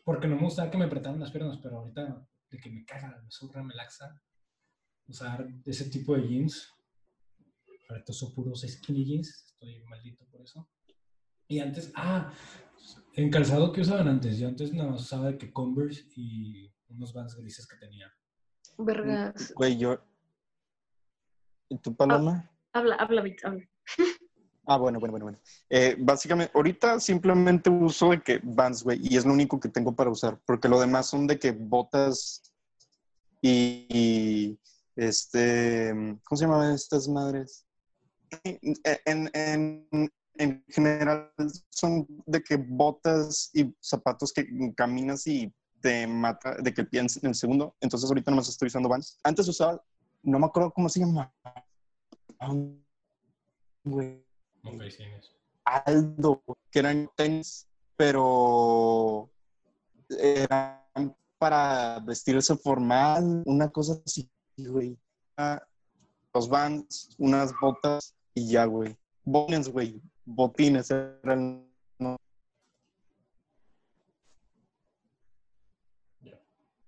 porque 0.03 0.27
no 0.27 0.35
me 0.35 0.43
gustaba 0.43 0.71
que 0.71 0.77
me 0.77 0.85
apretaran 0.85 1.19
las 1.19 1.31
piernas, 1.31 1.59
pero 1.61 1.77
ahorita 1.79 2.27
de 2.49 2.57
que 2.57 2.69
me 2.69 2.83
caga, 2.85 3.21
me 3.21 3.29
sobra, 3.29 3.63
me 3.63 3.75
laxa 3.75 4.21
usar 5.07 5.47
ese 5.65 5.89
tipo 5.89 6.15
de 6.15 6.27
jeans. 6.27 6.73
Ahorita 7.89 8.11
uso 8.11 8.33
puros 8.33 8.65
skinny 8.67 9.05
jeans, 9.05 9.45
estoy 9.45 9.83
maldito 9.85 10.25
por 10.27 10.41
eso. 10.41 10.69
Y 11.47 11.59
antes, 11.59 11.91
ah, 11.95 12.31
en 13.13 13.29
calzado 13.31 13.71
que 13.71 13.81
usaban 13.81 14.07
antes, 14.07 14.37
yo 14.37 14.47
antes 14.47 14.71
nada 14.71 14.91
más 14.91 15.01
usaba 15.01 15.31
de 15.31 15.37
que 15.37 15.51
Converse 15.51 16.05
y 16.15 16.71
unos 16.89 17.13
vans 17.13 17.35
grises 17.35 17.67
que 17.67 17.77
tenía. 17.77 18.11
Vergas. 18.77 19.53
Güey, 19.55 19.77
yo. 19.77 19.99
¿Y 21.69 21.77
tú, 21.79 21.95
Paloma? 21.95 22.49
Habla, 22.73 22.95
habla, 22.95 23.21
Bits, 23.21 23.43
habla. 23.43 23.67
Ah, 24.71 24.77
bueno, 24.77 24.99
bueno, 24.99 25.13
bueno, 25.13 25.25
bueno. 25.25 25.39
Eh, 25.67 25.95
básicamente, 25.97 26.51
ahorita 26.53 26.99
simplemente 26.99 27.71
uso 27.71 28.11
de 28.11 28.21
que 28.21 28.39
Vans, 28.43 28.83
güey, 28.83 28.99
y 29.01 29.17
es 29.17 29.25
lo 29.25 29.33
único 29.33 29.59
que 29.59 29.67
tengo 29.67 29.95
para 29.95 30.11
usar, 30.11 30.39
porque 30.45 30.69
lo 30.69 30.79
demás 30.79 31.07
son 31.07 31.25
de 31.25 31.39
que 31.39 31.51
botas 31.51 32.43
y, 33.41 34.59
este, 34.95 35.91
¿cómo 36.23 36.37
se 36.37 36.45
llamaban 36.45 36.75
estas 36.75 37.07
madres? 37.07 37.65
En, 38.43 39.31
en, 39.33 40.11
en 40.35 40.63
general 40.67 41.31
son 41.71 42.05
de 42.27 42.43
que 42.43 42.57
botas 42.57 43.49
y 43.55 43.75
zapatos 43.81 44.31
que 44.31 44.47
caminas 44.75 45.25
y 45.25 45.51
te 45.81 46.05
mata 46.05 46.57
de 46.61 46.71
que 46.75 46.81
el 46.81 46.89
pie 46.89 46.99
en 46.99 47.07
el 47.23 47.33
segundo. 47.33 47.75
Entonces 47.81 48.07
ahorita 48.07 48.29
nomás 48.29 48.49
estoy 48.49 48.67
usando 48.67 48.87
Vans. 48.87 49.17
Antes 49.23 49.47
usaba, 49.47 49.83
no 50.21 50.37
me 50.37 50.45
acuerdo 50.45 50.71
cómo 50.71 50.89
se 50.89 50.99
llama. 50.99 51.33
Güey. 53.83 54.28
Aldo, 55.65 56.43
que 56.71 56.79
eran 56.79 57.09
tenis, 57.15 57.67
pero 57.95 59.29
eran 60.09 60.79
para 61.37 61.99
vestirse 61.99 62.55
formal, 62.57 63.43
una 63.45 63.69
cosa 63.69 64.01
así, 64.05 64.29
güey. 64.57 64.97
Ah, 65.37 65.61
Los 66.33 66.49
vans, 66.49 67.15
unas 67.17 67.53
botas 67.59 68.15
y 68.33 68.51
ya, 68.51 68.65
güey. 68.65 68.97
Botines, 69.23 69.69
güey. 69.69 70.01
Botines 70.25 70.91
eran. 70.91 71.65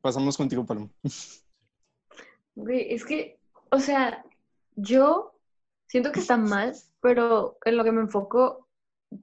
Pasamos 0.02 0.36
contigo, 0.36 0.66
Paloma. 0.66 0.90
Güey, 2.56 2.94
es 2.94 3.06
que, 3.06 3.40
o 3.70 3.80
sea, 3.80 4.26
yo 4.76 5.40
siento 5.92 6.14
que 6.14 6.22
está 6.22 6.38
mal, 6.38 6.74
pero 7.02 7.58
en 7.66 7.76
lo 7.76 7.84
que 7.84 7.92
me 7.92 8.00
enfoco 8.00 8.70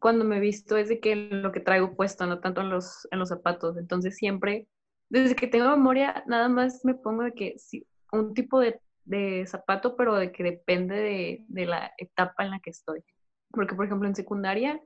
cuando 0.01 0.27
me 0.27 0.39
visto 0.39 0.77
es 0.77 0.91
de 0.91 1.01
que 1.01 1.17
lo 1.17 1.51
que 1.51 1.61
traigo 1.61 1.97
puesto, 1.97 2.27
no 2.27 2.41
tanto 2.41 2.61
en 2.61 2.69
los, 2.69 3.09
en 3.11 3.19
los 3.19 3.31
zapatos. 3.31 3.79
Entonces 3.79 4.17
siempre, 4.17 4.69
desde 5.09 5.35
que 5.35 5.47
tengo 5.47 5.71
memoria, 5.71 6.23
nada 6.27 6.51
más 6.51 6.85
me 6.85 6.95
pongo 6.95 7.23
de 7.23 7.33
que 7.33 7.55
sí, 7.59 7.87
un 8.13 8.35
tipo 8.35 8.61
de, 8.61 8.83
de 9.07 9.47
zapato, 9.47 9.97
pero 9.97 10.15
de 10.17 10.31
que 10.31 10.43
depende 10.43 10.95
de, 10.95 11.45
de 11.49 11.65
la 11.65 11.91
etapa 11.97 12.45
en 12.45 12.51
la 12.51 12.61
que 12.61 12.69
estoy. 12.69 13.03
Porque, 13.51 13.75
por 13.75 13.87
ejemplo, 13.87 14.07
en 14.07 14.15
secundaria, 14.15 14.79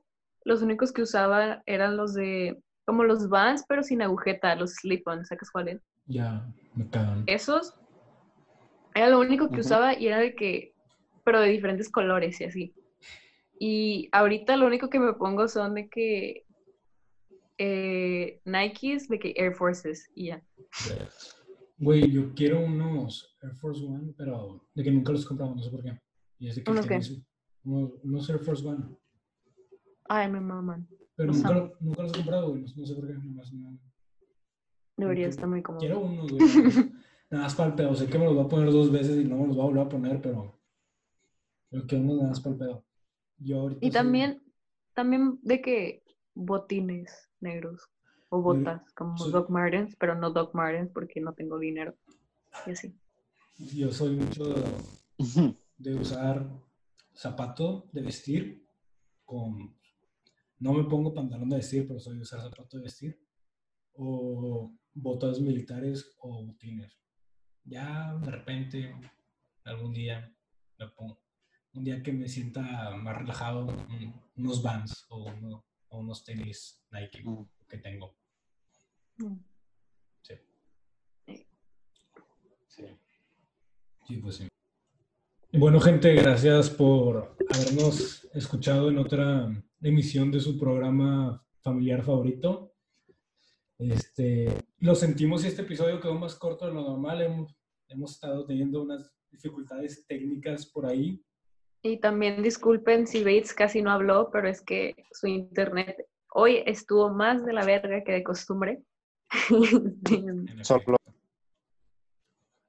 los 0.44 0.62
únicos 0.62 0.92
que 0.92 1.02
usaba 1.02 1.64
eran 1.66 1.96
los 1.96 2.14
de, 2.14 2.62
como 2.86 3.02
los 3.02 3.28
Vans, 3.28 3.64
pero 3.68 3.82
sin 3.82 4.02
agujeta, 4.02 4.54
los 4.54 4.74
slip-ons, 4.74 5.26
¿sabes 5.26 5.50
cuáles? 5.50 5.80
Ya, 6.06 6.46
me 6.76 6.88
cagan. 6.88 7.24
esos 7.26 7.74
era 8.94 9.08
lo 9.08 9.18
único 9.20 9.48
que 9.48 9.54
Ujú. 9.54 9.60
usaba 9.60 9.98
y 9.98 10.06
era 10.06 10.18
de 10.18 10.34
que, 10.34 10.71
pero 11.24 11.40
de 11.40 11.48
diferentes 11.50 11.88
colores 11.90 12.40
y 12.40 12.44
así. 12.44 12.74
Y 13.58 14.08
ahorita 14.12 14.56
lo 14.56 14.66
único 14.66 14.90
que 14.90 14.98
me 14.98 15.12
pongo 15.14 15.46
son 15.48 15.74
de 15.74 15.88
que 15.88 16.44
eh, 17.58 18.40
Nikes, 18.44 19.08
de 19.08 19.18
que 19.18 19.34
Air 19.36 19.54
Forces 19.54 20.10
y 20.14 20.26
ya. 20.28 20.42
Güey, 21.78 22.10
yo 22.10 22.32
quiero 22.34 22.60
unos 22.60 23.36
Air 23.42 23.54
Force 23.56 23.84
One, 23.84 24.14
pero 24.16 24.66
de 24.74 24.82
que 24.84 24.90
nunca 24.90 25.12
los 25.12 25.24
he 25.24 25.28
comprado, 25.28 25.54
no 25.54 25.62
sé 25.62 25.70
por 25.70 25.82
qué. 25.82 25.98
Y 26.38 26.48
es 26.48 26.56
de 26.56 26.64
que 26.64 26.70
¿Uno 26.70 26.80
tienen 26.80 27.00
qué? 27.00 27.22
unos, 27.64 27.92
unos 28.02 28.30
Air 28.30 28.38
Force 28.40 28.66
One. 28.66 28.84
Ay, 30.08 30.30
me 30.30 30.40
maman. 30.40 30.88
Pero 31.14 31.32
nunca, 31.32 31.52
lo- 31.52 31.76
nunca 31.80 32.02
los 32.02 32.12
he 32.12 32.16
comprado, 32.16 32.50
güey. 32.50 32.62
No, 32.62 32.68
no 32.76 32.86
sé 32.86 32.94
por 32.94 33.06
qué. 33.06 33.14
Nomás 33.14 33.52
no. 33.52 33.78
Debería 34.96 35.28
estar 35.28 35.46
muy 35.48 35.62
cómodo. 35.62 35.80
Quiero 35.80 36.00
unos, 36.00 36.32
güey. 36.32 36.42
nada 37.30 37.44
más- 37.44 37.54
para 37.56 37.68
el 37.70 37.74
pedo. 37.74 37.94
Sé 37.94 38.06
que 38.08 38.18
me 38.18 38.24
los 38.24 38.34
voy 38.34 38.44
a 38.44 38.48
poner 38.48 38.70
dos 38.72 38.90
veces 38.90 39.18
y 39.20 39.24
no 39.24 39.36
me 39.36 39.46
los 39.48 39.56
voy 39.56 39.64
a 39.64 39.68
volver 39.68 39.86
a 39.86 39.88
poner, 39.88 40.20
pero. 40.20 40.58
Pero 41.72 41.86
quiero 41.86 42.04
unos 42.04 42.16
nada 42.18 42.28
más 42.28 42.40
para 42.40 42.52
el 42.52 42.58
pedo. 42.58 42.84
Yo 43.38 43.60
ahorita 43.60 43.84
Y 43.86 43.90
también, 43.90 44.42
también 44.94 45.38
de 45.42 45.62
que 45.62 46.04
botines 46.34 47.30
negros 47.40 47.88
o 48.28 48.42
Güey, 48.42 48.58
botas, 48.58 48.92
como 48.92 49.16
soy- 49.16 49.32
Doc 49.32 49.48
Martens, 49.48 49.96
pero 49.96 50.14
no 50.14 50.30
Doc 50.30 50.54
Martens 50.54 50.90
porque 50.92 51.20
no 51.20 51.32
tengo 51.32 51.58
dinero. 51.58 51.96
Y 52.66 52.72
así. 52.72 52.94
Yo 53.74 53.90
soy 53.90 54.16
mucho 54.16 54.44
de, 54.44 55.54
de 55.78 55.94
usar 55.94 56.46
zapato 57.14 57.88
de 57.92 58.02
vestir 58.02 58.66
con... 59.24 59.74
No 60.58 60.74
me 60.74 60.84
pongo 60.84 61.14
pantalón 61.14 61.48
de 61.48 61.56
vestir, 61.56 61.88
pero 61.88 61.98
soy 61.98 62.16
de 62.16 62.22
usar 62.22 62.40
zapato 62.42 62.76
de 62.76 62.84
vestir. 62.84 63.18
O 63.94 64.72
botas 64.92 65.40
militares 65.40 66.14
o 66.20 66.44
botines. 66.44 66.98
Ya 67.64 68.14
de 68.22 68.30
repente, 68.30 68.94
algún 69.64 69.92
día, 69.94 70.34
me 70.78 70.88
pongo. 70.88 71.21
Un 71.74 71.84
día 71.84 72.02
que 72.02 72.12
me 72.12 72.28
sienta 72.28 72.90
más 72.96 73.16
relajado, 73.18 73.66
un- 73.66 74.14
unos 74.36 74.62
Vans 74.62 75.06
o, 75.08 75.24
uno- 75.30 75.64
o 75.88 75.98
unos 75.98 76.24
tenis 76.24 76.82
Nike 76.90 77.22
Mm. 77.24 77.44
que 77.68 77.78
tengo. 77.78 78.14
Mm. 79.18 79.36
Sí. 80.22 80.34
Sí. 82.68 82.84
Sí, 84.06 84.16
pues 84.18 84.36
sí. 84.36 84.48
Bueno, 85.54 85.80
gente, 85.80 86.14
gracias 86.14 86.70
por 86.70 87.36
habernos 87.54 88.24
escuchado 88.34 88.90
en 88.90 88.98
otra 88.98 89.48
emisión 89.80 90.30
de 90.30 90.40
su 90.40 90.58
programa 90.58 91.44
familiar 91.60 92.02
favorito. 92.02 92.74
Este, 93.78 94.46
lo 94.78 94.94
sentimos 94.94 95.42
si 95.42 95.48
este 95.48 95.62
episodio 95.62 96.00
quedó 96.00 96.14
más 96.14 96.34
corto 96.36 96.66
de 96.66 96.72
lo 96.72 96.82
normal. 96.82 97.20
Hemos, 97.22 97.54
hemos 97.88 98.12
estado 98.12 98.44
teniendo 98.46 98.82
unas 98.82 99.10
dificultades 99.30 100.06
técnicas 100.06 100.66
por 100.66 100.86
ahí. 100.86 101.22
Y 101.82 101.98
también 101.98 102.42
disculpen 102.42 103.06
si 103.06 103.24
Bates 103.24 103.52
casi 103.54 103.82
no 103.82 103.90
habló, 103.90 104.30
pero 104.32 104.48
es 104.48 104.60
que 104.62 104.94
su 105.12 105.26
internet 105.26 105.96
hoy 106.32 106.62
estuvo 106.64 107.10
más 107.12 107.44
de 107.44 107.52
la 107.52 107.64
verga 107.64 108.04
que 108.04 108.12
de 108.12 108.22
costumbre. 108.22 108.82
Solo- 110.62 110.96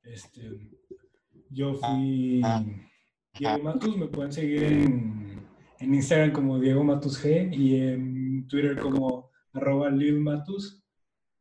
Este, 0.03 0.41
yo 1.49 1.75
fui 1.75 2.41
Ah. 2.43 2.63
Diego 3.37 3.63
Matus, 3.63 3.97
me 3.97 4.07
pueden 4.07 4.31
seguir 4.31 4.63
en, 4.63 5.47
en 5.79 5.93
Instagram 5.93 6.31
como 6.33 6.59
Diego 6.59 6.83
Matus 6.83 7.23
G 7.23 7.49
y 7.55 7.79
en 7.79 8.47
Twitter 8.47 8.77
como 8.79 9.29
arroba 9.53 9.89
Lil 9.89 10.19
Matus. 10.19 10.83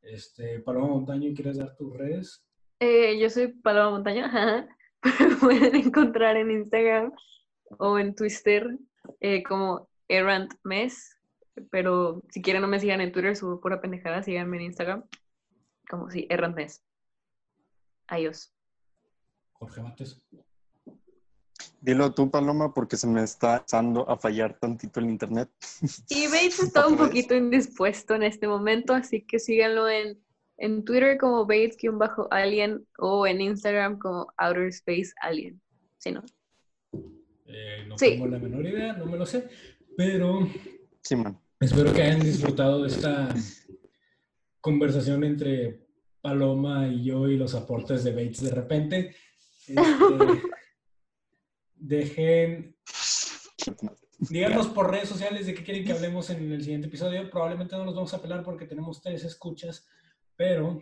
Este, 0.00 0.60
Paloma 0.60 0.88
Montaño, 0.88 1.30
¿quieres 1.34 1.58
dar 1.58 1.74
tus 1.76 1.92
redes? 1.96 2.44
Eh, 2.80 3.18
yo 3.20 3.28
soy 3.30 3.48
Paloma 3.48 3.90
Montaña, 3.90 4.26
ajá. 4.26 4.68
Me 5.28 5.36
pueden 5.36 5.74
encontrar 5.76 6.36
en 6.36 6.50
Instagram 6.50 7.12
o 7.78 7.98
en 7.98 8.14
Twitter 8.14 8.78
eh, 9.20 9.42
como 9.42 9.88
Errant 10.08 10.52
Mes, 10.64 11.16
pero 11.70 12.22
si 12.30 12.42
quieren 12.42 12.62
no 12.62 12.68
me 12.68 12.80
sigan 12.80 13.00
en 13.00 13.12
Twitter, 13.12 13.36
subo 13.36 13.60
pura 13.60 13.80
pendejada, 13.80 14.22
síganme 14.22 14.56
en 14.58 14.64
Instagram, 14.64 15.04
como 15.88 16.10
si 16.10 16.26
Errant 16.30 16.56
Mes. 16.56 16.82
Adiós. 18.08 18.52
Jorge 19.52 19.80
Mates. 19.80 20.20
Dilo 21.80 22.14
tú, 22.14 22.30
Paloma, 22.30 22.72
porque 22.72 22.96
se 22.96 23.08
me 23.08 23.24
está 23.24 23.56
empezando 23.56 24.08
a 24.08 24.16
fallar 24.16 24.56
tantito 24.58 25.00
el 25.00 25.10
internet. 25.10 25.50
Y 26.08 26.26
Bates 26.26 26.60
está 26.62 26.86
un 26.86 26.96
poquito 26.96 27.34
indispuesto 27.34 28.14
en 28.14 28.22
este 28.22 28.46
momento, 28.46 28.94
así 28.94 29.22
que 29.22 29.40
síganlo 29.40 29.88
en, 29.88 30.22
en 30.58 30.84
Twitter 30.84 31.18
como 31.18 31.44
Bates-Alien 31.44 32.86
o 32.98 33.26
en 33.26 33.40
Instagram 33.40 33.98
como 33.98 34.32
Outer 34.36 34.68
Space 34.68 35.12
Alien. 35.20 35.60
¿Sí, 35.98 36.12
no? 36.12 36.22
Eh, 37.52 37.84
no 37.86 37.98
Sí. 37.98 38.10
tengo 38.10 38.26
la 38.28 38.38
menor 38.38 38.64
idea, 38.66 38.94
no 38.94 39.06
me 39.06 39.16
lo 39.18 39.26
sé, 39.26 39.48
pero 39.96 40.48
Sí, 41.02 41.16
man. 41.16 41.38
espero 41.60 41.92
que 41.92 42.02
hayan 42.02 42.20
disfrutado 42.20 42.82
de 42.82 42.88
esta 42.88 43.34
conversación 44.60 45.24
entre 45.24 45.86
Paloma 46.20 46.88
y 46.88 47.04
yo 47.04 47.28
y 47.28 47.36
los 47.36 47.54
aportes 47.54 48.04
de 48.04 48.12
Bates 48.12 48.42
de 48.42 48.50
repente. 48.50 49.16
Este, 49.66 50.42
dejen 51.76 52.76
Díganos 54.30 54.68
por 54.68 54.88
redes 54.90 55.08
sociales 55.08 55.46
de 55.46 55.54
qué 55.54 55.64
quieren 55.64 55.84
que 55.84 55.92
hablemos 55.92 56.30
en 56.30 56.52
el 56.52 56.62
siguiente 56.62 56.86
episodio. 56.86 57.28
Probablemente 57.28 57.74
no 57.76 57.84
nos 57.84 57.94
vamos 57.96 58.14
a 58.14 58.22
pelar 58.22 58.44
porque 58.44 58.66
tenemos 58.66 59.02
tres 59.02 59.24
escuchas, 59.24 59.84
Pero, 60.36 60.80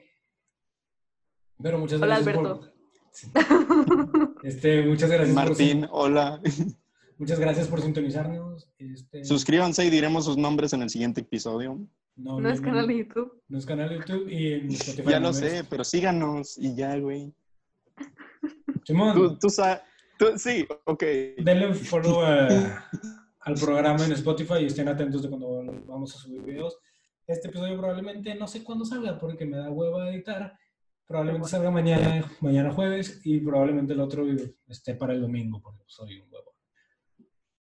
pero 1.62 1.78
muchas 1.78 2.00
Hola, 2.02 2.16
gracias 2.20 2.36
Alberto. 2.36 2.60
por... 2.60 2.79
Sí. 3.12 3.28
Este, 4.42 4.82
muchas 4.86 5.10
gracias 5.10 5.34
por 5.36 5.44
Martín, 5.48 5.86
hola. 5.90 6.40
Muchas 7.18 7.38
gracias 7.38 7.68
por 7.68 7.82
sintonizarnos. 7.82 8.66
Este, 8.78 9.24
Suscríbanse 9.24 9.84
y 9.84 9.90
diremos 9.90 10.24
sus 10.24 10.38
nombres 10.38 10.72
en 10.72 10.80
el 10.80 10.88
siguiente 10.88 11.20
episodio. 11.20 11.78
no, 12.16 12.40
No 12.40 12.48
es 12.50 12.62
canal 12.62 12.86
de 12.86 12.96
YouTube. 12.98 13.42
No 13.48 13.58
es 13.58 13.66
canal 13.66 13.90
de 13.90 13.98
YouTube 13.98 14.26
y 14.30 14.52
en 14.54 14.70
Spotify. 14.70 15.10
Ya 15.10 15.20
no 15.20 15.26
lo 15.26 15.30
es. 15.32 15.36
sé, 15.36 15.64
pero 15.68 15.84
síganos 15.84 16.56
y 16.56 16.74
ya, 16.74 16.96
güey. 16.98 17.30
Simón, 18.84 19.14
Tú, 19.14 19.38
tú 19.38 19.50
sabes. 19.50 19.80
Sí, 20.36 20.66
ok. 20.86 21.02
denle 21.38 21.74
follow 21.74 22.22
a- 22.22 22.48
al 23.40 23.54
programa 23.54 24.04
en 24.06 24.12
Spotify 24.12 24.54
y 24.62 24.66
estén 24.66 24.88
atentos 24.88 25.22
de 25.22 25.28
cuando 25.28 25.62
vamos 25.86 26.14
a 26.14 26.18
subir 26.18 26.40
videos. 26.42 26.78
Este 27.26 27.48
episodio 27.48 27.76
probablemente 27.78 28.34
no 28.34 28.46
sé 28.48 28.64
cuándo 28.64 28.84
salga 28.86 29.18
porque 29.18 29.44
me 29.44 29.58
da 29.58 29.70
hueva 29.70 30.08
editar. 30.10 30.58
Probablemente 31.10 31.48
salga 31.48 31.72
mañana, 31.72 32.24
mañana 32.40 32.70
jueves 32.70 33.20
y 33.24 33.40
probablemente 33.40 33.94
el 33.94 34.00
otro 34.00 34.24
esté 34.68 34.94
para 34.94 35.12
el 35.12 35.20
domingo 35.20 35.60
porque 35.60 35.82
soy 35.88 36.20
un 36.20 36.32
huevo. 36.32 36.49